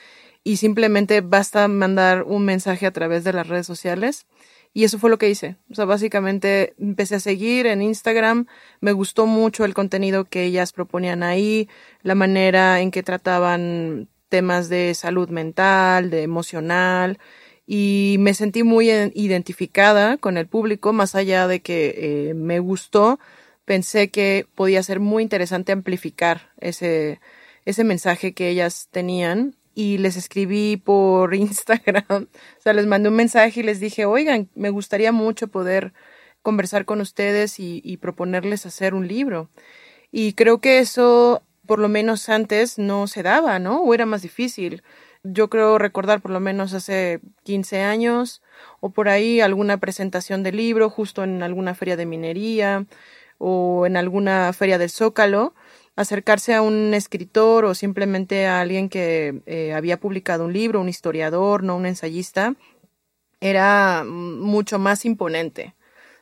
y 0.42 0.56
simplemente 0.56 1.20
basta 1.20 1.68
mandar 1.68 2.22
un 2.22 2.44
mensaje 2.44 2.86
a 2.86 2.92
través 2.92 3.22
de 3.22 3.32
las 3.32 3.46
redes 3.46 3.66
sociales. 3.66 4.26
Y 4.74 4.84
eso 4.84 4.98
fue 4.98 5.10
lo 5.10 5.18
que 5.18 5.28
hice. 5.28 5.56
O 5.70 5.74
sea, 5.74 5.84
básicamente 5.84 6.74
empecé 6.78 7.16
a 7.16 7.20
seguir 7.20 7.66
en 7.66 7.82
Instagram. 7.82 8.46
Me 8.80 8.92
gustó 8.92 9.26
mucho 9.26 9.64
el 9.64 9.74
contenido 9.74 10.24
que 10.24 10.44
ellas 10.44 10.72
proponían 10.72 11.22
ahí, 11.22 11.68
la 12.02 12.14
manera 12.14 12.80
en 12.80 12.90
que 12.90 13.02
trataban 13.02 14.08
temas 14.28 14.70
de 14.70 14.94
salud 14.94 15.28
mental, 15.28 16.08
de 16.08 16.22
emocional, 16.22 17.18
y 17.66 18.16
me 18.18 18.34
sentí 18.34 18.62
muy 18.62 18.90
identificada 18.90 20.16
con 20.16 20.38
el 20.38 20.46
público, 20.46 20.92
más 20.94 21.14
allá 21.14 21.46
de 21.46 21.60
que 21.60 22.30
eh, 22.30 22.34
me 22.34 22.58
gustó, 22.58 23.20
pensé 23.66 24.10
que 24.10 24.46
podía 24.54 24.82
ser 24.82 25.00
muy 25.00 25.22
interesante 25.22 25.72
amplificar 25.72 26.50
ese, 26.58 27.20
ese 27.66 27.84
mensaje 27.84 28.32
que 28.32 28.48
ellas 28.48 28.88
tenían 28.90 29.54
y 29.74 29.98
les 29.98 30.16
escribí 30.16 30.76
por 30.76 31.34
Instagram, 31.34 32.04
o 32.08 32.60
sea, 32.60 32.72
les 32.72 32.86
mandé 32.86 33.08
un 33.08 33.16
mensaje 33.16 33.60
y 33.60 33.62
les 33.62 33.80
dije, 33.80 34.04
oigan, 34.04 34.48
me 34.54 34.70
gustaría 34.70 35.12
mucho 35.12 35.48
poder 35.48 35.92
conversar 36.42 36.84
con 36.84 37.00
ustedes 37.00 37.58
y, 37.58 37.96
proponerles 37.98 38.66
hacer 38.66 38.94
un 38.94 39.08
libro. 39.08 39.48
Y 40.10 40.34
creo 40.34 40.60
que 40.60 40.80
eso 40.80 41.42
por 41.66 41.78
lo 41.78 41.88
menos 41.88 42.28
antes 42.28 42.78
no 42.78 43.06
se 43.06 43.22
daba, 43.22 43.58
¿no? 43.58 43.82
O 43.82 43.94
era 43.94 44.04
más 44.06 44.22
difícil. 44.22 44.82
Yo 45.22 45.48
creo 45.48 45.78
recordar 45.78 46.20
por 46.20 46.32
lo 46.32 46.40
menos 46.40 46.74
hace 46.74 47.20
15 47.44 47.82
años 47.82 48.42
o 48.80 48.90
por 48.90 49.08
ahí 49.08 49.40
alguna 49.40 49.78
presentación 49.78 50.42
de 50.42 50.52
libro 50.52 50.90
justo 50.90 51.22
en 51.22 51.42
alguna 51.42 51.74
feria 51.74 51.96
de 51.96 52.06
minería 52.06 52.86
o 53.38 53.86
en 53.86 53.96
alguna 53.96 54.52
feria 54.52 54.78
del 54.78 54.90
Zócalo, 54.90 55.54
acercarse 55.96 56.54
a 56.54 56.62
un 56.62 56.94
escritor 56.94 57.64
o 57.64 57.74
simplemente 57.74 58.46
a 58.46 58.60
alguien 58.60 58.88
que 58.88 59.42
eh, 59.46 59.74
había 59.74 60.00
publicado 60.00 60.44
un 60.44 60.52
libro, 60.52 60.80
un 60.80 60.88
historiador, 60.88 61.62
no 61.62 61.76
un 61.76 61.86
ensayista, 61.86 62.54
era 63.40 64.04
mucho 64.04 64.78
más 64.78 65.04
imponente. 65.04 65.74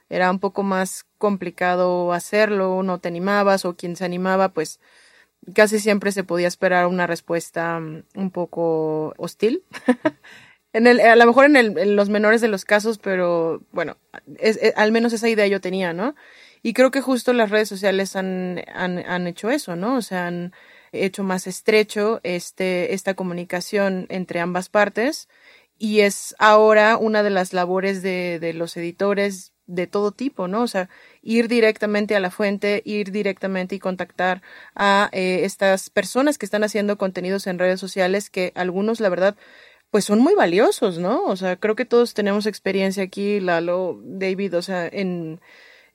Era 0.09 0.30
un 0.30 0.40
poco 0.40 0.62
más 0.64 1.04
complicado 1.18 2.12
hacerlo, 2.12 2.83
no 2.83 2.98
te 2.98 3.09
animabas 3.09 3.64
o 3.64 3.76
quien 3.76 3.94
se 3.96 4.04
animaba 4.04 4.48
pues 4.48 4.80
casi 5.54 5.78
siempre 5.78 6.12
se 6.12 6.24
podía 6.24 6.48
esperar 6.48 6.87
una 6.87 7.06
respuesta 7.06 7.78
mm, 7.80 8.04
un 8.14 8.30
poco 8.30 9.14
hostil. 9.18 9.64
en 10.72 10.87
el, 10.87 11.00
a 11.00 11.16
lo 11.16 11.26
mejor 11.26 11.46
en, 11.46 11.56
el, 11.56 11.78
en, 11.78 11.96
los 11.96 12.09
menores 12.09 12.40
de 12.40 12.48
los 12.48 12.64
casos, 12.64 12.98
pero 12.98 13.62
bueno, 13.72 13.96
al 14.76 14.92
menos 14.92 15.12
esa 15.12 15.28
idea 15.28 15.46
yo 15.46 15.61
tenía, 15.61 15.92
¿no? 15.92 16.14
Y 16.62 16.73
creo 16.73 16.90
que 16.90 17.01
justo 17.01 17.33
las 17.33 17.51
redes 17.51 17.68
sociales 17.68 18.16
han, 18.16 18.62
han, 18.75 18.99
han 18.99 19.27
hecho 19.27 19.51
eso, 19.51 19.77
¿no? 19.77 19.96
O 19.96 20.03
sea, 20.03 20.27
han 20.27 20.53
hecho 20.92 21.23
más 21.23 21.46
estrecho 21.46 22.20
este, 22.23 22.94
esta 22.94 23.14
comunicación 23.14 24.07
entre 24.09 24.40
ambas 24.40 24.68
partes 24.68 25.29
y 25.79 26.01
es 26.01 26.35
ahora 26.38 26.96
una 26.99 27.23
de 27.23 27.31
las 27.31 27.53
labores 27.53 28.03
de, 28.03 28.38
de 28.38 28.53
los 28.53 28.77
editores 28.77 29.53
de 29.66 29.87
todo 29.87 30.12
tipo, 30.12 30.49
¿no? 30.49 30.62
O 30.62 30.66
sea, 30.66 30.90
ir 31.23 31.49
directamente 31.49 32.16
a 32.16 32.20
la 32.20 32.31
fuente, 32.31 32.83
ir 32.85 33.12
directamente 33.12 33.77
y 33.77 33.79
contactar 33.79 34.42
a 34.75 35.09
eh, 35.12 35.40
estas 35.44 35.90
personas 35.90 36.38
que 36.38 36.46
están 36.46 36.64
haciendo 36.64 36.99
contenidos 36.99 37.46
en 37.46 37.59
redes 37.59 37.81
sociales 37.81 38.31
que 38.31 38.53
algunos, 38.57 39.01
la 39.01 39.09
verdad, 39.09 39.37
pues 39.90 40.05
son 40.05 40.18
muy 40.18 40.35
valiosos, 40.35 40.99
¿no? 40.99 41.25
O 41.25 41.37
sea, 41.37 41.57
creo 41.57 41.77
que 41.77 41.85
todos 41.85 42.14
tenemos 42.14 42.46
experiencia 42.46 43.05
aquí, 43.05 43.40
Lalo, 43.40 44.01
David, 44.05 44.57
o 44.57 44.62
sea, 44.62 44.87
en 44.88 45.40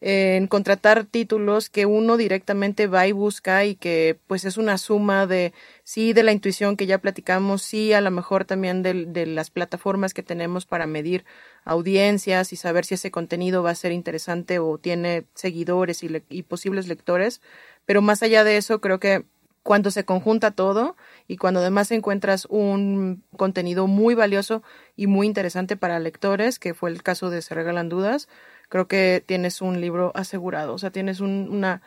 en 0.07 0.45
contratar 0.45 1.05
títulos 1.05 1.71
que 1.71 1.87
uno 1.87 2.15
directamente 2.15 2.85
va 2.85 3.07
y 3.07 3.11
busca 3.11 3.65
y 3.65 3.73
que 3.73 4.19
pues 4.27 4.45
es 4.45 4.55
una 4.57 4.77
suma 4.77 5.25
de 5.25 5.51
sí 5.83 6.13
de 6.13 6.21
la 6.21 6.31
intuición 6.31 6.77
que 6.77 6.85
ya 6.85 6.99
platicamos, 6.99 7.63
sí 7.63 7.91
a 7.91 8.01
lo 8.01 8.11
mejor 8.11 8.45
también 8.45 8.83
de, 8.83 9.07
de 9.07 9.25
las 9.25 9.49
plataformas 9.49 10.13
que 10.13 10.21
tenemos 10.21 10.67
para 10.67 10.85
medir 10.85 11.25
audiencias 11.63 12.53
y 12.53 12.55
saber 12.55 12.85
si 12.85 12.93
ese 12.93 13.09
contenido 13.09 13.63
va 13.63 13.71
a 13.71 13.75
ser 13.75 13.93
interesante 13.93 14.59
o 14.59 14.77
tiene 14.77 15.25
seguidores 15.33 16.03
y, 16.03 16.21
y 16.29 16.43
posibles 16.43 16.87
lectores, 16.87 17.41
pero 17.87 18.03
más 18.03 18.21
allá 18.21 18.43
de 18.43 18.57
eso 18.57 18.81
creo 18.81 18.99
que 18.99 19.25
cuando 19.63 19.89
se 19.89 20.05
conjunta 20.05 20.51
todo 20.51 20.95
y 21.27 21.37
cuando 21.37 21.61
además 21.61 21.89
encuentras 21.89 22.45
un 22.51 23.23
contenido 23.35 23.87
muy 23.87 24.13
valioso 24.13 24.61
y 24.95 25.07
muy 25.07 25.25
interesante 25.25 25.75
para 25.75 25.97
lectores, 25.97 26.59
que 26.59 26.75
fue 26.75 26.91
el 26.91 27.01
caso 27.01 27.31
de 27.31 27.41
Se 27.41 27.55
Regalan 27.55 27.89
Dudas, 27.89 28.29
creo 28.69 28.87
que 28.87 29.23
tienes 29.25 29.61
un 29.61 29.81
libro 29.81 30.11
asegurado, 30.15 30.73
o 30.73 30.77
sea, 30.77 30.91
tienes 30.91 31.19
un, 31.19 31.49
una, 31.49 31.81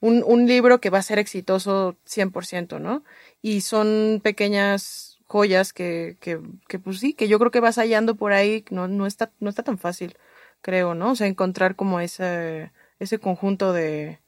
un, 0.00 0.22
un 0.26 0.46
libro 0.46 0.80
que 0.80 0.90
va 0.90 0.98
a 0.98 1.02
ser 1.02 1.18
exitoso 1.18 1.96
100%, 2.06 2.78
¿no? 2.80 3.04
Y 3.42 3.62
son 3.62 4.20
pequeñas 4.22 5.18
joyas 5.26 5.72
que, 5.72 6.16
que, 6.20 6.40
que 6.68 6.78
pues 6.78 7.00
sí, 7.00 7.14
que 7.14 7.28
yo 7.28 7.38
creo 7.38 7.50
que 7.50 7.60
vas 7.60 7.76
hallando 7.76 8.16
por 8.16 8.32
ahí, 8.32 8.64
no, 8.70 8.88
no, 8.88 9.06
está, 9.06 9.32
no 9.40 9.50
está 9.50 9.62
tan 9.62 9.78
fácil, 9.78 10.16
creo, 10.62 10.94
¿no? 10.94 11.12
O 11.12 11.16
sea, 11.16 11.26
encontrar 11.26 11.76
como 11.76 12.00
ese, 12.00 12.72
ese 12.98 13.18
conjunto 13.18 13.72
de, 13.72 14.20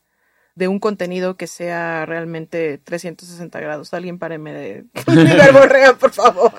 de 0.59 0.67
un 0.67 0.81
contenido 0.81 1.37
que 1.37 1.47
sea 1.47 2.05
realmente 2.05 2.79
360 2.79 3.61
grados. 3.61 3.95
Alguien 3.95 4.19
páreme 4.19 4.53
de 4.53 4.85
verborrea, 5.07 5.95
por 5.95 6.11
favor. 6.11 6.53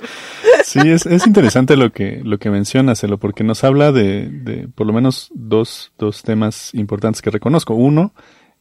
Sí, 0.63 0.79
es, 0.85 1.05
es 1.05 1.27
interesante 1.27 1.75
lo 1.75 1.91
que, 1.91 2.21
lo 2.23 2.39
que 2.39 2.49
mencionas, 2.49 3.03
Elo, 3.03 3.17
porque 3.17 3.43
nos 3.43 3.63
habla 3.63 3.91
de, 3.91 4.29
de 4.29 4.69
por 4.69 4.88
lo 4.88 4.93
menos 4.93 5.29
dos, 5.33 5.91
dos 5.97 6.23
temas 6.23 6.73
importantes 6.73 7.21
que 7.21 7.29
reconozco. 7.29 7.75
Uno, 7.75 8.13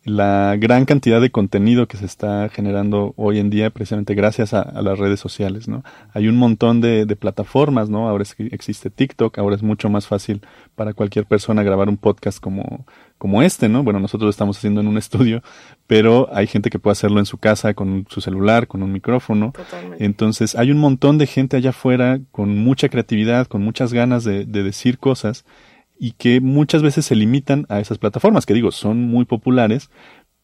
la 0.04 0.56
gran 0.58 0.84
cantidad 0.86 1.20
de 1.20 1.30
contenido 1.30 1.86
que 1.86 1.96
se 1.96 2.06
está 2.06 2.48
generando 2.48 3.12
hoy 3.16 3.38
en 3.38 3.50
día 3.50 3.70
precisamente 3.70 4.14
gracias 4.14 4.54
a, 4.54 4.82
las 4.82 4.98
redes 4.98 5.20
sociales, 5.20 5.68
¿no? 5.68 5.84
Hay 6.14 6.28
un 6.28 6.36
montón 6.36 6.80
de, 6.80 7.04
de, 7.04 7.16
plataformas, 7.16 7.90
¿no? 7.90 8.08
Ahora 8.08 8.24
existe 8.50 8.90
TikTok, 8.90 9.38
ahora 9.38 9.56
es 9.56 9.62
mucho 9.62 9.88
más 9.88 10.06
fácil 10.06 10.40
para 10.74 10.94
cualquier 10.94 11.26
persona 11.26 11.62
grabar 11.62 11.88
un 11.88 11.96
podcast 11.96 12.40
como, 12.40 12.86
como 13.18 13.42
este, 13.42 13.68
¿no? 13.68 13.82
Bueno, 13.82 14.00
nosotros 14.00 14.26
lo 14.26 14.30
estamos 14.30 14.56
haciendo 14.56 14.80
en 14.80 14.88
un 14.88 14.96
estudio, 14.96 15.42
pero 15.86 16.28
hay 16.32 16.46
gente 16.46 16.70
que 16.70 16.78
puede 16.78 16.92
hacerlo 16.92 17.18
en 17.18 17.26
su 17.26 17.38
casa 17.38 17.74
con 17.74 18.06
su 18.08 18.20
celular, 18.20 18.68
con 18.68 18.82
un 18.82 18.92
micrófono. 18.92 19.52
Totalmente. 19.52 20.04
Entonces, 20.04 20.54
hay 20.54 20.70
un 20.70 20.78
montón 20.78 21.18
de 21.18 21.26
gente 21.26 21.56
allá 21.56 21.70
afuera 21.70 22.20
con 22.30 22.56
mucha 22.58 22.88
creatividad, 22.88 23.46
con 23.46 23.62
muchas 23.62 23.92
ganas 23.92 24.24
de, 24.24 24.44
de 24.44 24.62
decir 24.62 24.98
cosas 24.98 25.44
y 25.98 26.12
que 26.12 26.40
muchas 26.40 26.82
veces 26.82 27.04
se 27.04 27.16
limitan 27.16 27.66
a 27.68 27.80
esas 27.80 27.98
plataformas, 27.98 28.46
que 28.46 28.54
digo, 28.54 28.70
son 28.70 29.02
muy 29.02 29.24
populares, 29.24 29.90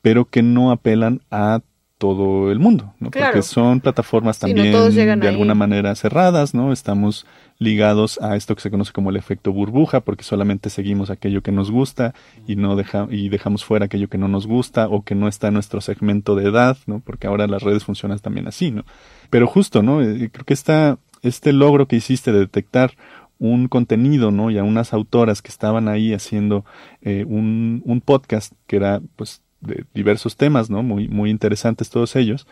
pero 0.03 0.27
que 0.27 0.43
no 0.43 0.73
apelan 0.73 1.23
a 1.31 1.61
todo 1.99 2.51
el 2.51 2.59
mundo, 2.59 2.93
¿no? 2.99 3.11
Porque 3.11 3.43
son 3.43 3.81
plataformas 3.81 4.39
también 4.39 4.73
de 4.73 5.29
alguna 5.29 5.55
manera 5.55 5.95
cerradas, 5.95 6.53
¿no? 6.53 6.73
Estamos 6.73 7.25
ligados 7.59 8.21
a 8.21 8.37
esto 8.37 8.55
que 8.55 8.63
se 8.63 8.71
conoce 8.71 8.93
como 8.93 9.11
el 9.11 9.17
efecto 9.17 9.53
burbuja, 9.53 10.01
porque 10.01 10.25
solamente 10.25 10.71
seguimos 10.71 11.11
aquello 11.11 11.43
que 11.43 11.53
nos 11.53 11.71
gusta 11.71 12.15
y 12.47 12.57
no 12.57 12.77
deja, 12.77 13.07
y 13.11 13.29
dejamos 13.29 13.65
fuera 13.65 13.87
aquello 13.87 14.09
que 14.09 14.19
no 14.19 14.29
nos 14.29 14.47
gusta 14.47 14.89
o 14.89 15.03
que 15.03 15.15
no 15.15 15.29
está 15.29 15.49
en 15.49 15.55
nuestro 15.55 15.81
segmento 15.81 16.35
de 16.35 16.49
edad, 16.49 16.77
¿no? 16.87 17.01
Porque 17.01 17.27
ahora 17.27 17.47
las 17.47 17.63
redes 17.63 17.85
funcionan 17.85 18.19
también 18.19 18.49
así, 18.49 18.71
¿no? 18.71 18.85
Pero 19.31 19.47
justo, 19.47 19.83
¿no? 19.83 20.03
Eh, 20.03 20.31
creo 20.33 20.45
que 20.45 20.55
esta, 20.55 20.99
este 21.23 21.53
logro 21.53 21.87
que 21.87 21.97
hiciste 21.97 22.33
de 22.33 22.41
detectar 22.41 22.93
un 23.39 23.69
contenido, 23.69 24.31
¿no? 24.31 24.51
Y 24.51 24.59
a 24.59 24.65
unas 24.65 24.93
autoras 24.93 25.43
que 25.43 25.49
estaban 25.49 25.89
ahí 25.89 26.15
haciendo 26.15 26.65
eh, 27.03 27.25
un, 27.27 27.83
un 27.85 28.01
podcast 28.01 28.53
que 28.67 28.77
era, 28.77 29.01
pues, 29.17 29.43
de 29.61 29.85
diversos 29.95 30.37
temas, 30.37 30.71
¿no? 30.71 30.83
Muy, 30.83 31.09
muy 31.09 31.31
interesantes 31.31 31.91
todos 31.91 32.17
ellos, 32.17 32.47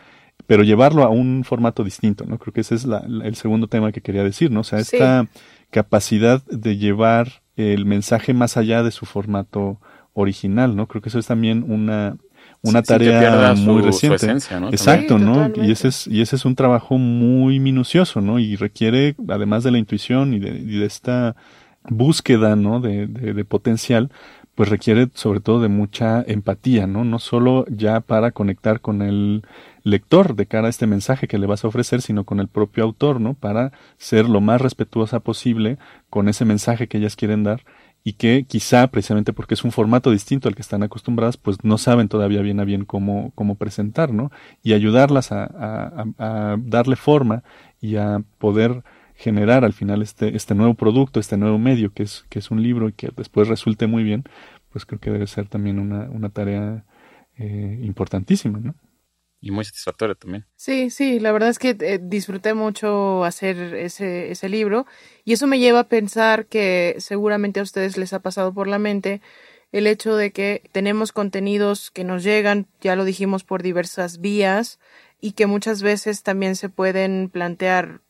pero 0.47 0.65
llevarlo 0.65 1.05
a 1.05 1.09
un 1.09 1.45
formato 1.45 1.85
distinto, 1.85 2.25
¿no? 2.27 2.39
Creo 2.39 2.53
que 2.53 2.63
ese 2.63 2.75
es 2.75 2.85
la, 2.85 2.99
el 2.99 3.35
segundo 3.37 3.69
tema 3.69 3.93
que 3.93 4.01
quería 4.01 4.25
decir, 4.25 4.51
¿no? 4.51 4.61
O 4.61 4.65
sea, 4.65 4.81
esta 4.81 5.29
capacidad 5.71 6.45
de 6.47 6.77
llevar 6.77 7.43
el 7.57 7.87
mensaje 7.87 8.35
más 8.35 8.57
allá 8.57 8.83
de 8.83 8.91
su 8.91 9.07
formato 9.07 9.81
original, 10.15 10.77
¿no? 10.77 10.87
Creo 10.89 11.03
que 11.03 11.09
eso 11.09 11.19
es 11.19 11.27
también 11.27 11.65
una, 11.69 12.17
una 12.63 12.83
tarea 12.83 13.55
muy 13.55 13.83
reciente. 13.83 14.31
Exacto, 14.71 15.19
¿no? 15.19 15.51
Y 15.57 15.71
ese 15.71 15.89
es 15.89 16.07
y 16.07 16.21
ese 16.21 16.37
es 16.37 16.45
un 16.45 16.55
trabajo 16.55 16.99
muy 16.99 17.61
minucioso, 17.61 18.21
¿no? 18.21 18.39
Y 18.39 18.57
requiere 18.57 19.17
además 19.29 19.65
de 19.65 19.71
la 19.71 19.79
intuición 19.79 20.35
y 20.35 20.39
de, 20.39 20.53
de 20.53 20.85
esta 20.85 21.37
búsqueda, 21.89 22.57
¿no? 22.57 22.81
De, 22.81 23.07
de, 23.07 23.35
de, 23.35 23.45
potencial, 23.45 24.11
pues 24.55 24.69
requiere 24.69 25.09
sobre 25.15 25.41
todo 25.41 25.61
de 25.61 25.69
mucha 25.69 26.23
empatía, 26.27 26.87
¿no? 26.87 27.05
No 27.05 27.19
solo 27.19 27.65
ya 27.69 28.01
para 28.01 28.31
conectar 28.31 28.81
con 28.81 29.03
el 29.03 29.43
lector 29.85 30.35
de 30.35 30.47
cara 30.47 30.67
a 30.67 30.71
este 30.71 30.87
mensaje 30.87 31.29
que 31.29 31.39
le 31.39 31.47
vas 31.47 31.65
a 31.65 31.69
ofrecer, 31.69 32.03
sino 32.03 32.25
con 32.25 32.41
el 32.41 32.49
propio 32.49 32.85
autor, 32.85 33.21
¿no? 33.21 33.35
Para 33.35 33.73
ser 33.99 34.29
lo 34.29 34.41
más 34.41 34.61
respetuosa 34.61 35.21
posible 35.21 35.79
con 36.11 36.29
ese 36.29 36.45
mensaje 36.45 36.89
que 36.89 36.99
ellas 36.99 37.17
quieren 37.17 37.43
dar 37.43 37.65
y 38.05 38.15
que 38.15 38.45
quizá 38.45 38.87
precisamente 38.89 39.33
porque 39.33 39.55
es 39.55 39.65
un 39.65 39.73
formato 39.73 40.11
distinto 40.11 40.49
al 40.49 40.55
que 40.55 40.63
están 40.63 40.83
acostumbradas, 40.83 41.37
pues 41.37 41.59
no 41.63 41.79
saben 41.79 42.09
todavía 42.09 42.43
bien 42.43 42.59
a 42.61 42.65
bien 42.65 42.85
cómo, 42.85 43.33
cómo 43.35 43.55
presentar, 43.55 44.13
¿no? 44.13 44.31
Y 44.63 44.73
ayudarlas 44.73 45.31
a, 45.33 46.07
darle 46.59 46.97
forma 46.97 47.45
y 47.81 47.97
a 47.97 48.23
poder 48.39 48.83
generar 49.15 49.65
al 49.65 49.73
final 49.73 50.03
este, 50.03 50.37
este 50.37 50.55
nuevo 50.55 50.75
producto, 50.75 51.21
este 51.21 51.37
nuevo 51.37 51.59
medio 51.59 51.93
que 51.93 52.03
es, 52.03 52.25
que 52.29 52.41
es 52.41 52.51
un 52.51 52.63
libro 52.63 52.89
y 52.89 52.93
que 52.93 53.11
después 53.17 53.47
resulte 53.47 53.87
muy 53.87 54.03
bien, 54.03 54.25
pues 54.71 54.85
creo 54.85 54.99
que 55.01 55.11
debe 55.11 55.27
ser 55.27 55.49
también 55.49 55.79
una, 55.79 56.11
una 56.11 56.29
tarea 56.31 56.85
eh, 57.37 57.79
importantísima, 57.83 58.59
¿no? 58.59 58.75
Y 59.43 59.51
muy 59.51 59.65
satisfactoria 59.65 60.15
también. 60.15 60.47
Sí, 60.57 60.89
sí, 60.89 61.19
la 61.19 61.33
verdad 61.33 61.51
es 61.51 61.59
que 61.59 61.77
eh, 61.79 61.99
disfruté 62.01 62.55
mucho 62.55 63.25
hacer 63.25 63.75
ese, 63.75 64.31
ese 64.31 64.49
libro 64.49 64.87
y 65.25 65.33
eso 65.35 65.47
me 65.49 65.59
lleva 65.59 65.81
a 65.81 65.89
pensar 65.89 66.47
que 66.47 66.95
seguramente 66.99 67.61
a 67.61 67.65
ustedes 67.65 67.99
les 67.99 68.13
ha 68.13 68.21
pasado 68.21 68.55
por 68.55 68.69
la 68.69 68.79
mente 68.79 69.21
el 69.73 69.87
hecho 69.87 70.15
de 70.15 70.33
que 70.33 70.63
tenemos 70.71 71.13
contenidos 71.13 71.91
que 71.91 72.05
nos 72.05 72.23
llegan, 72.23 72.69
ya 72.81 72.95
lo 72.95 73.05
dijimos, 73.05 73.43
por 73.43 73.63
diversas 73.63 74.21
vías 74.21 74.79
y 75.21 75.33
que 75.33 75.47
muchas 75.47 75.83
veces 75.83 76.23
también 76.23 76.55
se 76.55 76.69
pueden 76.69 77.29
plantear 77.29 78.01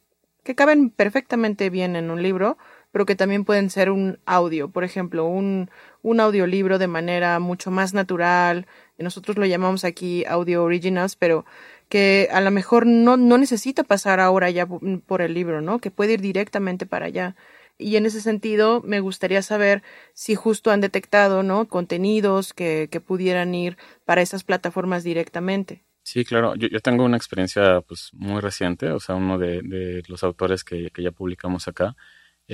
que 0.45 0.55
caben 0.55 0.91
perfectamente 0.91 1.71
bien 1.71 1.95
en 1.97 2.11
un 2.11 2.23
libro, 2.23 2.59
pero 2.91 3.07
que 3.07 3.15
también 3.15 3.45
pueden 3.45 3.71
ser 3.71 3.91
un 3.91 4.19
audio, 4.27 4.69
por 4.69 4.85
ejemplo, 4.85 5.25
un, 5.25 5.71
un 6.03 6.21
audiolibro 6.21 6.79
de 6.79 6.89
manera 6.89 7.39
mucho 7.39 7.71
más 7.71 7.95
natural, 7.95 8.67
nosotros 9.03 9.37
lo 9.37 9.47
llamamos 9.47 9.85
aquí 9.85 10.25
audio 10.25 10.65
originals, 10.65 11.17
pero 11.17 11.45
que 11.89 12.29
a 12.33 12.41
lo 12.41 12.51
mejor 12.51 12.87
no, 12.87 13.17
no 13.17 13.37
necesita 13.37 13.85
pasar 13.85 14.21
ahora 14.21 14.49
ya 14.51 14.67
por 14.67 15.21
el 15.21 15.35
libro, 15.35 15.61
¿no? 15.61 15.79
Que 15.79 15.91
puede 15.91 16.15
ir 16.15 16.21
directamente 16.21 16.87
para 16.87 17.07
allá. 17.07 17.37
Y 17.79 17.97
en 17.97 18.07
ese 18.07 18.21
sentido, 18.21 18.81
me 18.83 19.01
gustaría 19.01 19.43
saber 19.43 19.83
si 20.15 20.35
justo 20.35 20.71
han 20.71 20.81
detectado, 20.81 21.43
¿no? 21.43 21.69
Contenidos 21.69 22.53
que, 22.53 22.89
que 22.91 23.01
pudieran 23.01 23.55
ir 23.55 23.77
para 24.05 24.23
esas 24.23 24.45
plataformas 24.45 25.05
directamente. 25.05 25.83
Sí, 26.05 26.25
claro. 26.25 26.55
Yo, 26.57 26.69
tengo 26.81 27.05
una 27.05 27.17
experiencia 27.17 27.81
pues 27.83 28.11
muy 28.13 28.41
reciente, 28.41 28.91
o 28.91 28.99
sea, 28.99 29.15
uno 29.15 29.39
de, 29.39 29.63
de 29.63 30.03
los 30.09 30.25
autores 30.25 30.65
que, 30.65 30.91
que, 30.91 31.03
ya 31.03 31.13
publicamos 31.13 31.69
acá, 31.69 31.95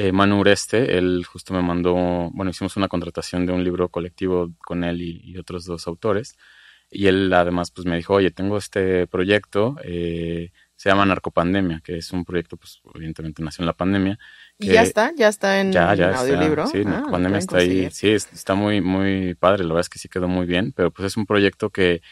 eh, 0.00 0.12
Manu 0.12 0.38
Ureste, 0.38 0.96
él 0.96 1.24
justo 1.26 1.52
me 1.52 1.60
mandó, 1.60 1.92
bueno, 2.32 2.52
hicimos 2.52 2.76
una 2.76 2.86
contratación 2.86 3.46
de 3.46 3.52
un 3.52 3.64
libro 3.64 3.88
colectivo 3.88 4.52
con 4.64 4.84
él 4.84 5.02
y, 5.02 5.20
y 5.24 5.38
otros 5.38 5.64
dos 5.64 5.88
autores, 5.88 6.36
y 6.88 7.08
él 7.08 7.32
además 7.32 7.72
pues 7.72 7.84
me 7.84 7.96
dijo, 7.96 8.14
oye, 8.14 8.30
tengo 8.30 8.56
este 8.56 9.08
proyecto, 9.08 9.74
eh, 9.82 10.52
se 10.76 10.88
llama 10.88 11.04
Narcopandemia, 11.04 11.80
que 11.80 11.96
es 11.96 12.12
un 12.12 12.24
proyecto, 12.24 12.56
pues 12.56 12.80
evidentemente 12.94 13.42
nació 13.42 13.62
en 13.62 13.66
la 13.66 13.72
pandemia. 13.72 14.20
¿Y 14.56 14.68
ya 14.68 14.82
está? 14.82 15.12
¿Ya 15.16 15.26
está 15.26 15.60
en 15.60 15.72
ya, 15.72 15.92
ya 15.96 16.16
audiolibro? 16.16 16.68
sí, 16.68 16.82
ah, 16.86 16.90
Narcopandemia 16.90 17.38
está 17.38 17.58
ahí, 17.58 17.90
sí, 17.90 18.10
está 18.10 18.54
muy, 18.54 18.80
muy 18.80 19.34
padre, 19.34 19.64
la 19.64 19.70
verdad 19.70 19.80
es 19.80 19.88
que 19.88 19.98
sí 19.98 20.08
quedó 20.08 20.28
muy 20.28 20.46
bien, 20.46 20.70
pero 20.70 20.92
pues 20.92 21.06
es 21.06 21.16
un 21.16 21.26
proyecto 21.26 21.70
que 21.70 22.02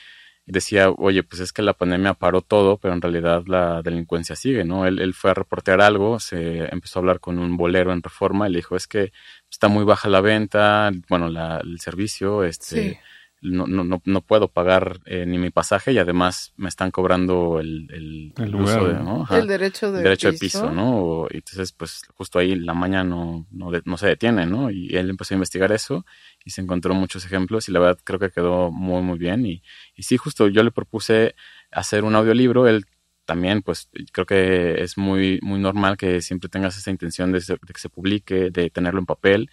decía, 0.47 0.90
oye, 0.90 1.22
pues 1.22 1.40
es 1.40 1.53
que 1.53 1.62
la 1.62 1.74
pandemia 1.74 2.14
paró 2.14 2.40
todo, 2.40 2.78
pero 2.78 2.94
en 2.94 3.03
realidad 3.03 3.42
la 3.47 3.82
delincuencia 3.82 4.36
sigue, 4.36 4.64
¿no? 4.64 4.86
Él, 4.86 5.01
él 5.01 5.12
fue 5.12 5.32
a 5.32 5.34
reportear 5.34 5.80
algo, 5.80 6.20
se 6.20 6.72
empezó 6.72 6.99
a 6.99 7.01
hablar 7.01 7.20
con 7.20 7.38
un 7.38 7.57
bolero 7.57 7.92
en 7.92 8.03
reforma 8.03 8.49
y 8.49 8.53
le 8.53 8.59
dijo, 8.59 8.76
es 8.76 8.86
que 8.86 9.12
está 9.51 9.68
muy 9.68 9.84
baja 9.84 10.09
la 10.09 10.20
venta, 10.20 10.90
bueno, 11.09 11.28
la, 11.28 11.59
el 11.59 11.80
servicio, 11.80 12.44
este... 12.44 12.90
Sí 12.92 12.99
no, 13.43 13.66
no, 13.66 14.03
no 14.05 14.20
puedo 14.22 14.49
pagar 14.49 15.01
eh, 15.05 15.26
ni 15.26 15.39
mi 15.39 15.51
pasaje 15.51 15.93
y 15.93 15.99
además 15.99 16.53
me 16.57 16.68
están 16.68 16.91
cobrando 16.91 17.61
el, 17.61 18.32
el, 18.37 18.55
uso 18.55 18.89
de, 18.89 18.95
¿no? 18.95 19.26
el 19.30 19.47
derecho 19.47 19.93
de 19.93 20.03
derecho 20.03 20.30
piso. 20.30 20.62
de 20.62 20.68
piso, 20.68 20.70
¿no? 20.72 21.26
Y 21.30 21.37
entonces, 21.37 21.72
pues 21.72 22.03
justo 22.14 22.39
ahí 22.39 22.57
la 22.57 22.74
maña 22.74 23.05
no, 23.05 23.47
no, 23.51 23.70
no, 23.84 23.97
se 23.99 24.07
detiene, 24.07 24.47
¿no? 24.47 24.70
Y 24.70 24.97
él 24.97 25.11
empezó 25.11 25.34
a 25.34 25.37
investigar 25.37 25.70
eso 25.72 26.07
y 26.45 26.51
se 26.51 26.62
encontró 26.62 26.95
muchos 26.95 27.24
ejemplos 27.26 27.68
y 27.68 27.72
la 27.72 27.80
verdad 27.80 27.99
creo 28.03 28.18
que 28.18 28.30
quedó 28.30 28.70
muy, 28.70 29.03
muy 29.03 29.18
bien. 29.18 29.45
Y, 29.45 29.62
y 29.95 30.03
sí, 30.03 30.16
justo 30.16 30.49
yo 30.49 30.62
le 30.62 30.70
propuse 30.70 31.34
hacer 31.70 32.05
un 32.05 32.16
audiolibro, 32.16 32.66
él 32.66 32.87
también, 33.26 33.61
pues 33.61 33.91
creo 34.12 34.24
que 34.24 34.82
es 34.82 34.97
muy, 34.97 35.41
muy 35.43 35.59
normal 35.59 35.97
que 35.97 36.22
siempre 36.22 36.49
tengas 36.49 36.78
esa 36.78 36.91
intención 36.91 37.32
de, 37.32 37.41
de 37.41 37.72
que 37.72 37.80
se 37.80 37.91
publique, 37.91 38.51
de 38.51 38.70
tenerlo 38.70 39.01
en 39.01 39.07
papel 39.07 39.51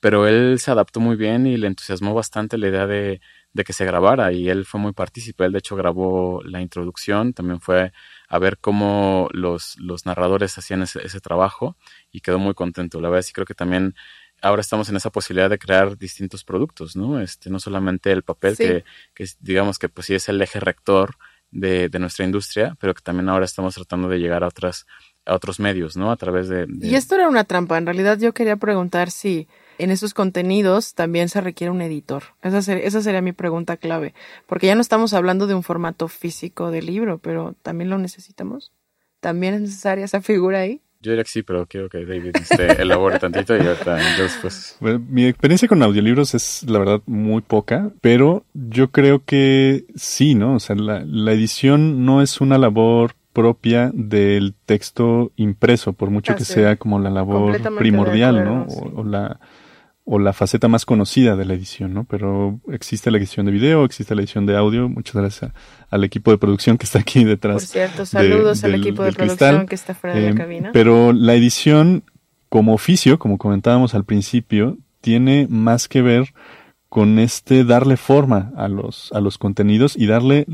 pero 0.00 0.26
él 0.26 0.58
se 0.58 0.70
adaptó 0.70 0.98
muy 0.98 1.16
bien 1.16 1.46
y 1.46 1.56
le 1.56 1.66
entusiasmó 1.66 2.14
bastante 2.14 2.58
la 2.58 2.68
idea 2.68 2.86
de, 2.86 3.20
de 3.52 3.64
que 3.64 3.72
se 3.72 3.84
grabara 3.84 4.32
y 4.32 4.48
él 4.48 4.64
fue 4.64 4.80
muy 4.80 4.92
partícipe. 4.92 5.44
Él 5.44 5.52
de 5.52 5.58
hecho 5.58 5.76
grabó 5.76 6.42
la 6.44 6.60
introducción, 6.60 7.32
también 7.34 7.60
fue 7.60 7.92
a 8.28 8.38
ver 8.38 8.58
cómo 8.58 9.28
los, 9.32 9.76
los 9.78 10.06
narradores 10.06 10.56
hacían 10.56 10.82
ese, 10.82 11.04
ese 11.04 11.20
trabajo 11.20 11.76
y 12.10 12.20
quedó 12.20 12.38
muy 12.38 12.54
contento. 12.54 13.00
La 13.00 13.10
verdad 13.10 13.22
sí 13.22 13.32
creo 13.32 13.46
que 13.46 13.54
también 13.54 13.94
ahora 14.40 14.62
estamos 14.62 14.88
en 14.88 14.96
esa 14.96 15.10
posibilidad 15.10 15.50
de 15.50 15.58
crear 15.58 15.98
distintos 15.98 16.44
productos, 16.44 16.96
¿no? 16.96 17.20
Este, 17.20 17.50
no 17.50 17.60
solamente 17.60 18.10
el 18.10 18.22
papel 18.22 18.56
que, 18.56 18.84
que 19.14 19.26
digamos 19.40 19.78
que 19.78 19.90
pues 19.90 20.06
sí 20.06 20.14
es 20.14 20.28
el 20.30 20.40
eje 20.40 20.60
rector 20.60 21.16
de, 21.50 21.88
de 21.90 21.98
nuestra 21.98 22.24
industria, 22.24 22.76
pero 22.80 22.94
que 22.94 23.02
también 23.02 23.28
ahora 23.28 23.44
estamos 23.44 23.74
tratando 23.74 24.08
de 24.08 24.18
llegar 24.18 24.44
a 24.44 24.48
otras 24.48 24.86
a 25.26 25.34
otros 25.34 25.60
medios, 25.60 25.96
¿no? 25.96 26.10
A 26.10 26.16
través 26.16 26.48
de, 26.48 26.64
de... 26.66 26.88
Y 26.88 26.94
esto 26.94 27.14
era 27.14 27.28
una 27.28 27.44
trampa. 27.44 27.76
En 27.76 27.84
realidad 27.84 28.18
yo 28.18 28.32
quería 28.32 28.56
preguntar 28.56 29.10
si 29.10 29.48
en 29.80 29.90
esos 29.90 30.14
contenidos 30.14 30.94
también 30.94 31.28
se 31.28 31.40
requiere 31.40 31.70
un 31.70 31.82
editor. 31.82 32.22
Esa, 32.42 32.62
ser, 32.62 32.78
esa 32.78 33.02
sería 33.02 33.22
mi 33.22 33.32
pregunta 33.32 33.76
clave, 33.76 34.14
porque 34.46 34.66
ya 34.66 34.74
no 34.74 34.80
estamos 34.80 35.14
hablando 35.14 35.46
de 35.46 35.54
un 35.54 35.62
formato 35.62 36.08
físico 36.08 36.70
de 36.70 36.82
libro, 36.82 37.18
pero 37.18 37.54
también 37.62 37.90
lo 37.90 37.98
necesitamos. 37.98 38.72
¿También 39.20 39.54
es 39.54 39.60
necesaria 39.62 40.04
esa 40.04 40.20
figura 40.20 40.60
ahí? 40.60 40.80
Yo 41.02 41.12
diría 41.12 41.24
que 41.24 41.30
sí, 41.30 41.42
pero 41.42 41.66
quiero 41.66 41.88
que 41.88 42.04
David 42.04 42.36
este, 42.36 42.82
elabore 42.82 43.18
tantito 43.18 43.56
y 43.56 43.60
ahorita 43.60 43.96
después. 44.18 44.76
Bueno, 44.80 45.02
mi 45.08 45.24
experiencia 45.26 45.66
con 45.66 45.82
audiolibros 45.82 46.34
es, 46.34 46.62
la 46.64 46.78
verdad, 46.78 47.00
muy 47.06 47.40
poca, 47.40 47.90
pero 48.02 48.44
yo 48.52 48.90
creo 48.90 49.24
que 49.24 49.86
sí, 49.94 50.34
¿no? 50.34 50.56
O 50.56 50.60
sea, 50.60 50.76
la, 50.76 51.02
la 51.06 51.32
edición 51.32 52.04
no 52.04 52.20
es 52.20 52.42
una 52.42 52.58
labor 52.58 53.14
propia 53.32 53.90
del 53.94 54.54
texto 54.66 55.32
impreso, 55.36 55.94
por 55.94 56.10
mucho 56.10 56.34
que 56.34 56.44
sea 56.44 56.76
como 56.76 56.98
la 56.98 57.10
labor 57.10 57.58
primordial, 57.78 58.44
¿no? 58.44 58.64
O, 58.64 59.00
o, 59.00 59.04
la, 59.04 59.40
o 60.12 60.18
la 60.18 60.32
faceta 60.32 60.66
más 60.66 60.84
conocida 60.84 61.36
de 61.36 61.44
la 61.44 61.54
edición, 61.54 61.94
¿no? 61.94 62.02
Pero 62.02 62.58
existe 62.72 63.12
la 63.12 63.18
edición 63.18 63.46
de 63.46 63.52
video, 63.52 63.84
existe 63.84 64.16
la 64.16 64.22
edición 64.22 64.44
de 64.44 64.56
audio. 64.56 64.88
Muchas 64.88 65.14
gracias 65.14 65.52
al 65.88 66.02
equipo 66.02 66.32
de 66.32 66.38
producción 66.38 66.78
que 66.78 66.84
está 66.84 66.98
aquí 66.98 67.22
detrás. 67.34 67.62
Por 67.62 67.62
cierto, 67.62 68.04
saludos 68.04 68.64
al 68.64 68.74
equipo 68.74 69.04
de 69.04 69.12
producción 69.12 69.68
que 69.68 69.76
está 69.76 69.94
fuera 69.94 70.16
de 70.16 70.22
la 70.22 70.30
eh, 70.30 70.34
cabina. 70.34 70.70
Pero 70.72 71.12
la 71.12 71.36
edición 71.36 72.02
como 72.48 72.74
oficio, 72.74 73.20
como 73.20 73.38
comentábamos 73.38 73.94
al 73.94 74.04
principio, 74.04 74.78
tiene 75.00 75.46
más 75.48 75.86
que 75.86 76.02
ver 76.02 76.34
con 76.88 77.20
este 77.20 77.62
darle 77.62 77.96
forma 77.96 78.50
a 78.56 78.66
los, 78.66 79.12
a 79.12 79.20
los 79.20 79.38
contenidos 79.38 79.96
y 79.96 80.06
darle 80.06 80.44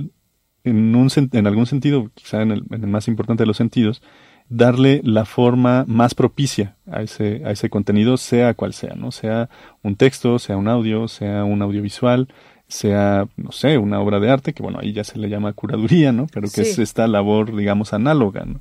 en, 0.64 0.94
un, 0.94 1.08
en 1.16 1.46
algún 1.46 1.64
sentido, 1.64 2.10
quizá 2.12 2.42
en 2.42 2.50
el, 2.50 2.64
en 2.70 2.84
el 2.84 2.90
más 2.90 3.08
importante 3.08 3.44
de 3.44 3.46
los 3.46 3.56
sentidos, 3.56 4.02
darle 4.48 5.00
la 5.04 5.24
forma 5.24 5.84
más 5.88 6.14
propicia 6.14 6.76
a 6.90 7.02
ese, 7.02 7.42
a 7.44 7.50
ese 7.50 7.68
contenido, 7.70 8.16
sea 8.16 8.54
cual 8.54 8.72
sea, 8.72 8.94
¿no? 8.94 9.12
Sea 9.12 9.48
un 9.82 9.96
texto, 9.96 10.38
sea 10.38 10.56
un 10.56 10.68
audio, 10.68 11.08
sea 11.08 11.44
un 11.44 11.62
audiovisual, 11.62 12.28
sea, 12.68 13.26
no 13.36 13.52
sé, 13.52 13.78
una 13.78 14.00
obra 14.00 14.20
de 14.20 14.30
arte, 14.30 14.52
que 14.52 14.62
bueno, 14.62 14.78
ahí 14.80 14.92
ya 14.92 15.04
se 15.04 15.18
le 15.18 15.28
llama 15.28 15.52
curaduría, 15.52 16.12
¿no? 16.12 16.26
Pero 16.32 16.48
que 16.52 16.62
es 16.62 16.78
esta 16.78 17.06
labor, 17.06 17.54
digamos, 17.54 17.92
análoga, 17.92 18.44
¿no? 18.44 18.60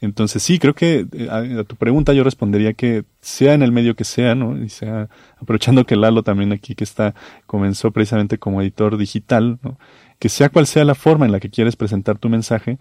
Entonces 0.00 0.42
sí, 0.42 0.58
creo 0.58 0.74
que 0.74 1.06
eh, 1.12 1.28
a, 1.30 1.64
tu 1.64 1.76
pregunta 1.76 2.12
yo 2.12 2.22
respondería 2.22 2.74
que 2.74 3.04
sea 3.20 3.54
en 3.54 3.62
el 3.62 3.72
medio 3.72 3.96
que 3.96 4.04
sea, 4.04 4.34
¿no? 4.34 4.62
Y 4.62 4.68
sea, 4.68 5.08
aprovechando 5.40 5.86
que 5.86 5.96
Lalo 5.96 6.22
también 6.22 6.52
aquí 6.52 6.74
que 6.74 6.84
está, 6.84 7.14
comenzó 7.46 7.90
precisamente 7.92 8.38
como 8.38 8.60
editor 8.60 8.98
digital, 8.98 9.58
¿no? 9.62 9.78
Que 10.18 10.28
sea 10.28 10.50
cual 10.50 10.66
sea 10.66 10.84
la 10.84 10.94
forma 10.94 11.26
en 11.26 11.32
la 11.32 11.40
que 11.40 11.50
quieres 11.50 11.76
presentar 11.76 12.18
tu 12.18 12.28
mensaje, 12.28 12.78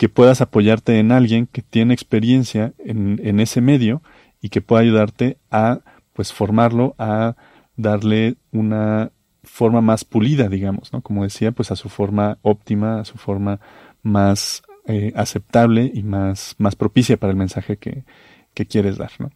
que 0.00 0.08
puedas 0.08 0.40
apoyarte 0.40 0.98
en 0.98 1.12
alguien 1.12 1.46
que 1.46 1.60
tiene 1.60 1.92
experiencia 1.92 2.72
en, 2.78 3.38
ese 3.38 3.60
medio 3.60 4.00
y 4.40 4.48
que 4.48 4.62
pueda 4.62 4.80
ayudarte 4.80 5.36
a 5.50 5.80
pues 6.14 6.32
formarlo, 6.32 6.94
a 6.98 7.36
darle 7.76 8.36
una 8.50 9.12
forma 9.42 9.82
más 9.82 10.06
pulida, 10.06 10.48
digamos, 10.48 10.90
¿no? 10.94 11.02
Como 11.02 11.24
decía, 11.24 11.52
pues 11.52 11.70
a 11.70 11.76
su 11.76 11.90
forma 11.90 12.38
óptima, 12.40 13.00
a 13.00 13.04
su 13.04 13.18
forma 13.18 13.60
más 14.02 14.62
eh, 14.86 15.12
aceptable 15.16 15.90
y 15.92 16.02
más, 16.02 16.54
más 16.56 16.76
propicia 16.76 17.18
para 17.18 17.32
el 17.32 17.36
mensaje 17.36 17.76
que, 17.76 18.04
que 18.54 18.64
quieres 18.64 18.96
dar, 18.96 19.12
¿no? 19.18 19.30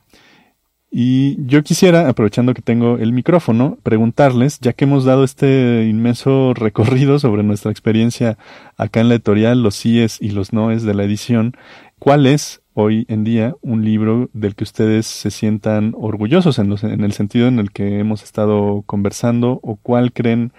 Y 0.97 1.45
yo 1.49 1.65
quisiera, 1.65 2.09
aprovechando 2.09 2.55
que 2.55 2.63
tengo 2.63 2.99
el 2.99 3.13
micrófono, 3.13 3.79
preguntarles, 3.83 4.61
ya 4.61 4.75
que 4.75 4.85
hemos 4.85 5.05
dado 5.05 5.25
este 5.25 5.89
inmenso 5.89 6.55
recorrido 6.55 7.19
sobre 7.19 7.43
nuestra 7.43 7.73
experiencia 7.73 8.39
acá 8.77 9.01
en 9.01 9.09
la 9.09 9.17
editorial, 9.17 9.61
los 9.61 9.75
síes 9.75 10.23
y 10.23 10.31
los 10.31 10.53
noes 10.53 10.85
de 10.85 10.95
la 10.95 11.03
edición, 11.03 11.57
¿cuál 11.99 12.27
es 12.27 12.63
hoy 12.75 13.07
en 13.09 13.25
día 13.25 13.57
un 13.61 13.85
libro 13.85 14.31
del 14.35 14.55
que 14.55 14.63
ustedes 14.63 15.07
se 15.07 15.33
sientan 15.33 15.95
orgullosos 15.97 16.61
en, 16.61 16.73
en 16.85 17.03
el 17.03 17.13
sentido 17.13 17.49
en 17.49 17.59
el 17.59 17.73
que 17.73 17.99
hemos 17.99 18.23
estado 18.23 18.85
conversando 18.87 19.59
o 19.65 19.75
cuál 19.75 20.13
creen 20.13 20.53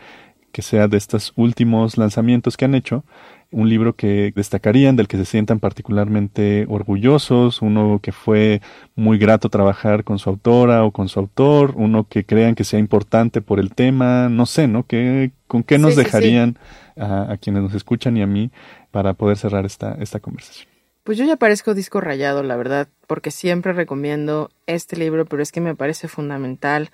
que 0.52 0.62
sea 0.62 0.90
de 0.90 0.98
estos 0.98 1.32
últimos 1.38 1.98
lanzamientos 1.98 2.58
que 2.58 2.66
han 2.66 2.76
hecho 2.76 3.06
un 3.52 3.70
libro 3.70 3.96
que 3.96 4.34
destacarían, 4.36 4.96
del 4.96 5.08
que 5.08 5.18
se 5.18 5.26
sientan 5.26 5.60
particularmente 5.60 6.66
orgullosos, 6.70 7.62
uno 7.62 8.00
que 8.02 8.12
fue 8.12 8.62
muy 8.96 9.18
grato 9.18 9.50
trabajar 9.50 10.04
con 10.04 10.20
su 10.20 10.30
autora 10.30 10.84
o 10.84 10.92
con 10.92 11.10
su 11.10 11.20
autor, 11.20 11.74
uno 11.76 12.08
que 12.08 12.26
crean 12.26 12.56
que 12.56 12.64
sea 12.64 12.80
importante 12.80 13.42
por 13.42 13.60
el 13.60 13.74
tema, 13.74 14.30
no 14.30 14.46
sé, 14.46 14.68
¿no? 14.68 14.86
¿Qué, 14.86 15.32
¿Con 15.48 15.64
qué 15.64 15.78
nos 15.78 15.96
dejarían 15.96 16.58
A, 16.98 17.38
quienes 17.42 17.64
nos 17.64 17.74
escuchan 17.74 18.18
y 18.18 18.22
a 18.22 18.28
mí 18.28 18.52
para 18.92 19.14
poder 19.14 19.38
cerrar 19.38 19.66
esta, 19.66 19.96
esta 20.00 20.20
conversación? 20.20 20.70
Pues 21.06 21.20
yo 21.20 21.26
ya 21.26 21.36
parezco 21.36 21.76
disco 21.76 22.02
rayado, 22.02 22.42
la 22.42 22.56
verdad, 22.56 22.88
porque 23.06 23.30
siempre 23.30 23.74
recomiendo 23.74 24.50
este 24.66 24.98
libro, 24.98 25.26
pero 25.26 25.44
es 25.44 25.52
que 25.52 25.62
me 25.62 25.76
parece 25.76 26.08
fundamental. 26.08 26.90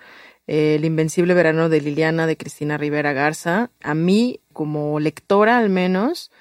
El 0.47 0.85
Invencible 0.85 1.33
Verano 1.33 1.69
de 1.69 1.81
Liliana 1.81 2.27
de 2.27 2.37
Cristina 2.37 2.77
Rivera 2.77 3.13
Garza. 3.13 3.71
A 3.81 3.93
mí, 3.93 4.41
como 4.53 4.99
lectora 4.99 5.57
al 5.57 5.69
menos, 5.69 6.31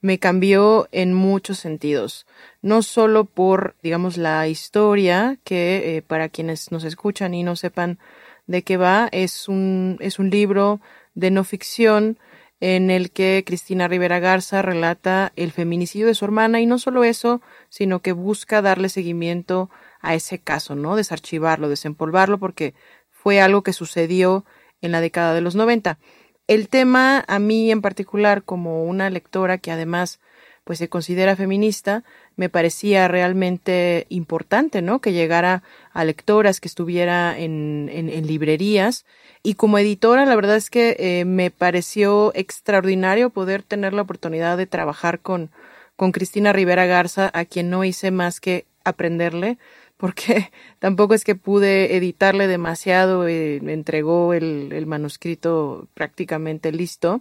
me 0.00 0.18
cambió 0.18 0.88
en 0.92 1.12
muchos 1.12 1.58
sentidos. 1.58 2.26
No 2.62 2.82
solo 2.82 3.24
por, 3.24 3.76
digamos, 3.82 4.16
la 4.16 4.46
historia, 4.48 5.38
que 5.44 5.96
eh, 5.96 6.02
para 6.02 6.28
quienes 6.28 6.70
nos 6.70 6.84
escuchan 6.84 7.34
y 7.34 7.42
no 7.42 7.56
sepan 7.56 7.98
de 8.46 8.62
qué 8.62 8.76
va, 8.76 9.08
es 9.12 9.48
un, 9.48 9.98
es 10.00 10.18
un 10.18 10.30
libro 10.30 10.80
de 11.14 11.30
no 11.30 11.44
ficción 11.44 12.18
en 12.60 12.90
el 12.90 13.10
que 13.10 13.44
Cristina 13.46 13.86
Rivera 13.86 14.18
Garza 14.18 14.62
relata 14.62 15.32
el 15.36 15.52
feminicidio 15.52 16.06
de 16.06 16.14
su 16.14 16.24
hermana 16.24 16.60
y 16.60 16.66
no 16.66 16.78
solo 16.78 17.04
eso, 17.04 17.40
sino 17.68 18.00
que 18.00 18.12
busca 18.12 18.62
darle 18.62 18.88
seguimiento 18.88 19.70
a 20.00 20.14
ese 20.14 20.38
caso, 20.38 20.74
¿no? 20.74 20.96
Desarchivarlo, 20.96 21.68
desempolvarlo, 21.68 22.38
porque 22.38 22.74
fue 23.22 23.40
algo 23.40 23.62
que 23.62 23.72
sucedió 23.72 24.44
en 24.80 24.92
la 24.92 25.00
década 25.00 25.34
de 25.34 25.40
los 25.40 25.54
90. 25.54 25.98
El 26.46 26.68
tema 26.68 27.24
a 27.28 27.38
mí 27.38 27.70
en 27.70 27.82
particular 27.82 28.42
como 28.42 28.84
una 28.84 29.10
lectora 29.10 29.58
que 29.58 29.70
además 29.70 30.20
pues 30.64 30.78
se 30.78 30.90
considera 30.90 31.34
feminista, 31.34 32.04
me 32.36 32.50
parecía 32.50 33.08
realmente 33.08 34.06
importante, 34.10 34.82
¿no? 34.82 35.00
Que 35.00 35.14
llegara 35.14 35.62
a 35.94 36.04
lectoras, 36.04 36.60
que 36.60 36.68
estuviera 36.68 37.38
en, 37.38 37.88
en, 37.90 38.26
librerías. 38.26 39.06
Y 39.42 39.54
como 39.54 39.78
editora, 39.78 40.26
la 40.26 40.36
verdad 40.36 40.56
es 40.56 40.68
que 40.68 40.94
eh, 40.98 41.24
me 41.24 41.50
pareció 41.50 42.32
extraordinario 42.34 43.30
poder 43.30 43.62
tener 43.62 43.94
la 43.94 44.02
oportunidad 44.02 44.58
de 44.58 44.66
trabajar 44.66 45.20
con, 45.20 45.50
con 45.96 46.12
Cristina 46.12 46.52
Rivera 46.52 46.84
Garza, 46.84 47.30
a 47.32 47.46
quien 47.46 47.70
no 47.70 47.82
hice 47.82 48.10
más 48.10 48.38
que 48.38 48.66
aprenderle 48.84 49.56
porque 49.98 50.50
tampoco 50.78 51.12
es 51.12 51.24
que 51.24 51.34
pude 51.34 51.96
editarle 51.96 52.46
demasiado, 52.46 53.28
eh, 53.28 53.58
me 53.62 53.74
entregó 53.74 54.32
el, 54.32 54.72
el, 54.72 54.86
manuscrito 54.86 55.88
prácticamente 55.92 56.72
listo, 56.72 57.20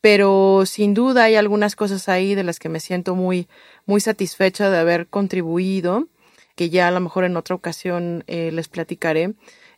pero 0.00 0.64
sin 0.66 0.94
duda 0.94 1.24
hay 1.24 1.34
algunas 1.34 1.74
cosas 1.74 2.08
ahí 2.08 2.36
de 2.36 2.44
las 2.44 2.60
que 2.60 2.68
me 2.68 2.80
siento 2.80 3.16
muy, 3.16 3.48
muy 3.86 4.00
satisfecha 4.00 4.70
de 4.70 4.78
haber 4.78 5.08
contribuido, 5.08 6.08
que 6.54 6.70
ya 6.70 6.88
a 6.88 6.90
lo 6.90 7.00
mejor 7.00 7.24
en 7.24 7.36
otra 7.36 7.56
ocasión 7.56 8.24
eh, 8.26 8.50
les 8.52 8.68
platicaré. 8.68 9.34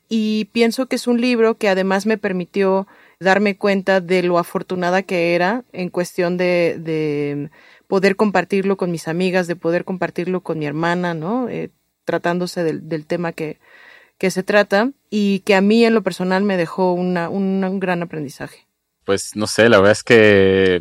Y 0.09 0.47
pienso 0.47 0.87
que 0.87 0.97
es 0.97 1.07
un 1.07 1.21
libro 1.21 1.57
que 1.57 1.69
además 1.69 2.05
me 2.05 2.19
permitió 2.19 2.87
darme 3.21 3.57
cuenta 3.57 4.01
de 4.01 4.23
lo 4.23 4.39
afortunada 4.39 5.03
que 5.03 5.35
era 5.35 5.65
en 5.73 5.89
cuestión 5.89 6.37
de, 6.37 6.79
de 6.79 7.51
poder 7.87 8.17
compartirlo 8.17 8.77
con 8.77 8.91
mis 8.91 9.09
amigas, 9.09 9.47
de 9.47 9.57
poder 9.57 9.85
compartirlo 9.85 10.43
con 10.43 10.59
mi 10.59 10.67
hermana, 10.67 11.15
¿no? 11.15 11.49
Eh, 11.49 11.71
tratándose 12.05 12.63
del, 12.65 12.89
del 12.89 13.07
tema 13.07 13.33
que, 13.33 13.59
que 14.19 14.31
se 14.31 14.43
trata 14.43 14.91
y 15.11 15.41
que 15.41 15.55
a 15.55 15.61
mí 15.61 15.85
en 15.85 15.95
lo 15.95 16.03
personal 16.03 16.45
me 16.45 16.57
dejó 16.57 16.93
una, 16.93 17.29
un 17.29 17.81
gran 17.81 18.03
aprendizaje. 18.03 18.67
Pues 19.05 19.37
no 19.37 19.47
sé, 19.47 19.69
la 19.69 19.79
verdad 19.79 19.93
es 19.93 20.03
que 20.03 20.81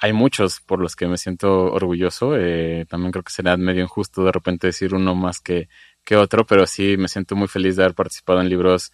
hay 0.00 0.12
muchos 0.12 0.60
por 0.60 0.80
los 0.80 0.96
que 0.96 1.06
me 1.06 1.18
siento 1.18 1.72
orgulloso. 1.72 2.36
Eh, 2.36 2.86
también 2.88 3.12
creo 3.12 3.24
que 3.24 3.32
será 3.32 3.56
medio 3.56 3.82
injusto 3.82 4.24
de 4.24 4.32
repente 4.32 4.68
decir 4.68 4.94
uno 4.94 5.14
más 5.14 5.40
que, 5.40 5.68
que 6.04 6.16
otro, 6.16 6.46
pero 6.46 6.66
sí 6.66 6.96
me 6.96 7.08
siento 7.08 7.36
muy 7.36 7.48
feliz 7.48 7.76
de 7.76 7.82
haber 7.82 7.94
participado 7.94 8.40
en 8.40 8.48
libros. 8.48 8.92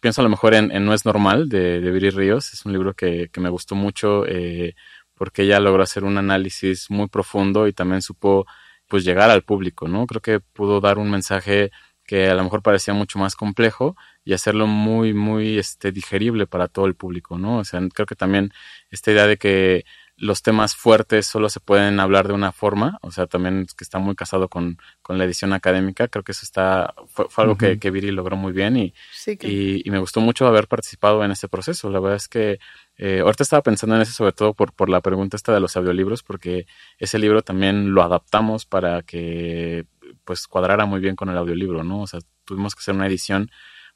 Pienso 0.00 0.20
a 0.20 0.24
lo 0.24 0.30
mejor 0.30 0.54
en, 0.54 0.68
No 0.84 0.94
es 0.94 1.04
normal 1.04 1.48
de, 1.48 1.80
de 1.80 1.90
Viri 1.90 2.10
Ríos. 2.10 2.52
Es 2.52 2.64
un 2.64 2.72
libro 2.72 2.94
que, 2.94 3.28
que 3.32 3.40
me 3.40 3.48
gustó 3.48 3.74
mucho 3.74 4.24
eh, 4.26 4.74
porque 5.14 5.42
ella 5.42 5.60
logró 5.60 5.82
hacer 5.82 6.04
un 6.04 6.18
análisis 6.18 6.90
muy 6.90 7.08
profundo 7.08 7.66
y 7.66 7.72
también 7.72 8.02
supo 8.02 8.46
pues 8.88 9.04
llegar 9.04 9.30
al 9.30 9.42
público, 9.42 9.88
¿no? 9.88 10.06
Creo 10.06 10.20
que 10.20 10.40
pudo 10.40 10.80
dar 10.80 10.98
un 10.98 11.10
mensaje 11.10 11.70
que 12.06 12.28
a 12.28 12.34
lo 12.34 12.44
mejor 12.44 12.62
parecía 12.62 12.94
mucho 12.94 13.18
más 13.18 13.34
complejo 13.34 13.96
y 14.24 14.34
hacerlo 14.34 14.66
muy, 14.66 15.14
muy 15.14 15.58
este, 15.58 15.90
digerible 15.90 16.46
para 16.46 16.68
todo 16.68 16.86
el 16.86 16.94
público, 16.94 17.38
¿no? 17.38 17.58
O 17.58 17.64
sea, 17.64 17.80
creo 17.92 18.06
que 18.06 18.14
también 18.14 18.52
esta 18.90 19.10
idea 19.10 19.26
de 19.26 19.38
que 19.38 19.84
los 20.16 20.42
temas 20.42 20.76
fuertes 20.76 21.26
solo 21.26 21.48
se 21.48 21.60
pueden 21.60 21.98
hablar 21.98 22.28
de 22.28 22.34
una 22.34 22.52
forma, 22.52 22.98
o 23.02 23.10
sea, 23.10 23.26
también 23.26 23.66
que 23.76 23.82
está 23.82 23.98
muy 23.98 24.14
casado 24.14 24.48
con, 24.48 24.78
con 25.02 25.18
la 25.18 25.24
edición 25.24 25.52
académica, 25.52 26.06
creo 26.06 26.22
que 26.22 26.32
eso 26.32 26.42
está, 26.44 26.94
fue, 27.08 27.26
algo 27.38 27.56
que, 27.56 27.80
que, 27.80 27.90
Viri 27.90 28.12
logró 28.12 28.36
muy 28.36 28.52
bien 28.52 28.76
y, 28.76 28.94
y, 29.40 29.90
me 29.90 29.98
gustó 29.98 30.20
mucho 30.20 30.46
haber 30.46 30.68
participado 30.68 31.24
en 31.24 31.32
este 31.32 31.48
proceso. 31.48 31.90
La 31.90 31.98
verdad 31.98 32.16
es 32.16 32.28
que 32.28 32.60
eh, 32.96 33.20
ahorita 33.20 33.42
estaba 33.42 33.62
pensando 33.62 33.96
en 33.96 34.02
eso 34.02 34.12
sobre 34.12 34.32
todo 34.32 34.54
por, 34.54 34.72
por 34.72 34.88
la 34.88 35.00
pregunta 35.00 35.36
esta 35.36 35.52
de 35.52 35.60
los 35.60 35.76
audiolibros, 35.76 36.22
porque 36.22 36.66
ese 36.98 37.18
libro 37.18 37.42
también 37.42 37.92
lo 37.92 38.02
adaptamos 38.02 38.66
para 38.66 39.02
que 39.02 39.86
pues 40.24 40.46
cuadrara 40.46 40.86
muy 40.86 41.00
bien 41.00 41.16
con 41.16 41.28
el 41.28 41.36
audiolibro, 41.36 41.84
¿no? 41.84 42.02
O 42.02 42.06
sea, 42.06 42.20
tuvimos 42.44 42.74
que 42.74 42.80
hacer 42.80 42.94
una 42.94 43.06
edición 43.06 43.50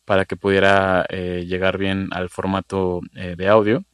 para 0.05 0.25
que 0.25 0.37
pudiera 0.37 1.07
eh, 1.11 1.45
llegar 1.47 1.79
bien 1.79 2.09
al 2.13 2.31
formato 2.31 3.01
eh, 3.15 3.35
de 3.37 3.49
audio 3.49 3.85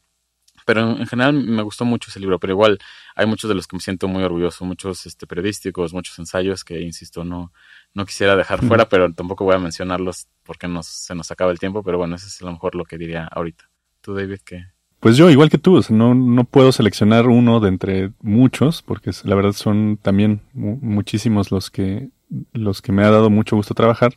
pero 0.65 0.97
en 0.97 1.05
general 1.05 1.33
me 1.33 1.61
gustó 1.61 1.85
mucho 1.85 2.09
ese 2.09 2.19
libro, 2.19 2.39
pero 2.39 2.53
igual 2.53 2.79
hay 3.15 3.27
muchos 3.27 3.47
de 3.47 3.55
los 3.55 3.67
que 3.67 3.75
me 3.75 3.81
siento 3.81 4.07
muy 4.07 4.23
orgulloso, 4.23 4.65
muchos 4.65 5.05
este, 5.05 5.27
periodísticos, 5.27 5.93
muchos 5.93 6.17
ensayos 6.17 6.63
que, 6.63 6.81
insisto, 6.81 7.23
no, 7.23 7.53
no 7.93 8.05
quisiera 8.05 8.35
dejar 8.35 8.65
fuera, 8.65 8.89
pero 8.89 9.13
tampoco 9.13 9.45
voy 9.45 9.55
a 9.55 9.59
mencionarlos 9.59 10.27
porque 10.43 10.67
nos, 10.67 10.87
se 10.87 11.13
nos 11.13 11.29
acaba 11.31 11.51
el 11.51 11.59
tiempo, 11.59 11.83
pero 11.83 11.99
bueno, 11.99 12.15
eso 12.15 12.27
es 12.27 12.41
a 12.41 12.45
lo 12.45 12.51
mejor 12.53 12.75
lo 12.75 12.83
que 12.83 12.97
diría 12.97 13.27
ahorita. 13.31 13.69
¿Tú, 14.01 14.15
David, 14.15 14.39
qué? 14.43 14.74
Pues 15.05 15.17
yo, 15.17 15.29
igual 15.29 15.51
que 15.51 15.59
tú, 15.59 15.79
no, 15.91 16.15
no 16.15 16.45
puedo 16.45 16.71
seleccionar 16.71 17.27
uno 17.27 17.59
de 17.59 17.69
entre 17.69 18.11
muchos, 18.23 18.81
porque 18.81 19.11
la 19.23 19.35
verdad 19.35 19.51
son 19.51 19.99
también 20.01 20.41
muchísimos 20.55 21.51
los 21.51 21.69
que, 21.69 22.09
los 22.53 22.81
que 22.81 22.91
me 22.91 23.03
ha 23.03 23.11
dado 23.11 23.29
mucho 23.29 23.55
gusto 23.55 23.75
trabajar. 23.75 24.15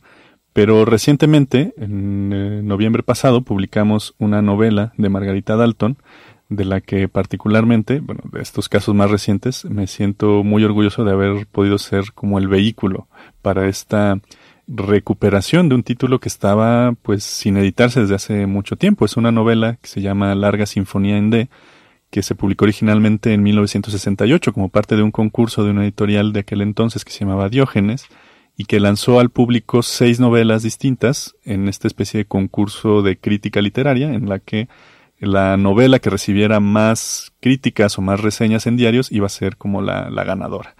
Pero 0.51 0.85
recientemente, 0.85 1.75
en 1.77 2.33
eh, 2.33 2.61
noviembre 2.63 3.03
pasado, 3.03 3.43
publicamos 3.43 4.15
una 4.17 4.41
novela 4.41 4.93
de 4.97 5.09
Margarita 5.09 5.55
Dalton 5.55 5.99
de 6.49 6.65
la 6.65 6.81
que 6.81 7.07
particularmente, 7.07 7.99
bueno, 7.99 8.23
de 8.31 8.41
estos 8.41 8.67
casos 8.67 8.95
más 8.95 9.11
recientes, 9.11 9.65
me 9.65 9.85
siento 9.85 10.43
muy 10.43 10.63
orgulloso 10.63 11.03
de 11.03 11.11
haber 11.11 11.45
podido 11.45 11.77
ser 11.77 12.13
como 12.15 12.39
el 12.39 12.47
vehículo 12.47 13.07
para 13.43 13.67
esta 13.67 14.19
recuperación 14.69 15.67
de 15.67 15.75
un 15.75 15.83
título 15.83 16.19
que 16.19 16.29
estaba 16.29 16.93
pues 17.01 17.23
sin 17.23 17.57
editarse 17.57 18.01
desde 18.01 18.15
hace 18.15 18.45
mucho 18.45 18.75
tiempo. 18.75 19.05
Es 19.05 19.17
una 19.17 19.31
novela 19.31 19.77
que 19.81 19.87
se 19.87 20.01
llama 20.01 20.33
Larga 20.35 20.65
Sinfonía 20.65 21.17
en 21.17 21.31
D, 21.31 21.49
que 22.11 22.21
se 22.21 22.35
publicó 22.35 22.65
originalmente 22.65 23.33
en 23.33 23.43
1968 23.43 24.53
como 24.53 24.69
parte 24.69 24.95
de 24.95 25.03
un 25.03 25.11
concurso 25.11 25.63
de 25.63 25.71
una 25.71 25.83
editorial 25.83 26.33
de 26.33 26.41
aquel 26.41 26.61
entonces 26.61 27.03
que 27.03 27.11
se 27.11 27.21
llamaba 27.21 27.49
Diógenes 27.49 28.05
y 28.57 28.65
que 28.65 28.79
lanzó 28.79 29.19
al 29.19 29.29
público 29.29 29.81
seis 29.83 30.19
novelas 30.19 30.63
distintas 30.63 31.35
en 31.43 31.67
esta 31.67 31.87
especie 31.87 32.19
de 32.19 32.25
concurso 32.25 33.01
de 33.01 33.17
crítica 33.17 33.61
literaria 33.61 34.13
en 34.13 34.27
la 34.27 34.39
que 34.39 34.67
la 35.19 35.57
novela 35.57 35.99
que 35.99 36.09
recibiera 36.09 36.59
más 36.59 37.31
críticas 37.39 37.97
o 37.97 38.01
más 38.01 38.21
reseñas 38.21 38.67
en 38.67 38.77
diarios 38.77 39.11
iba 39.11 39.25
a 39.25 39.29
ser 39.29 39.57
como 39.57 39.81
la, 39.81 40.09
ganadora. 40.23 40.75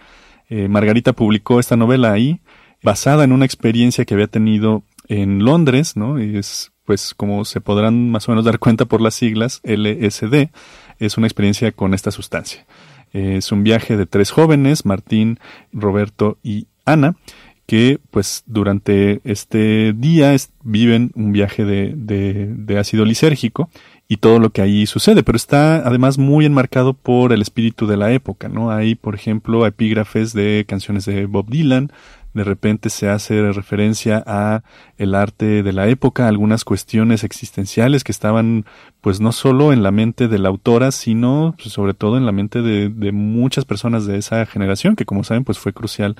Eh, 0.48 0.68
Margarita 0.68 1.12
publicó 1.12 1.60
esta 1.60 1.76
novela 1.76 2.12
ahí, 2.12 2.40
basada 2.82 3.24
en 3.24 3.32
una 3.32 3.44
experiencia 3.44 4.04
que 4.04 4.14
había 4.14 4.26
tenido 4.26 4.82
en 5.08 5.44
Londres, 5.44 5.96
¿no? 5.96 6.22
Y 6.22 6.36
es, 6.36 6.72
pues, 6.84 7.14
como 7.14 7.44
se 7.44 7.60
podrán 7.60 8.10
más 8.10 8.28
o 8.28 8.32
menos 8.32 8.44
dar 8.44 8.58
cuenta 8.58 8.84
por 8.84 9.00
las 9.00 9.14
siglas, 9.14 9.60
LSD, 9.64 10.50
es 10.98 11.16
una 11.16 11.26
experiencia 11.26 11.72
con 11.72 11.94
esta 11.94 12.10
sustancia. 12.10 12.66
Es 13.12 13.50
un 13.50 13.64
viaje 13.64 13.96
de 13.96 14.06
tres 14.06 14.30
jóvenes, 14.30 14.84
Martín, 14.84 15.40
Roberto 15.72 16.38
y 16.44 16.68
Ana, 16.84 17.16
que 17.70 18.00
pues 18.10 18.42
durante 18.46 19.20
este 19.22 19.92
día 19.92 20.34
viven 20.64 21.12
un 21.14 21.30
viaje 21.30 21.64
de, 21.64 21.94
de, 21.94 22.78
ácido 22.80 23.04
lisérgico 23.04 23.70
y 24.08 24.16
todo 24.16 24.40
lo 24.40 24.50
que 24.50 24.60
ahí 24.60 24.86
sucede, 24.86 25.22
pero 25.22 25.36
está 25.36 25.76
además 25.76 26.18
muy 26.18 26.46
enmarcado 26.46 26.94
por 26.94 27.32
el 27.32 27.42
espíritu 27.42 27.86
de 27.86 27.96
la 27.96 28.10
época, 28.10 28.48
¿no? 28.48 28.72
Hay, 28.72 28.96
por 28.96 29.14
ejemplo, 29.14 29.64
epígrafes 29.66 30.32
de 30.32 30.64
canciones 30.66 31.04
de 31.04 31.26
Bob 31.26 31.48
Dylan, 31.48 31.92
de 32.32 32.44
repente 32.44 32.90
se 32.90 33.08
hace 33.08 33.52
referencia 33.52 34.22
a 34.26 34.62
el 34.96 35.14
arte 35.14 35.62
de 35.62 35.72
la 35.72 35.88
época, 35.88 36.28
algunas 36.28 36.64
cuestiones 36.64 37.24
existenciales 37.24 38.04
que 38.04 38.12
estaban 38.12 38.64
pues 39.00 39.20
no 39.20 39.32
solo 39.32 39.72
en 39.72 39.82
la 39.82 39.90
mente 39.90 40.28
de 40.28 40.38
la 40.38 40.48
autora, 40.48 40.92
sino 40.92 41.54
pues, 41.56 41.72
sobre 41.72 41.94
todo 41.94 42.16
en 42.16 42.26
la 42.26 42.32
mente 42.32 42.62
de, 42.62 43.12
muchas 43.12 43.64
personas 43.64 44.06
de 44.06 44.18
esa 44.18 44.46
generación, 44.46 44.94
que 44.94 45.04
como 45.04 45.24
saben 45.24 45.44
pues 45.44 45.58
fue 45.58 45.72
crucial 45.72 46.16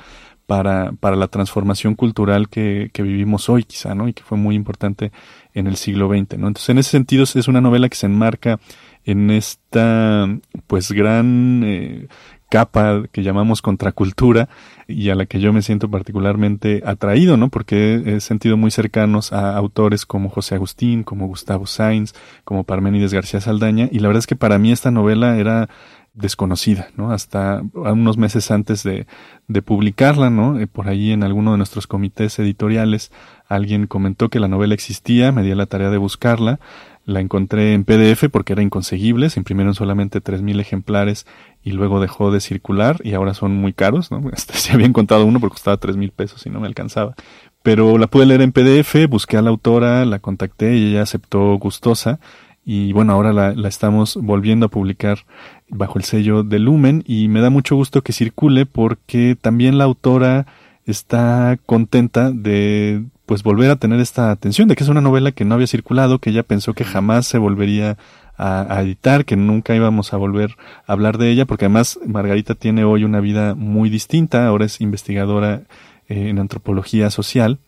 para, 0.47 0.93
para 0.99 1.15
la 1.15 1.29
transformación 1.29 1.95
cultural 1.95 2.49
que, 2.49 2.91
que 2.93 3.03
vivimos 3.03 3.49
hoy 3.49 3.63
quizá, 3.63 3.95
¿no? 3.95 4.09
Y 4.09 4.13
que 4.13 4.25
fue 4.25 4.37
muy 4.37 4.57
importante 4.57 5.13
en 5.55 5.69
el 5.69 5.77
siglo 5.77 6.09
XX, 6.09 6.39
¿no? 6.39 6.49
Entonces 6.49 6.69
en 6.71 6.79
ese 6.79 6.91
sentido 6.91 7.23
es 7.23 7.49
una 7.49 7.61
novela 7.61 7.89
que 7.89 7.97
se 7.97 8.07
enmarca 8.07 8.59
en 9.05 9.31
esta 9.31 10.29
pues 10.67 10.93
gran 10.93 11.63
eh, 11.65 12.09
capa 12.51 13.05
que 13.11 13.23
llamamos 13.23 13.63
contracultura 13.63 14.51
y 14.87 15.09
a 15.09 15.15
la 15.15 15.25
que 15.25 15.41
yo 15.41 15.53
me 15.53 15.63
siento 15.63 15.91
particularmente 15.91 16.83
atraído, 16.85 17.39
¿no? 17.39 17.49
Porque 17.49 18.03
he 18.05 18.21
sentido 18.21 18.59
muy 18.59 18.71
cercanos 18.71 19.33
a 19.33 19.57
autores 19.57 20.05
como 20.05 20.29
José 20.29 20.57
Agustín, 20.57 21.05
como 21.05 21.27
Gustavo 21.27 21.67
Sainz, 21.67 22.13
como 22.45 22.65
Parménides 22.65 23.15
García 23.15 23.41
Saldaña 23.41 23.89
y 23.91 24.01
la 24.01 24.09
verdad 24.09 24.19
es 24.19 24.27
que 24.27 24.37
para 24.37 24.59
mí 24.59 24.73
esta 24.73 24.91
novela 24.91 25.39
era 25.39 25.71
desconocida, 26.13 26.89
¿no? 26.97 27.13
Hasta 27.13 27.63
unos 27.73 28.19
meses 28.19 28.51
antes 28.51 28.83
de, 28.83 29.07
de 29.47 29.63
publicarla, 29.63 30.29
¿no? 30.29 30.59
Eh, 30.59 30.67
por 30.67 30.89
ahí 30.89 31.13
en 31.13 31.23
alguno 31.23 31.53
de 31.53 31.59
nuestros 31.59 31.87
comités 31.87 32.39
editoriales 32.39 33.13
alguien 33.47 33.87
comentó 33.87 34.29
que 34.29 34.41
la 34.41 34.49
novela 34.49 34.75
existía, 34.75 35.33
me 35.33 35.43
di 35.43 35.55
la 35.55 35.67
tarea 35.67 35.91
de 35.91 35.99
buscarla, 35.99 36.59
la 37.05 37.21
encontré 37.21 37.75
en 37.75 37.85
PDF 37.85 38.29
porque 38.31 38.53
era 38.53 38.63
inconseguible, 38.63 39.31
se 39.31 39.41
imprimieron 39.41 39.75
solamente 39.75 40.23
3.000 40.23 40.61
ejemplares 40.61 41.27
y 41.63 41.73
luego 41.73 42.01
dejó 42.01 42.31
de 42.31 42.41
circular 42.41 42.99
y 43.05 43.15
ahora 43.15 43.35
son 43.35 43.57
muy 43.57 43.73
caros, 43.73 44.11
¿no? 44.11 44.23
Este, 44.33 44.55
se 44.55 44.73
había 44.73 44.87
encontrado 44.87 45.27
uno 45.27 45.41
porque 45.41 45.55
costaba 45.55 45.79
3.000 45.79 46.13
pesos 46.13 46.47
y 46.47 46.51
no 46.51 46.61
me 46.61 46.67
alcanzaba. 46.67 47.15
Pero 47.63 47.99
la 47.99 48.07
pude 48.07 48.27
leer 48.27 48.41
en 48.43 48.53
PDF, 48.53 49.07
busqué 49.09 49.37
a 49.37 49.43
la 49.43 49.51
autora, 49.51 50.05
la 50.07 50.19
contacté 50.19 50.77
y 50.77 50.91
ella 50.91 51.03
aceptó 51.03 51.55
gustosa 51.59 52.19
y 52.65 52.93
bueno, 52.93 53.13
ahora 53.13 53.33
la, 53.33 53.53
la, 53.53 53.69
estamos 53.69 54.17
volviendo 54.17 54.67
a 54.67 54.71
publicar 54.71 55.21
bajo 55.69 55.99
el 55.99 56.05
sello 56.05 56.43
de 56.43 56.59
Lumen 56.59 57.03
y 57.07 57.29
me 57.29 57.41
da 57.41 57.51
mucho 57.51 57.75
gusto 57.75 58.03
que 58.03 58.13
circule 58.13 58.67
porque 58.67 59.37
también 59.41 59.79
la 59.79 59.85
autora 59.85 60.47
está 60.87 61.59
contenta 61.67 62.31
de 62.31 63.03
pues 63.27 63.43
volver 63.43 63.71
a 63.71 63.77
tener 63.77 64.01
esta 64.01 64.31
atención 64.31 64.69
de 64.69 64.75
que 64.75 64.83
es 64.83 64.91
una 64.91 65.01
novela 65.01 65.33
que 65.33 65.45
no 65.45 65.55
había 65.55 65.69
circulado, 65.69 66.19
que 66.19 66.31
ella 66.31 66.43
pensó 66.43 66.75
que 66.75 66.85
jamás 66.85 67.27
se 67.27 67.39
volvería 67.39 67.97
a, 68.43 68.81
editar, 68.81 69.27
que 69.27 69.37
nunca 69.37 69.75
íbamos 69.75 70.15
a 70.15 70.17
volver 70.17 70.57
a 70.87 70.93
hablar 70.93 71.19
de 71.19 71.31
ella, 71.31 71.45
porque 71.45 71.67
además 71.67 72.01
Margarita 72.07 72.55
tiene 72.55 72.85
hoy 72.85 73.05
una 73.05 73.21
vida 73.21 73.55
muy 73.55 73.91
distinta, 73.91 74.47
ahora 74.47 74.65
es 74.65 74.81
investigadora 74.81 75.63
eh, 76.09 76.29
en 76.31 76.39
antropología 76.39 77.11
social. 77.11 77.59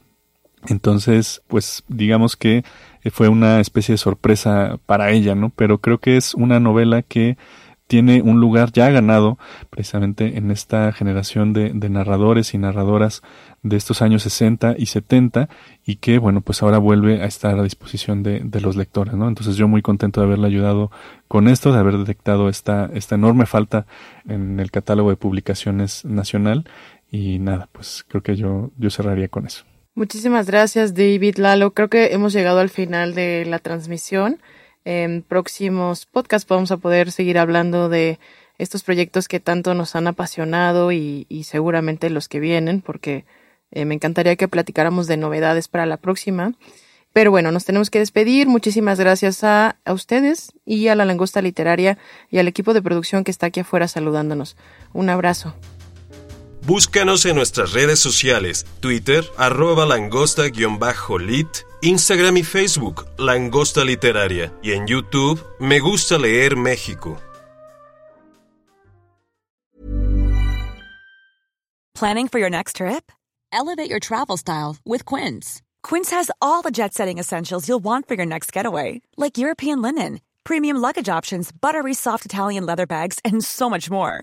Entonces, 0.68 1.42
pues 1.48 1.84
digamos 1.88 2.36
que 2.36 2.64
fue 3.10 3.28
una 3.28 3.60
especie 3.60 3.94
de 3.94 3.98
sorpresa 3.98 4.78
para 4.86 5.10
ella, 5.10 5.34
¿no? 5.34 5.50
Pero 5.50 5.78
creo 5.78 5.98
que 5.98 6.16
es 6.16 6.34
una 6.34 6.58
novela 6.58 7.02
que 7.02 7.36
tiene 7.86 8.22
un 8.22 8.40
lugar 8.40 8.72
ya 8.72 8.90
ganado 8.90 9.38
precisamente 9.70 10.38
en 10.38 10.50
esta 10.50 10.92
generación 10.92 11.52
de, 11.52 11.72
narradores 11.90 12.54
y 12.54 12.58
narradoras 12.58 13.22
de 13.62 13.76
estos 13.76 14.02
años 14.02 14.22
60 14.22 14.76
y 14.78 14.86
70 14.86 15.48
y 15.84 15.96
que 15.96 16.18
bueno 16.18 16.40
pues 16.40 16.62
ahora 16.62 16.78
vuelve 16.78 17.22
a 17.22 17.26
estar 17.26 17.58
a 17.58 17.62
disposición 17.62 18.22
de, 18.22 18.42
los 18.60 18.76
lectores 18.76 19.14
no 19.14 19.28
entonces 19.28 19.56
yo 19.56 19.68
muy 19.68 19.82
contento 19.82 20.20
de 20.20 20.26
haberle 20.26 20.46
ayudado 20.46 20.90
con 21.28 21.48
esto 21.48 21.72
de 21.72 21.78
haber 21.78 21.98
detectado 21.98 22.48
esta 22.48 22.88
esta 22.94 23.16
enorme 23.16 23.46
falta 23.46 23.86
en 24.26 24.58
el 24.58 24.70
catálogo 24.70 25.10
de 25.10 25.16
publicaciones 25.16 26.04
nacional 26.04 26.64
y 27.10 27.38
nada 27.40 27.68
pues 27.72 28.04
creo 28.08 28.22
que 28.22 28.36
yo 28.36 28.70
yo 28.78 28.90
cerraría 28.90 29.28
con 29.28 29.46
eso. 29.46 29.64
Muchísimas 29.94 30.46
gracias 30.46 30.94
David 30.94 31.36
Lalo. 31.36 31.74
Creo 31.74 31.90
que 31.90 32.14
hemos 32.14 32.32
llegado 32.32 32.60
al 32.60 32.70
final 32.70 33.14
de 33.14 33.44
la 33.44 33.58
transmisión 33.58 34.40
en 34.84 35.22
próximos 35.22 36.06
podcasts 36.06 36.48
vamos 36.48 36.72
a 36.72 36.76
poder 36.76 37.12
seguir 37.12 37.38
hablando 37.38 37.88
de 37.88 38.18
estos 38.58 38.82
proyectos 38.82 39.28
que 39.28 39.40
tanto 39.40 39.74
nos 39.74 39.96
han 39.96 40.06
apasionado 40.06 40.92
y, 40.92 41.26
seguramente 41.44 42.10
los 42.10 42.28
que 42.28 42.40
vienen, 42.40 42.80
porque 42.80 43.24
eh, 43.70 43.84
me 43.84 43.94
encantaría 43.94 44.36
que 44.36 44.48
platicáramos 44.48 45.06
de 45.06 45.16
novedades 45.16 45.68
para 45.68 45.86
la 45.86 45.96
próxima. 45.96 46.54
Pero 47.12 47.30
bueno, 47.30 47.52
nos 47.52 47.64
tenemos 47.64 47.90
que 47.90 47.98
despedir. 47.98 48.46
Muchísimas 48.46 48.98
gracias 48.98 49.44
a, 49.44 49.76
a, 49.84 49.92
ustedes 49.92 50.52
y 50.64 50.88
a 50.88 50.94
la 50.94 51.04
Langosta 51.04 51.42
Literaria 51.42 51.98
y 52.30 52.38
al 52.38 52.48
equipo 52.48 52.72
de 52.72 52.82
producción 52.82 53.24
que 53.24 53.30
está 53.30 53.46
aquí 53.46 53.60
afuera 53.60 53.88
saludándonos. 53.88 54.56
Un 54.92 55.10
abrazo. 55.10 55.54
Búscanos 56.64 57.26
en 57.26 57.34
nuestras 57.34 57.72
redes 57.72 57.98
sociales, 57.98 58.64
Twitter, 58.78 59.24
arroba 59.36 59.84
langosta-lit, 59.84 61.48
Instagram 61.82 62.36
y 62.36 62.44
Facebook, 62.44 63.04
Langosta 63.18 63.84
Literaria, 63.84 64.52
y 64.62 64.70
en 64.70 64.86
YouTube, 64.86 65.42
Me 65.58 65.80
Gusta 65.80 66.18
Leer 66.18 66.56
México. 66.56 67.18
Planning 71.94 72.28
for 72.28 72.38
your 72.38 72.50
next 72.50 72.76
trip? 72.76 73.10
Elevate 73.52 73.90
your 73.90 73.98
travel 74.00 74.36
style 74.36 74.76
with 74.84 75.04
Quince. 75.04 75.62
Quince 75.82 76.10
has 76.10 76.30
all 76.40 76.62
the 76.62 76.70
jet-setting 76.70 77.18
essentials 77.18 77.68
you'll 77.68 77.82
want 77.82 78.06
for 78.06 78.14
your 78.14 78.26
next 78.26 78.52
getaway, 78.52 79.02
like 79.16 79.36
European 79.36 79.82
linen, 79.82 80.20
premium 80.44 80.76
luggage 80.76 81.08
options, 81.08 81.50
buttery 81.50 81.92
soft 81.92 82.24
Italian 82.24 82.64
leather 82.64 82.86
bags, 82.86 83.18
and 83.24 83.42
so 83.42 83.68
much 83.68 83.90
more. 83.90 84.22